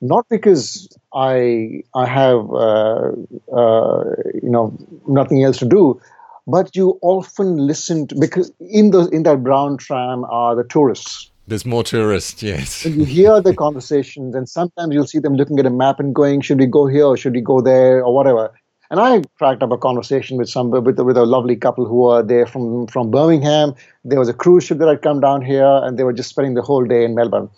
Not 0.00 0.26
because 0.28 0.88
I 1.14 1.82
I 1.94 2.06
have 2.06 2.50
uh, 2.50 3.12
uh, 3.52 4.04
you 4.42 4.50
know 4.50 4.76
nothing 5.06 5.42
else 5.42 5.58
to 5.58 5.66
do, 5.66 6.00
but 6.46 6.74
you 6.74 6.98
often 7.02 7.58
listen 7.58 8.06
to 8.08 8.14
because 8.18 8.50
in 8.60 8.90
the 8.90 9.08
in 9.08 9.22
that 9.24 9.42
brown 9.42 9.76
tram 9.76 10.24
are 10.24 10.54
the 10.54 10.64
tourists. 10.64 11.30
There's 11.46 11.66
more 11.66 11.84
tourists, 11.84 12.42
yes. 12.42 12.86
You 12.86 13.04
hear 13.04 13.42
the 13.42 13.54
conversations, 13.54 14.34
and 14.34 14.48
sometimes 14.48 14.94
you'll 14.94 15.06
see 15.06 15.18
them 15.18 15.34
looking 15.34 15.58
at 15.58 15.66
a 15.66 15.70
map 15.70 16.00
and 16.00 16.14
going, 16.14 16.40
"Should 16.40 16.58
we 16.58 16.66
go 16.66 16.86
here 16.86 17.04
or 17.04 17.16
should 17.18 17.34
we 17.34 17.42
go 17.42 17.60
there 17.60 18.02
or 18.02 18.14
whatever?" 18.14 18.50
And 18.94 19.00
I 19.00 19.22
cracked 19.38 19.60
up 19.60 19.72
a 19.72 19.76
conversation 19.76 20.36
with 20.36 20.48
some 20.48 20.70
with, 20.70 21.00
with 21.00 21.16
a 21.16 21.26
lovely 21.26 21.56
couple 21.56 21.84
who 21.84 22.02
were 22.02 22.22
there 22.22 22.46
from 22.46 22.86
from 22.86 23.10
Birmingham. 23.10 23.74
There 24.04 24.20
was 24.20 24.28
a 24.28 24.32
cruise 24.32 24.62
ship 24.62 24.78
that 24.78 24.86
had 24.86 25.02
come 25.02 25.18
down 25.18 25.42
here, 25.42 25.80
and 25.82 25.98
they 25.98 26.04
were 26.04 26.12
just 26.12 26.30
spending 26.30 26.54
the 26.54 26.62
whole 26.62 26.84
day 26.84 27.04
in 27.04 27.16
Melbourne. 27.16 27.50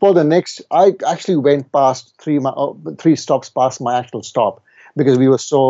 For 0.00 0.12
the 0.12 0.24
next, 0.24 0.62
I 0.72 0.94
actually 1.06 1.36
went 1.36 1.70
past 1.70 2.12
three 2.18 2.40
uh, 2.44 2.72
three 2.98 3.14
stops 3.14 3.48
past 3.48 3.80
my 3.80 3.96
actual 4.00 4.24
stop 4.24 4.64
because 4.96 5.16
we 5.16 5.28
were 5.28 5.38
so 5.38 5.62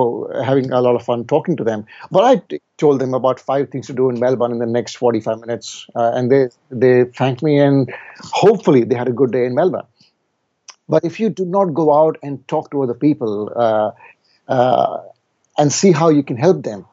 having 0.42 0.72
a 0.72 0.80
lot 0.80 0.94
of 0.94 1.02
fun 1.02 1.26
talking 1.26 1.54
to 1.58 1.64
them. 1.64 1.84
But 2.10 2.24
I 2.24 2.56
told 2.78 2.98
them 2.98 3.12
about 3.12 3.38
five 3.38 3.68
things 3.68 3.88
to 3.88 3.92
do 3.92 4.08
in 4.08 4.18
Melbourne 4.18 4.52
in 4.52 4.58
the 4.58 4.72
next 4.78 4.96
45 4.96 5.38
minutes, 5.40 5.86
uh, 5.96 6.12
and 6.14 6.32
they 6.32 6.48
they 6.70 7.04
thanked 7.04 7.42
me, 7.42 7.58
and 7.58 7.92
hopefully 8.22 8.84
they 8.84 8.94
had 8.94 9.08
a 9.08 9.12
good 9.22 9.32
day 9.32 9.44
in 9.44 9.54
Melbourne. 9.54 9.90
But 10.88 11.04
if 11.04 11.20
you 11.20 11.28
do 11.30 11.44
not 11.44 11.74
go 11.74 11.92
out 11.94 12.16
and 12.22 12.46
talk 12.48 12.70
to 12.70 12.82
other 12.82 12.94
people, 12.94 13.52
uh, 13.54 13.90
uh, 14.50 14.98
and 15.56 15.72
see 15.72 15.92
how 15.92 16.08
you 16.10 16.22
can 16.22 16.36
help 16.36 16.62
them. 16.64 16.84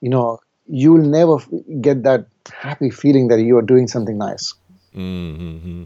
You 0.00 0.10
know, 0.10 0.40
you 0.68 0.92
will 0.92 1.02
never 1.02 1.38
get 1.80 2.02
that 2.04 2.26
happy 2.52 2.90
feeling 2.90 3.28
that 3.28 3.40
you 3.40 3.56
are 3.56 3.62
doing 3.62 3.88
something 3.88 4.18
nice. 4.18 4.54
Mm-hmm. 4.94 5.84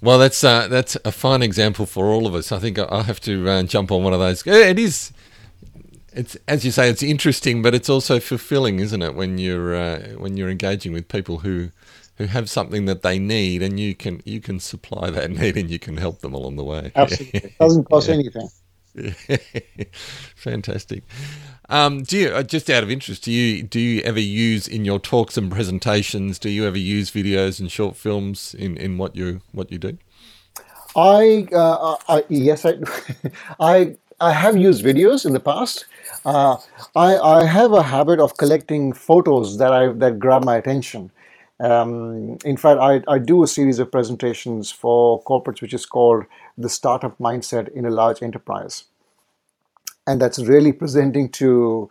Well, 0.00 0.18
that's 0.18 0.42
uh, 0.42 0.66
that's 0.66 0.96
a 1.04 1.12
fine 1.12 1.42
example 1.42 1.86
for 1.86 2.06
all 2.06 2.26
of 2.26 2.34
us. 2.34 2.50
I 2.50 2.58
think 2.58 2.78
I'll 2.78 3.04
have 3.04 3.20
to 3.20 3.48
uh, 3.48 3.62
jump 3.62 3.92
on 3.92 4.02
one 4.02 4.12
of 4.12 4.18
those. 4.18 4.44
It 4.46 4.78
is, 4.78 5.12
it's 6.12 6.36
as 6.48 6.64
you 6.64 6.72
say, 6.72 6.88
it's 6.88 7.04
interesting, 7.04 7.62
but 7.62 7.72
it's 7.72 7.88
also 7.88 8.18
fulfilling, 8.18 8.80
isn't 8.80 9.00
it? 9.00 9.14
When 9.14 9.38
you're 9.38 9.76
uh, 9.76 9.98
when 10.16 10.36
you're 10.36 10.50
engaging 10.50 10.92
with 10.92 11.06
people 11.06 11.38
who 11.38 11.70
who 12.16 12.24
have 12.24 12.50
something 12.50 12.86
that 12.86 13.02
they 13.02 13.20
need, 13.20 13.62
and 13.62 13.78
you 13.78 13.94
can 13.94 14.22
you 14.24 14.40
can 14.40 14.58
supply 14.58 15.10
that 15.10 15.30
need, 15.40 15.56
and 15.56 15.70
you 15.70 15.78
can 15.78 15.98
help 15.98 16.20
them 16.20 16.34
along 16.34 16.56
the 16.56 16.64
way. 16.64 16.90
Absolutely, 16.96 17.40
it 17.40 17.58
doesn't 17.60 17.84
cost 17.84 18.08
yeah. 18.08 18.14
anything. 18.14 18.48
Fantastic. 20.36 21.04
Um, 21.68 22.02
do 22.02 22.18
you 22.18 22.28
uh, 22.28 22.42
just 22.42 22.68
out 22.68 22.82
of 22.82 22.90
interest? 22.90 23.24
Do 23.24 23.32
you 23.32 23.62
do 23.62 23.80
you 23.80 24.02
ever 24.02 24.20
use 24.20 24.68
in 24.68 24.84
your 24.84 24.98
talks 24.98 25.36
and 25.36 25.50
presentations? 25.50 26.38
Do 26.38 26.50
you 26.50 26.66
ever 26.66 26.78
use 26.78 27.10
videos 27.10 27.60
and 27.60 27.70
short 27.70 27.96
films 27.96 28.54
in, 28.54 28.76
in 28.76 28.98
what 28.98 29.16
you 29.16 29.40
what 29.52 29.72
you 29.72 29.78
do? 29.78 29.98
I, 30.94 31.48
uh, 31.52 31.96
I 32.08 32.24
yes, 32.28 32.66
I, 32.66 32.74
I, 33.60 33.96
I 34.20 34.32
have 34.32 34.56
used 34.56 34.84
videos 34.84 35.24
in 35.24 35.32
the 35.32 35.40
past. 35.40 35.86
Uh, 36.24 36.56
I, 36.94 37.16
I 37.16 37.44
have 37.46 37.72
a 37.72 37.82
habit 37.82 38.20
of 38.20 38.36
collecting 38.36 38.92
photos 38.92 39.58
that 39.58 39.72
I 39.72 39.92
that 39.94 40.18
grab 40.18 40.44
my 40.44 40.56
attention. 40.56 41.10
Um, 41.60 42.38
in 42.44 42.56
fact, 42.56 42.80
I, 42.80 43.02
I 43.08 43.18
do 43.18 43.42
a 43.42 43.46
series 43.46 43.78
of 43.78 43.92
presentations 43.92 44.70
for 44.70 45.22
corporates, 45.24 45.62
which 45.62 45.74
is 45.74 45.86
called 45.86 46.24
the 46.58 46.68
startup 46.68 47.18
mindset 47.18 47.68
in 47.68 47.86
a 47.86 47.90
large 47.90 48.22
enterprise, 48.22 48.84
and 50.06 50.20
that's 50.20 50.38
really 50.40 50.72
presenting 50.72 51.28
to 51.30 51.90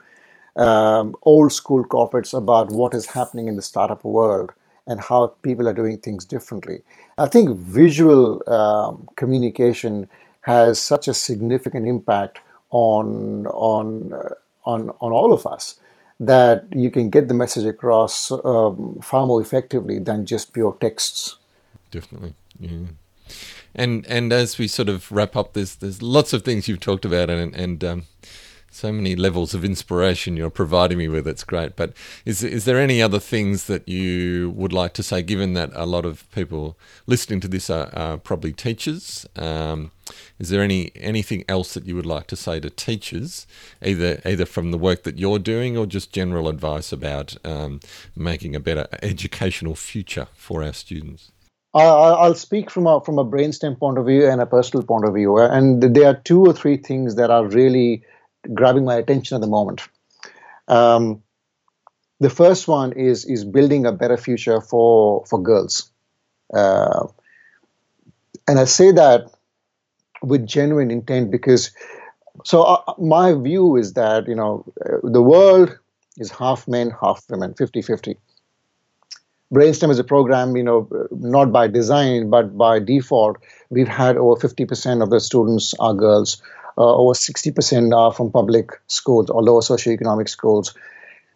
um, 0.55 1.15
old 1.23 1.53
school 1.53 1.83
corporates 1.85 2.37
about 2.37 2.71
what 2.71 2.93
is 2.93 3.05
happening 3.07 3.47
in 3.47 3.55
the 3.55 3.61
startup 3.61 4.03
world 4.03 4.51
and 4.87 4.99
how 4.99 5.27
people 5.41 5.67
are 5.67 5.73
doing 5.73 5.97
things 5.97 6.25
differently. 6.25 6.81
I 7.17 7.27
think 7.27 7.57
visual 7.57 8.41
um, 8.51 9.07
communication 9.15 10.09
has 10.41 10.79
such 10.79 11.07
a 11.07 11.13
significant 11.13 11.87
impact 11.87 12.39
on 12.71 13.47
on 13.47 14.13
uh, 14.13 14.29
on 14.65 14.89
on 15.01 15.11
all 15.11 15.33
of 15.33 15.45
us 15.45 15.79
that 16.21 16.65
you 16.71 16.91
can 16.91 17.09
get 17.09 17.27
the 17.27 17.33
message 17.33 17.65
across 17.65 18.31
um, 18.31 18.99
far 19.01 19.25
more 19.25 19.41
effectively 19.41 19.97
than 19.97 20.25
just 20.25 20.53
pure 20.53 20.77
texts. 20.79 21.37
Definitely, 21.89 22.35
yeah. 22.59 22.87
And 23.73 24.05
and 24.05 24.31
as 24.31 24.57
we 24.57 24.67
sort 24.67 24.87
of 24.87 25.11
wrap 25.11 25.35
up, 25.35 25.53
there's 25.53 25.75
there's 25.75 26.01
lots 26.01 26.31
of 26.31 26.43
things 26.43 26.67
you've 26.67 26.79
talked 26.79 27.05
about, 27.05 27.29
and 27.29 27.55
and 27.55 27.83
um, 27.83 28.03
so 28.71 28.91
many 28.91 29.15
levels 29.15 29.53
of 29.53 29.65
inspiration 29.65 30.37
you're 30.37 30.49
providing 30.49 30.97
me 30.97 31.07
with. 31.07 31.27
It's 31.27 31.43
great. 31.43 31.75
But 31.75 31.93
is 32.25 32.43
is 32.43 32.65
there 32.65 32.79
any 32.79 33.01
other 33.01 33.19
things 33.19 33.67
that 33.67 33.87
you 33.87 34.51
would 34.51 34.73
like 34.73 34.93
to 34.93 35.03
say, 35.03 35.21
given 35.21 35.53
that 35.53 35.69
a 35.73 35.85
lot 35.85 36.05
of 36.05 36.29
people 36.31 36.77
listening 37.05 37.41
to 37.41 37.47
this 37.47 37.69
are, 37.69 37.89
are 37.93 38.17
probably 38.17 38.53
teachers? 38.53 39.27
Um, 39.35 39.91
is 40.39 40.49
there 40.49 40.61
any 40.61 40.91
anything 40.95 41.43
else 41.47 41.73
that 41.73 41.85
you 41.85 41.95
would 41.95 42.05
like 42.05 42.27
to 42.27 42.35
say 42.35 42.59
to 42.59 42.69
teachers, 42.69 43.45
either 43.83 44.21
either 44.25 44.45
from 44.45 44.71
the 44.71 44.77
work 44.77 45.03
that 45.03 45.19
you're 45.19 45.39
doing 45.39 45.77
or 45.77 45.85
just 45.85 46.13
general 46.13 46.47
advice 46.47 46.91
about 46.91 47.35
um, 47.45 47.81
making 48.15 48.55
a 48.55 48.59
better 48.59 48.87
educational 49.03 49.75
future 49.75 50.27
for 50.33 50.63
our 50.63 50.73
students? 50.73 51.31
I'll 51.73 52.35
speak 52.35 52.69
from 52.69 52.85
a 52.85 52.99
from 53.01 53.17
a 53.17 53.25
brainstem 53.25 53.79
point 53.79 53.97
of 53.97 54.05
view 54.05 54.27
and 54.27 54.41
a 54.41 54.45
personal 54.45 54.85
point 54.85 55.05
of 55.05 55.13
view, 55.13 55.37
and 55.37 55.81
there 55.81 56.07
are 56.07 56.15
two 56.15 56.45
or 56.45 56.53
three 56.53 56.77
things 56.77 57.15
that 57.15 57.29
are 57.29 57.45
really 57.45 58.03
grabbing 58.53 58.85
my 58.85 58.95
attention 58.95 59.35
at 59.35 59.41
the 59.41 59.47
moment. 59.47 59.81
Um, 60.67 61.23
the 62.19 62.29
first 62.29 62.67
one 62.67 62.93
is 62.93 63.25
is 63.25 63.43
building 63.43 63.85
a 63.85 63.91
better 63.91 64.17
future 64.17 64.61
for 64.61 65.25
for 65.25 65.41
girls, 65.41 65.91
uh, 66.53 67.07
and 68.47 68.59
I 68.59 68.65
say 68.65 68.91
that 68.91 69.31
with 70.21 70.45
genuine 70.45 70.91
intent 70.91 71.31
because. 71.31 71.71
So 72.45 72.63
uh, 72.63 72.93
my 72.97 73.33
view 73.33 73.75
is 73.75 73.93
that 73.93 74.27
you 74.27 74.35
know 74.35 74.65
the 75.03 75.21
world 75.21 75.77
is 76.17 76.31
half 76.31 76.67
men, 76.67 76.91
half 77.01 77.23
women, 77.29 77.53
50-50. 77.53 78.15
Brainstem 79.53 79.89
is 79.89 79.99
a 79.99 80.03
program, 80.03 80.55
you 80.55 80.63
know, 80.63 80.87
not 81.11 81.51
by 81.51 81.67
design 81.67 82.29
but 82.29 82.57
by 82.57 82.79
default. 82.79 83.37
We've 83.69 83.87
had 83.87 84.17
over 84.17 84.39
50% 84.39 85.03
of 85.03 85.09
the 85.09 85.19
students 85.19 85.73
are 85.79 85.93
girls 85.93 86.41
uh, 86.77 86.95
over 86.95 87.13
60% 87.13 87.95
are 87.95 88.13
from 88.13 88.31
public 88.31 88.71
schools 88.87 89.29
or 89.29 89.43
lower 89.43 89.61
socioeconomic 89.61 90.29
schools. 90.29 90.73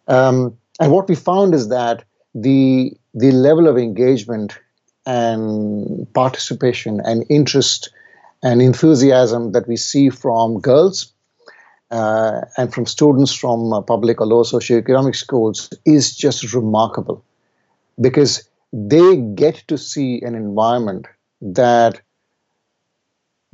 Um, 0.08 0.56
and 0.80 0.92
what 0.92 1.08
we 1.08 1.14
found 1.14 1.54
is 1.54 1.68
that 1.68 2.04
the 2.34 2.92
the 3.14 3.32
level 3.32 3.66
of 3.66 3.78
engagement 3.78 4.58
and 5.06 6.12
participation 6.12 7.00
and 7.02 7.24
interest 7.30 7.90
and 8.42 8.60
enthusiasm 8.60 9.52
that 9.52 9.66
we 9.66 9.76
see 9.76 10.10
from 10.10 10.60
girls 10.60 11.12
uh, 11.90 12.42
and 12.56 12.74
from 12.74 12.84
students 12.84 13.32
from 13.32 13.72
uh, 13.72 13.80
public 13.80 14.20
or 14.20 14.26
lower 14.26 14.42
socioeconomic 14.42 15.16
schools 15.16 15.70
is 15.86 16.14
just 16.14 16.52
remarkable 16.52 17.24
because 18.00 18.48
they 18.72 19.16
get 19.16 19.64
to 19.68 19.78
see 19.78 20.20
an 20.22 20.34
environment 20.34 21.06
that 21.40 22.00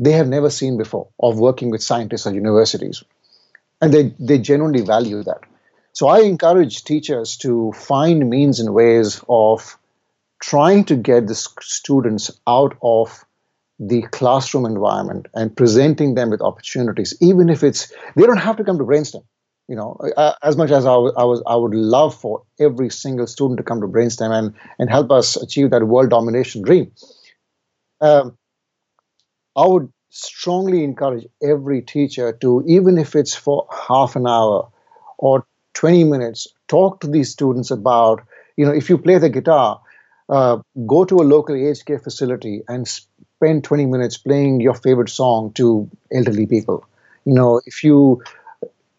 they 0.03 0.13
have 0.13 0.29
never 0.29 0.51
seen 0.51 0.77
before 0.77 1.09
of 1.21 1.39
working 1.39 1.71
with 1.71 1.83
scientists 1.83 2.27
at 2.27 2.35
universities. 2.35 3.05
And 3.81 3.93
they, 3.95 4.15
they 4.19 4.39
genuinely 4.39 4.83
value 4.83 5.23
that. 5.23 5.41
So 5.93 6.09
I 6.09 6.21
encourage 6.21 6.85
teachers 6.85 7.37
to 7.39 7.73
find 7.73 8.29
means 8.29 8.59
and 8.59 8.75
ways 8.75 9.23
of 9.29 9.79
trying 10.41 10.85
to 10.87 10.97
get 10.97 11.29
the 11.29 11.35
students 11.35 12.31
out 12.47 12.77
of 12.83 13.25
the 13.79 14.03
classroom 14.03 14.67
environment 14.67 15.27
and 15.35 15.57
presenting 15.57 16.15
them 16.15 16.31
with 16.31 16.41
opportunities, 16.41 17.17
even 17.21 17.49
if 17.49 17.63
it's 17.63 17.93
they 18.17 18.23
don't 18.23 18.39
have 18.39 18.57
to 18.57 18.65
come 18.65 18.79
to 18.79 18.85
Brainstem. 18.85 19.25
You 19.69 19.77
know, 19.77 19.97
as 20.43 20.57
much 20.57 20.71
as 20.71 20.85
I, 20.85 20.95
I 20.95 21.25
was, 21.25 21.43
I 21.47 21.55
would 21.57 21.75
love 21.75 22.15
for 22.15 22.43
every 22.59 22.91
single 22.91 23.27
student 23.27 23.59
to 23.59 23.65
come 23.65 23.81
to 23.81 23.87
Brainstem 23.87 24.31
and 24.31 24.55
and 24.79 24.91
help 24.91 25.11
us 25.11 25.37
achieve 25.37 25.71
that 25.71 25.87
world 25.87 26.11
domination 26.11 26.63
dream. 26.63 26.93
Um, 28.01 28.37
I 29.57 29.67
would 29.67 29.93
strongly 30.11 30.85
encourage 30.85 31.27
every 31.43 31.83
teacher 31.83 32.33
to, 32.41 32.63
even 32.67 32.99
if 32.99 33.15
it's 33.15 33.35
for 33.35 33.67
half 33.89 34.17
an 34.17 34.27
hour 34.27 34.69
or 35.19 35.47
20 35.75 36.05
minutes, 36.05 36.49
talk 36.69 37.01
to 37.01 37.07
these 37.07 37.31
students 37.31 37.71
about, 37.71 38.23
you 38.57 38.65
know, 38.67 38.73
if 38.73 38.89
you 38.91 38.99
play 38.99 39.19
the 39.19 39.29
guitar, 39.29 39.81
uh, 40.29 40.59
go 40.87 41.05
to 41.05 41.17
a 41.17 41.25
local 41.35 41.55
aged 41.55 41.87
care 41.87 41.99
facility 41.99 42.63
and 42.69 42.87
spend 42.89 43.65
20 43.65 43.87
minutes 43.87 44.17
playing 44.19 44.61
your 44.61 44.75
favorite 44.75 45.09
song 45.11 45.53
to 45.55 45.89
elderly 46.13 46.47
people. 46.47 46.85
You 47.25 47.35
know, 47.35 47.61
if 47.67 47.85
you 47.85 48.23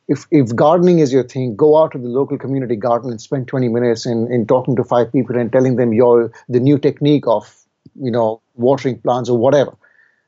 if, 0.07 0.25
if 0.31 0.53
gardening 0.55 0.99
is 0.99 1.13
your 1.13 1.23
thing, 1.23 1.55
go 1.55 1.77
out 1.81 1.91
to 1.93 1.97
the 1.97 2.09
local 2.09 2.37
community 2.37 2.75
garden 2.75 3.09
and 3.09 3.21
spend 3.21 3.47
20 3.47 3.69
minutes 3.69 4.05
in, 4.05 4.31
in 4.31 4.45
talking 4.45 4.75
to 4.75 4.83
five 4.83 5.11
people 5.11 5.37
and 5.37 5.51
telling 5.51 5.77
them 5.77 5.93
your 5.93 6.31
the 6.49 6.59
new 6.59 6.77
technique 6.77 7.25
of 7.27 7.55
you 8.01 8.11
know 8.11 8.41
watering 8.55 8.99
plants 8.99 9.29
or 9.29 9.37
whatever 9.37 9.73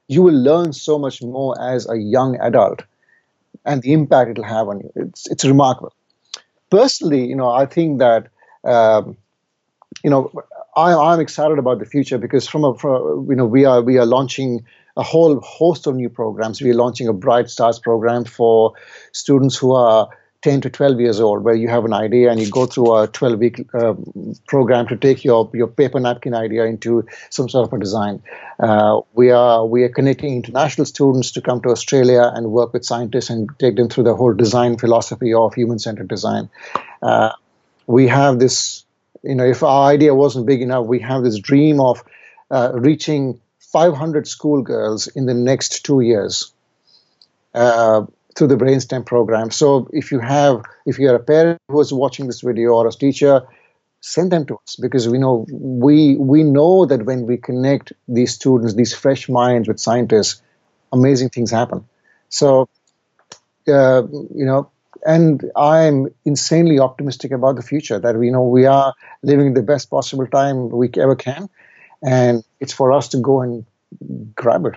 you 0.07 0.21
will 0.21 0.33
learn 0.33 0.73
so 0.73 0.97
much 0.99 1.21
more 1.21 1.59
as 1.61 1.89
a 1.89 1.97
young 1.97 2.37
adult 2.39 2.83
and 3.65 3.81
the 3.81 3.93
impact 3.93 4.31
it'll 4.31 4.43
have 4.43 4.67
on 4.67 4.79
you. 4.79 4.91
It's, 4.95 5.29
it's 5.29 5.45
remarkable. 5.45 5.93
Personally, 6.69 7.25
you 7.25 7.35
know, 7.35 7.49
I 7.49 7.65
think 7.65 7.99
that, 7.99 8.27
um, 8.63 9.17
you 10.03 10.09
know, 10.09 10.31
I, 10.75 10.93
I'm 10.93 11.19
excited 11.19 11.57
about 11.57 11.79
the 11.79 11.85
future 11.85 12.17
because 12.17 12.47
from 12.47 12.63
a, 12.63 12.75
from, 12.77 13.27
you 13.29 13.35
know, 13.35 13.45
we 13.45 13.65
are, 13.65 13.81
we 13.81 13.97
are 13.97 14.05
launching 14.05 14.65
a 14.97 15.03
whole 15.03 15.39
host 15.41 15.87
of 15.87 15.95
new 15.95 16.09
programs. 16.09 16.61
We're 16.61 16.73
launching 16.73 17.07
a 17.07 17.13
Bright 17.13 17.49
Stars 17.49 17.79
program 17.79 18.25
for 18.25 18.73
students 19.11 19.57
who 19.57 19.73
are 19.73 20.09
10 20.45 20.61
to 20.61 20.69
12 20.69 20.99
years 20.99 21.19
old, 21.19 21.43
where 21.43 21.55
you 21.55 21.67
have 21.67 21.85
an 21.85 21.93
idea 21.93 22.29
and 22.29 22.39
you 22.39 22.47
go 22.51 22.67
through 22.67 22.95
a 22.95 23.07
12 23.07 23.39
week 23.39 23.65
uh, 23.73 23.95
program 24.45 24.87
to 24.87 24.95
take 24.95 25.23
your, 25.23 25.49
your 25.55 25.65
paper 25.65 25.99
napkin 25.99 26.35
idea 26.35 26.65
into 26.65 27.03
some 27.31 27.49
sort 27.49 27.67
of 27.67 27.73
a 27.73 27.79
design. 27.79 28.21
Uh, 28.59 29.01
we 29.15 29.31
are 29.31 29.65
we 29.65 29.81
are 29.81 29.89
connecting 29.89 30.35
international 30.35 30.85
students 30.85 31.31
to 31.31 31.41
come 31.41 31.63
to 31.63 31.69
Australia 31.69 32.31
and 32.35 32.51
work 32.51 32.73
with 32.73 32.85
scientists 32.85 33.31
and 33.31 33.49
take 33.57 33.75
them 33.75 33.89
through 33.89 34.03
the 34.03 34.15
whole 34.15 34.35
design 34.35 34.77
philosophy 34.77 35.33
of 35.33 35.55
human 35.55 35.79
centered 35.79 36.07
design. 36.07 36.47
Uh, 37.01 37.31
we 37.87 38.07
have 38.07 38.37
this, 38.37 38.85
you 39.23 39.33
know, 39.33 39.45
if 39.45 39.63
our 39.63 39.89
idea 39.89 40.13
wasn't 40.13 40.45
big 40.45 40.61
enough, 40.61 40.85
we 40.85 40.99
have 40.99 41.23
this 41.23 41.39
dream 41.39 41.79
of 41.79 42.03
uh, 42.51 42.69
reaching 42.75 43.41
500 43.73 44.27
schoolgirls 44.27 45.07
in 45.07 45.25
the 45.25 45.33
next 45.33 45.83
two 45.83 46.01
years. 46.01 46.53
Uh, 47.55 48.05
through 48.35 48.47
the 48.47 48.55
brainstem 48.55 49.05
program. 49.05 49.51
So 49.51 49.87
if 49.91 50.11
you 50.11 50.19
have 50.19 50.63
if 50.85 50.99
you're 50.99 51.15
a 51.15 51.23
parent 51.23 51.59
who 51.69 51.79
is 51.79 51.93
watching 51.93 52.27
this 52.27 52.41
video 52.41 52.71
or 52.71 52.87
a 52.87 52.91
teacher 52.91 53.47
send 54.01 54.31
them 54.31 54.45
to 54.45 54.55
us 54.55 54.75
because 54.79 55.09
we 55.09 55.17
know 55.17 55.45
we 55.49 56.15
we 56.17 56.43
know 56.43 56.85
that 56.85 57.05
when 57.05 57.25
we 57.25 57.37
connect 57.37 57.93
these 58.07 58.33
students 58.33 58.75
these 58.75 58.93
fresh 58.93 59.27
minds 59.29 59.67
with 59.67 59.79
scientists 59.79 60.41
amazing 60.91 61.29
things 61.29 61.51
happen. 61.51 61.85
So 62.29 62.69
uh, 63.67 64.03
you 64.33 64.45
know 64.45 64.69
and 65.05 65.49
i'm 65.55 66.07
insanely 66.25 66.79
optimistic 66.79 67.31
about 67.31 67.55
the 67.55 67.61
future 67.61 67.99
that 67.99 68.15
we 68.15 68.29
know 68.29 68.43
we 68.43 68.65
are 68.65 68.93
living 69.23 69.53
the 69.53 69.61
best 69.61 69.89
possible 69.89 70.27
time 70.27 70.69
we 70.69 70.89
ever 70.97 71.15
can 71.15 71.49
and 72.01 72.43
it's 72.59 72.73
for 72.73 72.91
us 72.91 73.09
to 73.09 73.17
go 73.17 73.41
and 73.41 73.65
grab 74.35 74.65
it 74.65 74.75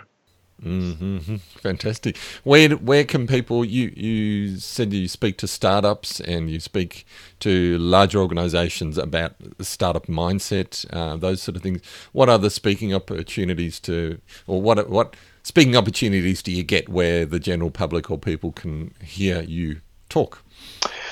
Mm-hmm. 0.62 1.36
Fantastic. 1.36 2.16
Where 2.42 2.70
where 2.70 3.04
can 3.04 3.26
people? 3.26 3.64
You 3.64 3.92
you 3.94 4.56
said 4.56 4.92
you 4.92 5.06
speak 5.06 5.38
to 5.38 5.46
startups 5.46 6.20
and 6.20 6.50
you 6.50 6.58
speak 6.58 7.06
to 7.40 7.78
larger 7.78 8.18
organisations 8.18 8.98
about 8.98 9.34
startup 9.60 10.06
mindset, 10.06 10.84
uh, 10.92 11.16
those 11.16 11.42
sort 11.42 11.56
of 11.56 11.62
things. 11.62 11.80
What 12.12 12.28
other 12.28 12.50
speaking 12.50 12.92
opportunities 12.92 13.78
to, 13.80 14.20
or 14.46 14.60
what 14.60 14.88
what 14.90 15.14
speaking 15.44 15.76
opportunities 15.76 16.42
do 16.42 16.50
you 16.50 16.64
get 16.64 16.88
where 16.88 17.24
the 17.24 17.38
general 17.38 17.70
public 17.70 18.10
or 18.10 18.18
people 18.18 18.50
can 18.52 18.94
hear 19.02 19.42
you 19.42 19.80
talk? 20.08 20.42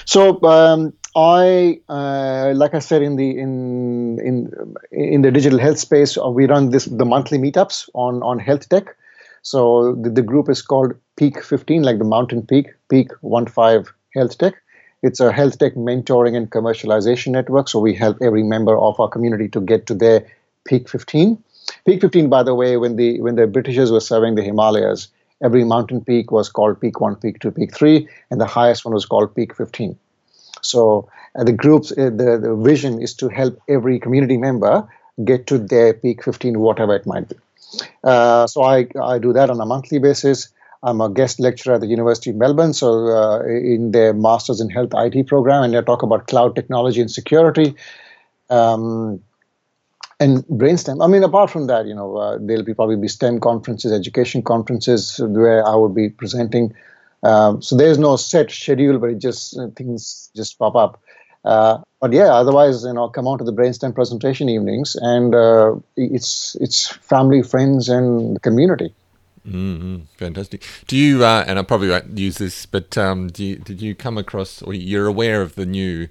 So 0.05 0.43
um, 0.43 0.93
I, 1.15 1.81
uh, 1.89 2.53
like 2.55 2.75
I 2.75 2.79
said 2.81 3.03
in 3.03 3.17
the 3.17 3.39
in 3.39 4.19
in 4.21 4.77
in 4.93 5.23
the 5.23 5.31
digital 5.31 5.59
health 5.59 5.79
space, 5.79 6.19
uh, 6.19 6.29
we 6.29 6.47
run 6.47 6.71
this 6.71 6.85
the 6.87 7.05
monthly 7.05 7.39
meetups 7.39 7.89
on 7.95 8.23
on 8.23 8.39
health 8.39 8.69
tech. 8.69 8.97
So 9.47 9.95
the, 9.95 10.11
the 10.11 10.23
group 10.23 10.49
is 10.49 10.61
called 10.61 10.95
Peak 11.17 11.41
15, 11.41 11.85
like 11.85 11.99
the 11.99 12.05
mountain 12.05 12.45
peak, 12.45 12.75
Peak 12.89 13.13
15 13.23 13.85
Health 14.13 14.39
Tech. 14.39 14.55
It's 15.05 15.21
a 15.21 15.31
health 15.31 15.61
tech 15.61 15.75
mentoring 15.75 16.37
and 16.37 16.51
commercialization 16.51 17.29
network. 17.29 17.69
So 17.69 17.79
we 17.79 17.95
help 17.95 18.17
every 18.21 18.43
member 18.43 18.77
of 18.77 18.99
our 18.99 19.09
community 19.09 19.47
to 19.51 19.61
get 19.61 19.87
to 19.87 19.95
their 19.95 20.27
Peak 20.65 20.89
15. 20.89 21.41
Peak 21.87 22.01
15, 22.01 22.29
by 22.29 22.43
the 22.43 22.57
way, 22.57 22.77
when 22.77 22.97
the 22.97 23.21
when 23.21 23.37
the 23.37 23.47
Britishers 23.47 23.93
were 23.93 24.01
serving 24.01 24.35
the 24.35 24.43
Himalayas, 24.43 25.07
every 25.45 25.63
mountain 25.63 26.05
peak 26.05 26.33
was 26.33 26.49
called 26.49 26.81
Peak 26.81 27.01
1, 27.01 27.15
Peak 27.15 27.39
2, 27.39 27.53
Peak 27.53 27.73
3, 27.73 28.09
and 28.33 28.41
the 28.41 28.47
highest 28.47 28.85
one 28.85 28.95
was 28.95 29.07
called 29.07 29.33
Peak 29.33 29.55
15. 29.55 29.97
So 30.63 31.09
uh, 31.39 31.45
the 31.45 31.53
groups, 31.53 31.93
uh, 31.93 32.11
the, 32.11 32.41
the 32.43 32.57
vision 32.57 33.01
is 33.01 33.15
to 33.23 33.29
help 33.29 33.61
every 33.69 34.01
community 34.01 34.39
member 34.39 34.89
get 35.25 35.47
to 35.47 35.59
their 35.59 35.95
peak 35.95 36.25
15, 36.25 36.59
whatever 36.59 36.97
it 36.97 37.07
might 37.07 37.29
be. 37.29 37.37
Uh, 38.05 38.47
so 38.47 38.62
I, 38.62 38.87
I 39.03 39.19
do 39.19 39.33
that 39.33 39.51
on 39.51 39.61
a 39.61 39.67
monthly 39.67 39.99
basis. 39.99 40.49
I'm 40.83 41.01
a 41.01 41.11
guest 41.11 41.41
lecturer 41.41 41.75
at 41.75 41.81
the 41.81 41.87
University 41.87 42.31
of 42.31 42.37
Melbourne, 42.37 42.73
so 42.73 43.09
uh, 43.09 43.43
in 43.45 43.91
their 43.93 44.12
Masters 44.12 44.61
in 44.61 44.71
Health 44.71 44.91
IT 44.95 45.27
program, 45.27 45.64
and 45.64 45.77
I 45.77 45.81
talk 45.81 46.03
about 46.03 46.29
cloud 46.29 46.55
technology 46.55 47.01
and 47.01 47.11
security. 47.11 47.75
Um, 48.51 49.21
and 50.19 50.45
brainstem. 50.47 51.05
I 51.05 51.09
mean, 51.09 51.23
apart 51.23 51.51
from 51.51 51.67
that, 51.67 51.87
you 51.87 51.95
know, 51.95 52.17
uh, 52.17 52.39
there'll 52.41 52.62
be 52.62 52.75
probably 52.75 52.97
be 52.97 53.09
STEM 53.09 53.41
conferences, 53.41 53.93
education 53.93 54.43
conferences 54.43 55.21
where 55.21 55.67
I 55.67 55.75
will 55.75 55.91
be 55.91 56.09
presenting. 56.09 56.75
Um, 57.23 57.61
so 57.61 57.77
there's 57.77 57.99
no 57.99 58.17
set 58.17 58.51
schedule, 58.51 58.99
but 58.99 59.11
it 59.11 59.19
just 59.19 59.59
uh, 59.59 59.69
things 59.77 60.31
just 60.35 60.59
pop 60.59 60.75
up. 60.75 61.03
Uh, 61.45 61.79
but 62.01 62.13
yeah, 62.13 62.33
otherwise, 62.35 62.85
you 62.85 62.93
know, 62.93 63.09
come 63.09 63.27
on 63.27 63.39
to 63.39 63.45
the 63.45 63.53
brainstem 63.53 63.95
presentation 63.95 64.49
evenings, 64.49 64.97
and 64.97 65.35
uh, 65.35 65.75
it's 65.97 66.57
it's 66.61 66.89
family, 66.89 67.43
friends, 67.43 67.89
and 67.89 68.41
community. 68.43 68.93
Mm-hmm. 69.47 70.05
Fantastic. 70.17 70.63
Do 70.87 70.97
you? 70.97 71.25
Uh, 71.25 71.45
and 71.47 71.59
I 71.59 71.63
probably 71.63 71.89
won't 71.89 72.19
use 72.19 72.39
this, 72.39 72.67
but 72.67 72.99
um, 72.99 73.29
do 73.29 73.45
you, 73.45 73.57
did 73.57 73.81
you 73.81 73.95
come 73.95 74.19
across, 74.19 74.61
or 74.63 74.75
you're 74.75 75.07
aware 75.07 75.41
of 75.41 75.55
the 75.55 75.67
new 75.67 76.09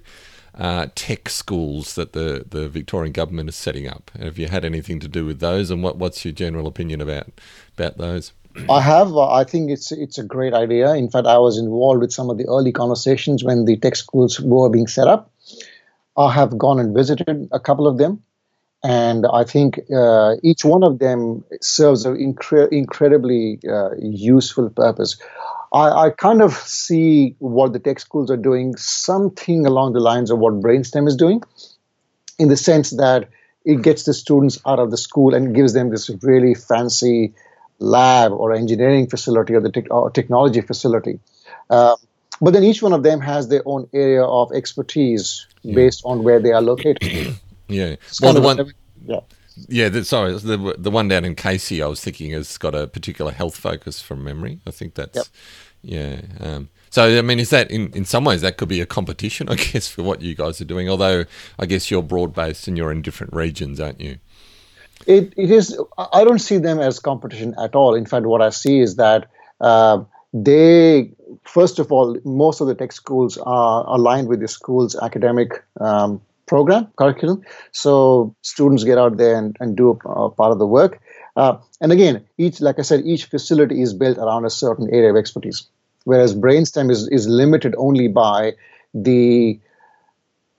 uh, 0.54 0.86
tech 0.94 1.28
schools 1.28 1.94
that 1.96 2.14
the, 2.14 2.46
the 2.48 2.68
Victorian 2.68 3.12
government 3.12 3.48
is 3.48 3.56
setting 3.56 3.88
up? 3.88 4.10
Have 4.18 4.38
you 4.38 4.48
had 4.48 4.64
anything 4.64 5.00
to 5.00 5.08
do 5.08 5.26
with 5.26 5.40
those, 5.40 5.70
and 5.70 5.82
what, 5.82 5.98
what's 5.98 6.24
your 6.24 6.32
general 6.32 6.66
opinion 6.66 7.00
about 7.00 7.28
about 7.76 7.98
those? 7.98 8.32
I 8.70 8.80
have. 8.80 9.12
Uh, 9.12 9.30
I 9.30 9.44
think 9.44 9.70
it's 9.70 9.92
it's 9.92 10.18
a 10.18 10.24
great 10.24 10.54
idea. 10.54 10.94
In 10.94 11.10
fact, 11.10 11.26
I 11.26 11.38
was 11.38 11.58
involved 11.58 12.00
with 12.00 12.12
some 12.12 12.30
of 12.30 12.38
the 12.38 12.46
early 12.48 12.72
conversations 12.72 13.44
when 13.44 13.66
the 13.66 13.76
tech 13.76 13.96
schools 13.96 14.40
were 14.40 14.70
being 14.70 14.86
set 14.86 15.06
up. 15.06 15.30
I 16.16 16.32
have 16.32 16.56
gone 16.56 16.80
and 16.80 16.94
visited 16.94 17.48
a 17.52 17.60
couple 17.60 17.86
of 17.86 17.98
them, 17.98 18.22
and 18.82 19.26
I 19.32 19.44
think 19.44 19.80
uh, 19.94 20.36
each 20.42 20.64
one 20.64 20.82
of 20.82 20.98
them 20.98 21.44
serves 21.60 22.06
an 22.06 22.16
incre- 22.16 22.70
incredibly 22.72 23.58
uh, 23.68 23.90
useful 23.98 24.70
purpose. 24.70 25.18
I, 25.72 26.06
I, 26.06 26.10
kind 26.10 26.42
of 26.42 26.54
see 26.54 27.34
what 27.38 27.72
the 27.72 27.78
tech 27.80 27.98
schools 27.98 28.30
are 28.30 28.36
doing, 28.36 28.76
something 28.76 29.66
along 29.66 29.92
the 29.92 30.00
lines 30.00 30.30
of 30.30 30.38
what 30.38 30.54
Brainstem 30.60 31.08
is 31.08 31.16
doing, 31.16 31.42
in 32.38 32.48
the 32.48 32.56
sense 32.56 32.90
that 32.90 33.28
it 33.64 33.82
gets 33.82 34.04
the 34.04 34.14
students 34.14 34.58
out 34.66 34.78
of 34.78 34.90
the 34.90 34.96
school 34.96 35.34
and 35.34 35.54
gives 35.54 35.74
them 35.74 35.90
this 35.90 36.08
really 36.22 36.54
fancy 36.54 37.34
lab 37.78 38.32
or 38.32 38.54
engineering 38.54 39.08
facility 39.08 39.54
or 39.54 39.60
the 39.60 39.72
te- 39.72 39.88
or 39.90 40.10
technology 40.10 40.60
facility. 40.60 41.18
Uh, 41.68 41.96
but 42.40 42.52
then 42.52 42.64
each 42.64 42.82
one 42.82 42.92
of 42.92 43.02
them 43.02 43.20
has 43.20 43.48
their 43.48 43.62
own 43.66 43.88
area 43.92 44.24
of 44.24 44.52
expertise 44.52 45.46
yeah. 45.62 45.74
based 45.74 46.02
on 46.04 46.22
where 46.22 46.40
they 46.40 46.52
are 46.52 46.62
located. 46.62 46.98
yeah. 47.68 47.96
well, 48.20 48.34
the 48.34 48.40
one. 48.40 48.72
Yeah. 49.06 49.20
Yeah, 49.68 49.88
the, 49.88 50.04
sorry, 50.04 50.34
the 50.34 50.74
the 50.76 50.90
one 50.90 51.08
down 51.08 51.24
in 51.24 51.34
Casey, 51.34 51.82
I 51.82 51.86
was 51.86 52.02
thinking 52.02 52.32
has 52.32 52.58
got 52.58 52.74
a 52.74 52.86
particular 52.86 53.32
health 53.32 53.56
focus 53.56 54.02
from 54.02 54.22
memory. 54.22 54.60
I 54.66 54.70
think 54.70 54.94
that's 54.94 55.16
yep. 55.82 56.20
yeah. 56.40 56.46
Um, 56.46 56.68
so 56.90 57.18
I 57.18 57.22
mean, 57.22 57.38
is 57.38 57.48
that 57.50 57.70
in 57.70 57.90
in 57.94 58.04
some 58.04 58.24
ways 58.24 58.42
that 58.42 58.58
could 58.58 58.68
be 58.68 58.82
a 58.82 58.86
competition, 58.86 59.48
I 59.50 59.54
guess, 59.54 59.88
for 59.88 60.02
what 60.02 60.20
you 60.20 60.34
guys 60.34 60.60
are 60.60 60.66
doing? 60.66 60.90
Although 60.90 61.24
I 61.58 61.64
guess 61.64 61.90
you're 61.90 62.02
broad 62.02 62.34
based 62.34 62.68
and 62.68 62.76
you're 62.76 62.92
in 62.92 63.00
different 63.00 63.32
regions, 63.32 63.80
aren't 63.80 64.00
you? 64.00 64.18
It, 65.06 65.32
it 65.36 65.50
is. 65.50 65.78
I 65.96 66.24
don't 66.24 66.38
see 66.38 66.58
them 66.58 66.78
as 66.78 66.98
competition 66.98 67.54
at 67.58 67.74
all. 67.74 67.94
In 67.94 68.06
fact, 68.06 68.26
what 68.26 68.42
I 68.42 68.50
see 68.50 68.80
is 68.80 68.96
that 68.96 69.30
uh, 69.60 70.04
they, 70.44 71.10
first 71.44 71.78
of 71.78 71.90
all, 71.90 72.18
most 72.24 72.60
of 72.60 72.66
the 72.66 72.74
tech 72.74 72.92
schools 72.92 73.38
are 73.38 73.86
aligned 73.86 74.28
with 74.28 74.40
the 74.40 74.48
school's 74.48 74.94
academic 74.96 75.64
um, 75.80 76.20
program 76.46 76.86
curriculum. 76.96 77.42
So 77.72 78.34
students 78.42 78.84
get 78.84 78.98
out 78.98 79.16
there 79.16 79.36
and, 79.36 79.56
and 79.60 79.76
do 79.76 79.98
a, 80.04 80.08
a 80.08 80.30
part 80.30 80.52
of 80.52 80.58
the 80.58 80.66
work. 80.66 81.00
Uh, 81.36 81.56
and 81.80 81.92
again, 81.92 82.24
each, 82.38 82.60
like 82.60 82.78
I 82.78 82.82
said, 82.82 83.04
each 83.04 83.24
facility 83.26 83.82
is 83.82 83.94
built 83.94 84.18
around 84.18 84.44
a 84.44 84.50
certain 84.50 84.88
area 84.92 85.10
of 85.10 85.16
expertise, 85.16 85.66
whereas 86.04 86.34
Brainstem 86.34 86.90
is 86.90 87.08
is 87.08 87.28
limited 87.28 87.74
only 87.76 88.08
by 88.08 88.54
the 88.94 89.60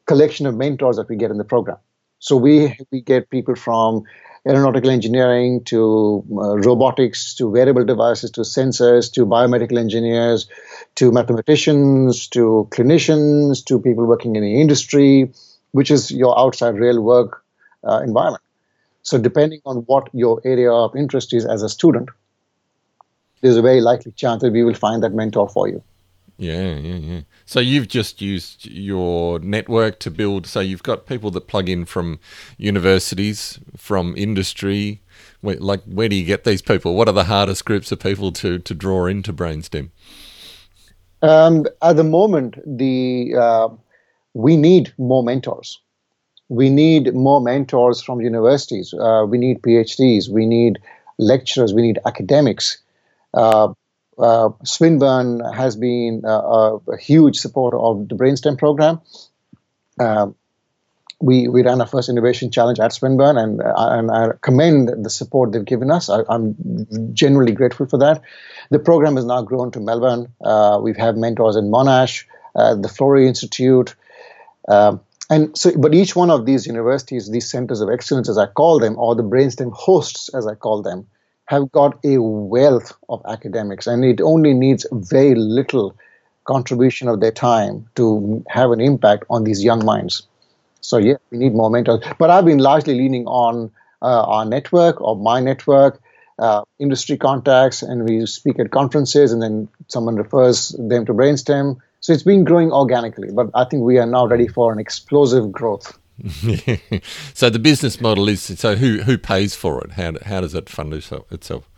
collection 0.05 0.45
of 0.45 0.55
mentors 0.55 0.97
that 0.97 1.09
we 1.09 1.15
get 1.15 1.31
in 1.31 1.37
the 1.37 1.43
program. 1.43 1.77
So 2.19 2.35
we 2.35 2.77
we 2.91 3.01
get 3.01 3.29
people 3.31 3.55
from 3.55 4.03
aeronautical 4.47 4.89
engineering 4.89 5.63
to 5.65 6.23
uh, 6.31 6.57
robotics 6.57 7.33
to 7.35 7.47
wearable 7.47 7.85
devices 7.85 8.31
to 8.31 8.41
sensors 8.41 9.11
to 9.11 9.25
biomedical 9.25 9.77
engineers 9.77 10.47
to 10.95 11.11
mathematicians 11.11 12.27
to 12.27 12.67
clinicians 12.71 13.63
to 13.65 13.79
people 13.79 14.05
working 14.05 14.35
in 14.35 14.43
the 14.43 14.61
industry, 14.61 15.31
which 15.71 15.91
is 15.91 16.11
your 16.11 16.37
outside 16.39 16.75
real 16.75 17.01
work 17.01 17.43
uh, 17.83 17.99
environment. 17.99 18.43
So, 19.03 19.17
depending 19.17 19.61
on 19.65 19.77
what 19.91 20.09
your 20.13 20.41
area 20.43 20.71
of 20.71 20.95
interest 20.95 21.33
is 21.33 21.45
as 21.45 21.63
a 21.63 21.69
student, 21.69 22.09
there's 23.41 23.57
a 23.57 23.61
very 23.61 23.81
likely 23.81 24.11
chance 24.13 24.41
that 24.41 24.51
we 24.51 24.63
will 24.63 24.73
find 24.73 25.03
that 25.03 25.13
mentor 25.13 25.47
for 25.47 25.67
you. 25.67 25.83
Yeah, 26.37 26.75
yeah, 26.75 26.95
yeah. 26.95 27.21
So 27.45 27.59
you've 27.59 27.87
just 27.87 28.21
used 28.21 28.65
your 28.67 29.39
network 29.39 29.99
to 29.99 30.11
build. 30.11 30.45
So 30.45 30.59
you've 30.59 30.83
got 30.83 31.07
people 31.07 31.31
that 31.31 31.47
plug 31.47 31.67
in 31.67 31.85
from 31.85 32.19
universities, 32.57 33.59
from 33.75 34.15
industry. 34.15 35.01
Where, 35.41 35.55
like, 35.55 35.83
where 35.85 36.07
do 36.07 36.15
you 36.15 36.25
get 36.25 36.43
these 36.43 36.61
people? 36.61 36.95
What 36.95 37.07
are 37.07 37.13
the 37.13 37.23
hardest 37.23 37.65
groups 37.65 37.91
of 37.91 37.99
people 37.99 38.31
to 38.33 38.59
to 38.59 38.73
draw 38.75 39.07
into 39.07 39.33
Brainstem? 39.33 39.89
Um, 41.23 41.65
at 41.81 41.95
the 41.95 42.03
moment, 42.03 42.57
the 42.65 43.33
uh, 43.35 43.69
we 44.33 44.57
need 44.57 44.93
more 44.99 45.23
mentors. 45.23 45.81
We 46.49 46.69
need 46.69 47.13
more 47.15 47.41
mentors 47.41 48.01
from 48.01 48.21
universities. 48.21 48.93
Uh, 48.93 49.25
we 49.27 49.39
need 49.39 49.61
PhDs. 49.63 50.29
We 50.29 50.45
need 50.45 50.77
lecturers. 51.17 51.73
We 51.73 51.81
need 51.81 51.99
academics. 52.05 52.77
Uh, 53.33 53.73
uh, 54.17 54.49
Swinburne 54.63 55.41
has 55.53 55.75
been 55.75 56.21
a, 56.25 56.77
a, 56.87 56.97
huge 56.97 57.37
supporter 57.37 57.77
of 57.77 58.09
the 58.09 58.15
Brainstem 58.15 58.57
program. 58.57 59.01
Um, 59.99 60.35
we, 61.19 61.47
we 61.47 61.63
ran 61.63 61.81
our 61.81 61.87
first 61.87 62.09
innovation 62.09 62.51
challenge 62.51 62.79
at 62.79 62.93
Swinburne, 62.93 63.37
and, 63.37 63.61
uh, 63.61 63.73
and 63.75 64.11
I 64.11 64.29
commend 64.41 65.03
the 65.03 65.09
support 65.09 65.51
they've 65.51 65.65
given 65.65 65.89
us. 65.89 66.09
I, 66.09 66.21
am 66.29 66.55
genuinely 67.13 67.53
grateful 67.53 67.87
for 67.87 67.97
that. 67.99 68.21
The 68.69 68.79
program 68.79 69.15
has 69.15 69.25
now 69.25 69.41
grown 69.41 69.71
to 69.71 69.79
Melbourne. 69.79 70.33
Uh, 70.41 70.79
we've 70.81 70.97
mentors 70.97 71.55
in 71.55 71.71
Monash, 71.71 72.25
uh, 72.55 72.75
the 72.75 72.87
Florey 72.87 73.27
Institute. 73.27 73.95
Um, 74.67 75.01
and 75.29 75.57
so, 75.57 75.71
but 75.77 75.93
each 75.93 76.15
one 76.15 76.29
of 76.29 76.45
these 76.45 76.67
universities, 76.67 77.29
these 77.29 77.49
centers 77.49 77.81
of 77.81 77.89
excellence, 77.89 78.29
as 78.29 78.37
I 78.37 78.45
call 78.45 78.79
them, 78.79 78.97
or 78.97 79.15
the 79.15 79.23
Brainstem 79.23 79.73
hosts, 79.73 80.29
as 80.29 80.47
I 80.47 80.55
call 80.55 80.81
them, 80.81 81.07
have 81.47 81.71
got 81.71 81.97
a 82.05 82.17
wealth 82.19 82.93
of 83.09 83.21
academics, 83.27 83.87
and 83.87 84.05
it 84.05 84.21
only 84.21 84.53
needs 84.53 84.85
very 84.91 85.35
little 85.35 85.95
contribution 86.43 87.07
of 87.07 87.19
their 87.19 87.31
time 87.31 87.87
to 87.95 88.43
have 88.47 88.71
an 88.71 88.79
impact 88.79 89.25
on 89.29 89.43
these 89.43 89.63
young 89.63 89.83
minds. 89.85 90.27
So, 90.81 90.97
yeah, 90.97 91.15
we 91.31 91.37
need 91.37 91.53
more 91.53 91.69
mentors. 91.69 92.01
But 92.17 92.29
I've 92.29 92.45
been 92.45 92.59
largely 92.59 92.95
leaning 92.95 93.25
on 93.25 93.71
uh, 94.01 94.23
our 94.23 94.45
network 94.45 95.01
or 95.01 95.15
my 95.15 95.39
network, 95.39 96.01
uh, 96.39 96.63
industry 96.79 97.17
contacts, 97.17 97.81
and 97.81 98.07
we 98.07 98.25
speak 98.25 98.59
at 98.59 98.71
conferences, 98.71 99.31
and 99.31 99.41
then 99.41 99.67
someone 99.87 100.15
refers 100.15 100.69
them 100.77 101.05
to 101.05 101.13
Brainstem. 101.13 101.77
So 101.99 102.13
it's 102.13 102.23
been 102.23 102.43
growing 102.43 102.71
organically, 102.71 103.31
but 103.31 103.49
I 103.53 103.65
think 103.65 103.83
we 103.83 103.97
are 103.97 104.05
now 104.05 104.27
ready 104.27 104.47
for 104.47 104.71
an 104.71 104.79
explosive 104.79 105.51
growth. 105.51 105.97
so 107.33 107.49
the 107.49 107.59
business 107.59 108.01
model 108.01 108.27
is 108.27 108.41
so 108.41 108.75
who 108.75 108.99
who 108.99 109.17
pays 109.17 109.55
for 109.55 109.83
it? 109.83 109.91
How 109.91 110.13
how 110.25 110.41
does 110.41 110.55
it 110.55 110.69
fund 110.69 110.93
itself? 110.93 111.69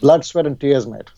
Blood, 0.00 0.24
sweat, 0.24 0.46
and 0.46 0.60
tears, 0.60 0.86
mate. 0.86 1.10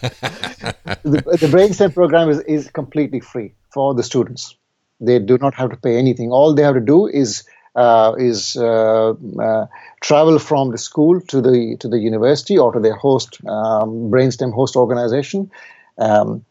the, 0.00 1.22
the 1.40 1.48
Brainstem 1.50 1.92
program 1.92 2.30
is, 2.30 2.40
is 2.40 2.70
completely 2.70 3.20
free 3.20 3.52
for 3.72 3.94
the 3.94 4.02
students. 4.02 4.56
They 5.00 5.18
do 5.18 5.38
not 5.38 5.54
have 5.54 5.70
to 5.70 5.76
pay 5.76 5.96
anything. 5.96 6.30
All 6.30 6.54
they 6.54 6.62
have 6.62 6.74
to 6.74 6.80
do 6.80 7.06
is 7.06 7.44
uh, 7.74 8.14
is 8.18 8.56
uh, 8.56 9.14
uh, 9.40 9.66
travel 10.00 10.38
from 10.38 10.70
the 10.70 10.78
school 10.78 11.20
to 11.22 11.40
the 11.40 11.76
to 11.80 11.88
the 11.88 11.98
university 11.98 12.56
or 12.56 12.72
to 12.72 12.80
their 12.80 12.96
host 12.96 13.38
um, 13.46 14.10
Brainstem 14.10 14.52
host 14.52 14.76
organization. 14.76 15.50
Um, 15.98 16.44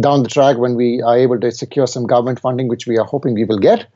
down 0.00 0.22
the 0.22 0.28
track 0.28 0.58
when 0.58 0.74
we 0.74 1.00
are 1.02 1.16
able 1.16 1.40
to 1.40 1.50
secure 1.50 1.86
some 1.86 2.06
government 2.06 2.40
funding, 2.40 2.68
which 2.68 2.86
we 2.86 2.98
are 2.98 3.06
hoping 3.06 3.34
we 3.34 3.44
will 3.44 3.58
get, 3.58 3.86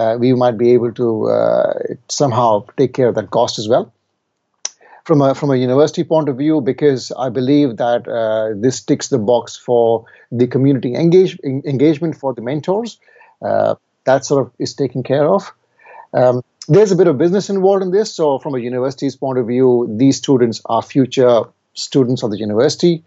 uh, 0.00 0.16
we 0.18 0.32
might 0.32 0.56
be 0.56 0.72
able 0.72 0.92
to 0.92 1.28
uh, 1.28 1.74
somehow 2.08 2.64
take 2.78 2.94
care 2.94 3.08
of 3.08 3.14
that 3.16 3.30
cost 3.30 3.58
as 3.58 3.68
well. 3.68 3.92
From 5.04 5.20
a, 5.22 5.34
from 5.34 5.50
a 5.50 5.56
university 5.56 6.04
point 6.04 6.28
of 6.28 6.36
view, 6.38 6.60
because 6.60 7.12
I 7.18 7.28
believe 7.28 7.76
that 7.78 8.06
uh, 8.08 8.54
this 8.54 8.80
ticks 8.80 9.08
the 9.08 9.18
box 9.18 9.56
for 9.56 10.04
the 10.30 10.46
community 10.46 10.94
engage, 10.94 11.38
engagement 11.40 12.16
for 12.16 12.32
the 12.32 12.42
mentors, 12.42 12.98
uh, 13.42 13.74
that 14.04 14.24
sort 14.24 14.46
of 14.46 14.52
is 14.58 14.74
taken 14.74 15.02
care 15.02 15.28
of. 15.28 15.52
Um, 16.14 16.42
there's 16.68 16.92
a 16.92 16.96
bit 16.96 17.06
of 17.06 17.18
business 17.18 17.50
involved 17.50 17.82
in 17.82 17.90
this. 17.90 18.14
So, 18.14 18.38
from 18.38 18.54
a 18.54 18.58
university's 18.58 19.16
point 19.16 19.38
of 19.38 19.46
view, 19.46 19.88
these 19.98 20.16
students 20.16 20.60
are 20.66 20.82
future 20.82 21.42
students 21.74 22.22
of 22.22 22.30
the 22.30 22.38
university. 22.38 23.02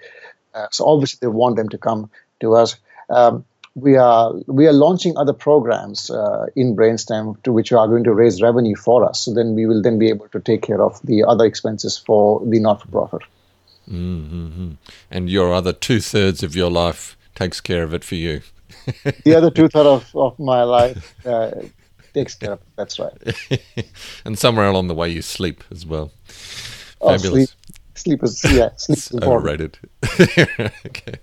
Uh, 0.53 0.67
so, 0.71 0.85
obviously, 0.85 1.19
they 1.21 1.27
want 1.27 1.55
them 1.55 1.69
to 1.69 1.77
come 1.77 2.09
to 2.41 2.55
us. 2.55 2.75
Um, 3.09 3.45
we 3.75 3.95
are 3.95 4.33
we 4.47 4.67
are 4.67 4.73
launching 4.73 5.17
other 5.17 5.33
programs 5.33 6.09
uh, 6.09 6.45
in 6.55 6.75
Brainstem 6.75 7.41
to 7.43 7.51
which 7.51 7.71
are 7.71 7.87
going 7.87 8.03
to 8.03 8.13
raise 8.13 8.41
revenue 8.41 8.75
for 8.75 9.03
us. 9.03 9.19
So 9.19 9.33
then 9.33 9.55
we 9.55 9.65
will 9.65 9.81
then 9.81 9.97
be 9.97 10.09
able 10.09 10.27
to 10.29 10.39
take 10.39 10.61
care 10.61 10.81
of 10.81 11.01
the 11.03 11.23
other 11.23 11.45
expenses 11.45 11.97
for 11.97 12.41
the 12.45 12.59
not-for-profit. 12.59 13.23
Mm-hmm. 13.89 14.73
And 15.09 15.29
your 15.29 15.53
other 15.53 15.73
two 15.73 15.99
thirds 15.99 16.43
of 16.43 16.55
your 16.55 16.69
life 16.69 17.17
takes 17.35 17.59
care 17.59 17.83
of 17.83 17.93
it 17.93 18.03
for 18.03 18.15
you. 18.15 18.41
the 19.23 19.35
other 19.35 19.49
two 19.55 19.67
thirds 19.67 19.87
of, 19.87 20.15
of 20.15 20.39
my 20.39 20.63
life 20.63 21.15
uh, 21.25 21.51
takes 22.13 22.35
care 22.35 22.53
of 22.53 22.59
it. 22.59 22.67
That's 22.75 22.99
right. 22.99 23.91
and 24.25 24.37
somewhere 24.37 24.67
along 24.67 24.87
the 24.87 24.95
way, 24.95 25.09
you 25.09 25.23
sleep 25.23 25.63
as 25.71 25.85
well. 25.85 26.11
Oh, 27.01 27.09
Fabulous. 27.09 27.49
Sleep 27.49 27.62
sleep 27.95 28.23
is 28.23 28.43
yeah, 28.43 28.69
sleep 28.77 28.97
is 28.97 29.13
overrated. 29.13 29.77
okay, 30.85 31.15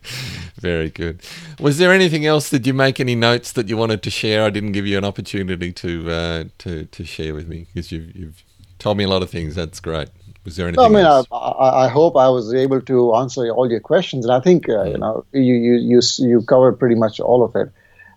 very 0.57 0.91
good. 0.91 1.23
Was 1.59 1.79
there 1.79 1.93
anything 1.93 2.27
else? 2.27 2.51
Did 2.51 2.67
you 2.67 2.75
make 2.75 3.01
any 3.01 3.15
notes 3.15 3.53
that 3.53 3.69
you 3.69 3.77
wanted 3.77 4.03
to 4.03 4.11
share? 4.11 4.45
I 4.45 4.51
didn't 4.51 4.73
give 4.73 4.87
you 4.87 4.99
an 4.99 5.05
opportunity 5.05 5.73
to 5.73 6.11
uh, 6.11 6.45
to 6.59 6.85
to 6.87 7.05
share 7.05 7.35
with 7.35 7.49
me 7.49 7.67
because 7.73 7.93
you've 7.93 8.15
you've 8.15 8.45
told 8.79 8.97
me 8.97 9.05
a 9.05 9.09
lot 9.09 9.23
of 9.23 9.31
things. 9.31 9.55
That's 9.55 9.81
great. 9.81 10.09
Was 10.45 10.57
there 10.57 10.67
anything? 10.67 10.83
No, 10.83 10.89
I 10.89 11.03
mean, 11.03 11.05
else? 11.05 11.27
I, 11.31 11.85
I, 11.85 11.89
hope 11.89 12.17
I 12.17 12.29
was 12.31 12.55
able 12.55 12.81
to 12.81 13.15
answer 13.15 13.51
all 13.51 13.71
your 13.71 13.81
questions, 13.81 14.25
and 14.25 14.33
I 14.33 14.41
think 14.41 14.69
uh, 14.69 14.73
mm. 14.73 14.93
you 14.93 14.99
know 14.99 15.25
you 15.33 15.55
you 15.55 15.75
you 15.75 16.01
you 16.19 16.43
covered 16.43 16.79
pretty 16.79 16.95
much 16.95 17.21
all 17.21 17.45
of 17.45 17.55
it. 17.55 17.71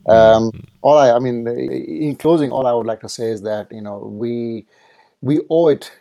Um, 0.07 0.51
mm. 0.51 0.65
All 0.81 0.97
I, 0.97 1.11
I 1.11 1.19
mean, 1.19 1.47
in 1.47 2.15
closing, 2.15 2.51
all 2.51 2.65
I 2.65 2.73
would 2.73 2.87
like 2.87 3.01
to 3.01 3.09
say 3.09 3.27
is 3.29 3.41
that 3.41 3.71
you 3.71 3.81
know 3.81 3.97
we 3.97 4.65
we 5.21 5.41
owe 5.49 5.67
it 5.67 5.91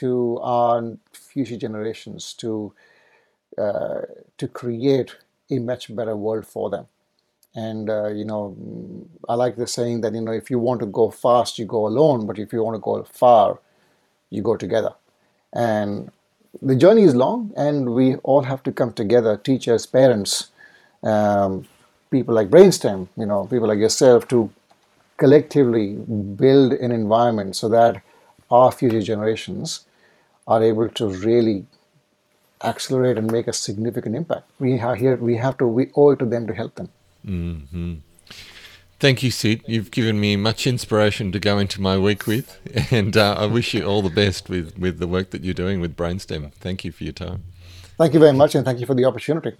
to 0.00 0.38
our 0.42 0.96
future 1.12 1.56
generations 1.56 2.32
to 2.34 2.72
uh, 3.58 4.02
to 4.38 4.48
create 4.48 5.16
a 5.50 5.58
much 5.58 5.94
better 5.94 6.16
world 6.16 6.46
for 6.46 6.68
them. 6.70 6.86
And 7.54 7.88
uh, 7.88 8.08
you 8.08 8.24
know, 8.24 8.56
I 9.28 9.34
like 9.34 9.56
the 9.56 9.66
saying 9.66 10.02
that 10.02 10.14
you 10.14 10.20
know 10.20 10.32
if 10.32 10.50
you 10.50 10.58
want 10.58 10.80
to 10.80 10.86
go 10.86 11.10
fast, 11.10 11.58
you 11.58 11.64
go 11.64 11.86
alone, 11.86 12.26
but 12.26 12.38
if 12.38 12.52
you 12.52 12.62
want 12.62 12.74
to 12.76 12.80
go 12.80 13.02
far, 13.04 13.58
you 14.30 14.42
go 14.42 14.56
together. 14.56 14.92
And 15.54 16.10
the 16.60 16.76
journey 16.76 17.02
is 17.04 17.14
long, 17.14 17.52
and 17.56 17.94
we 17.94 18.16
all 18.16 18.42
have 18.42 18.62
to 18.64 18.72
come 18.72 18.92
together, 18.92 19.36
teachers, 19.38 19.86
parents, 19.86 20.50
um, 21.02 21.66
people 22.10 22.34
like 22.34 22.50
Brainstem, 22.50 23.08
you 23.16 23.26
know, 23.26 23.46
people 23.46 23.68
like 23.68 23.78
yourself, 23.78 24.28
to 24.28 24.50
collectively 25.16 25.94
build 25.94 26.74
an 26.74 26.92
environment 26.92 27.56
so 27.56 27.68
that 27.70 28.02
our 28.50 28.70
future 28.70 29.00
generations 29.00 29.85
are 30.46 30.62
able 30.62 30.88
to 30.88 31.08
really 31.08 31.66
accelerate 32.62 33.18
and 33.18 33.30
make 33.30 33.46
a 33.46 33.52
significant 33.52 34.16
impact. 34.16 34.50
We 34.58 34.78
have 34.78 34.98
here 34.98 35.16
we 35.16 35.36
have 35.36 35.58
to 35.58 35.66
we 35.66 35.90
owe 35.94 36.10
it 36.10 36.18
to 36.20 36.24
them 36.24 36.46
to 36.46 36.54
help 36.54 36.74
them. 36.76 36.88
Mm-hmm. 37.26 37.94
Thank 38.98 39.22
you, 39.22 39.30
Sid. 39.30 39.62
You've 39.66 39.90
given 39.90 40.18
me 40.18 40.36
much 40.36 40.66
inspiration 40.66 41.30
to 41.32 41.38
go 41.38 41.58
into 41.58 41.82
my 41.82 41.98
week 41.98 42.26
with, 42.26 42.58
and 42.90 43.14
uh, 43.14 43.34
I 43.38 43.44
wish 43.44 43.74
you 43.74 43.84
all 43.84 44.00
the 44.00 44.08
best 44.08 44.48
with, 44.48 44.78
with 44.78 44.98
the 44.98 45.06
work 45.06 45.30
that 45.30 45.44
you're 45.44 45.52
doing 45.52 45.80
with 45.80 45.96
Brainstem. 45.96 46.52
Thank 46.54 46.82
you 46.82 46.92
for 46.92 47.04
your 47.04 47.12
time. 47.12 47.44
Thank 47.98 48.14
you 48.14 48.20
very 48.20 48.32
much, 48.32 48.54
and 48.54 48.64
thank 48.64 48.80
you 48.80 48.86
for 48.86 48.94
the 48.94 49.04
opportunity. 49.04 49.52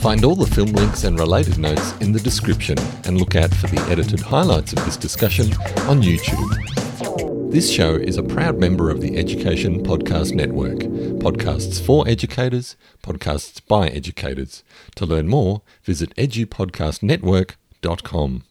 Find 0.00 0.24
all 0.24 0.34
the 0.34 0.50
film 0.52 0.72
links 0.72 1.04
and 1.04 1.16
related 1.18 1.58
notes 1.58 1.92
in 1.98 2.10
the 2.10 2.20
description, 2.20 2.76
and 3.04 3.18
look 3.18 3.36
out 3.36 3.54
for 3.54 3.68
the 3.68 3.80
edited 3.82 4.20
highlights 4.20 4.72
of 4.72 4.84
this 4.84 4.96
discussion 4.96 5.52
on 5.86 6.02
YouTube. 6.02 6.89
This 7.50 7.68
show 7.68 7.96
is 7.96 8.16
a 8.16 8.22
proud 8.22 8.58
member 8.58 8.90
of 8.90 9.00
the 9.00 9.16
Education 9.16 9.82
Podcast 9.82 10.32
Network. 10.32 10.78
Podcasts 11.18 11.84
for 11.84 12.06
educators, 12.06 12.76
podcasts 13.02 13.60
by 13.66 13.88
educators. 13.88 14.62
To 14.94 15.04
learn 15.04 15.26
more, 15.26 15.62
visit 15.82 16.14
edupodcastnetwork.com. 16.14 18.44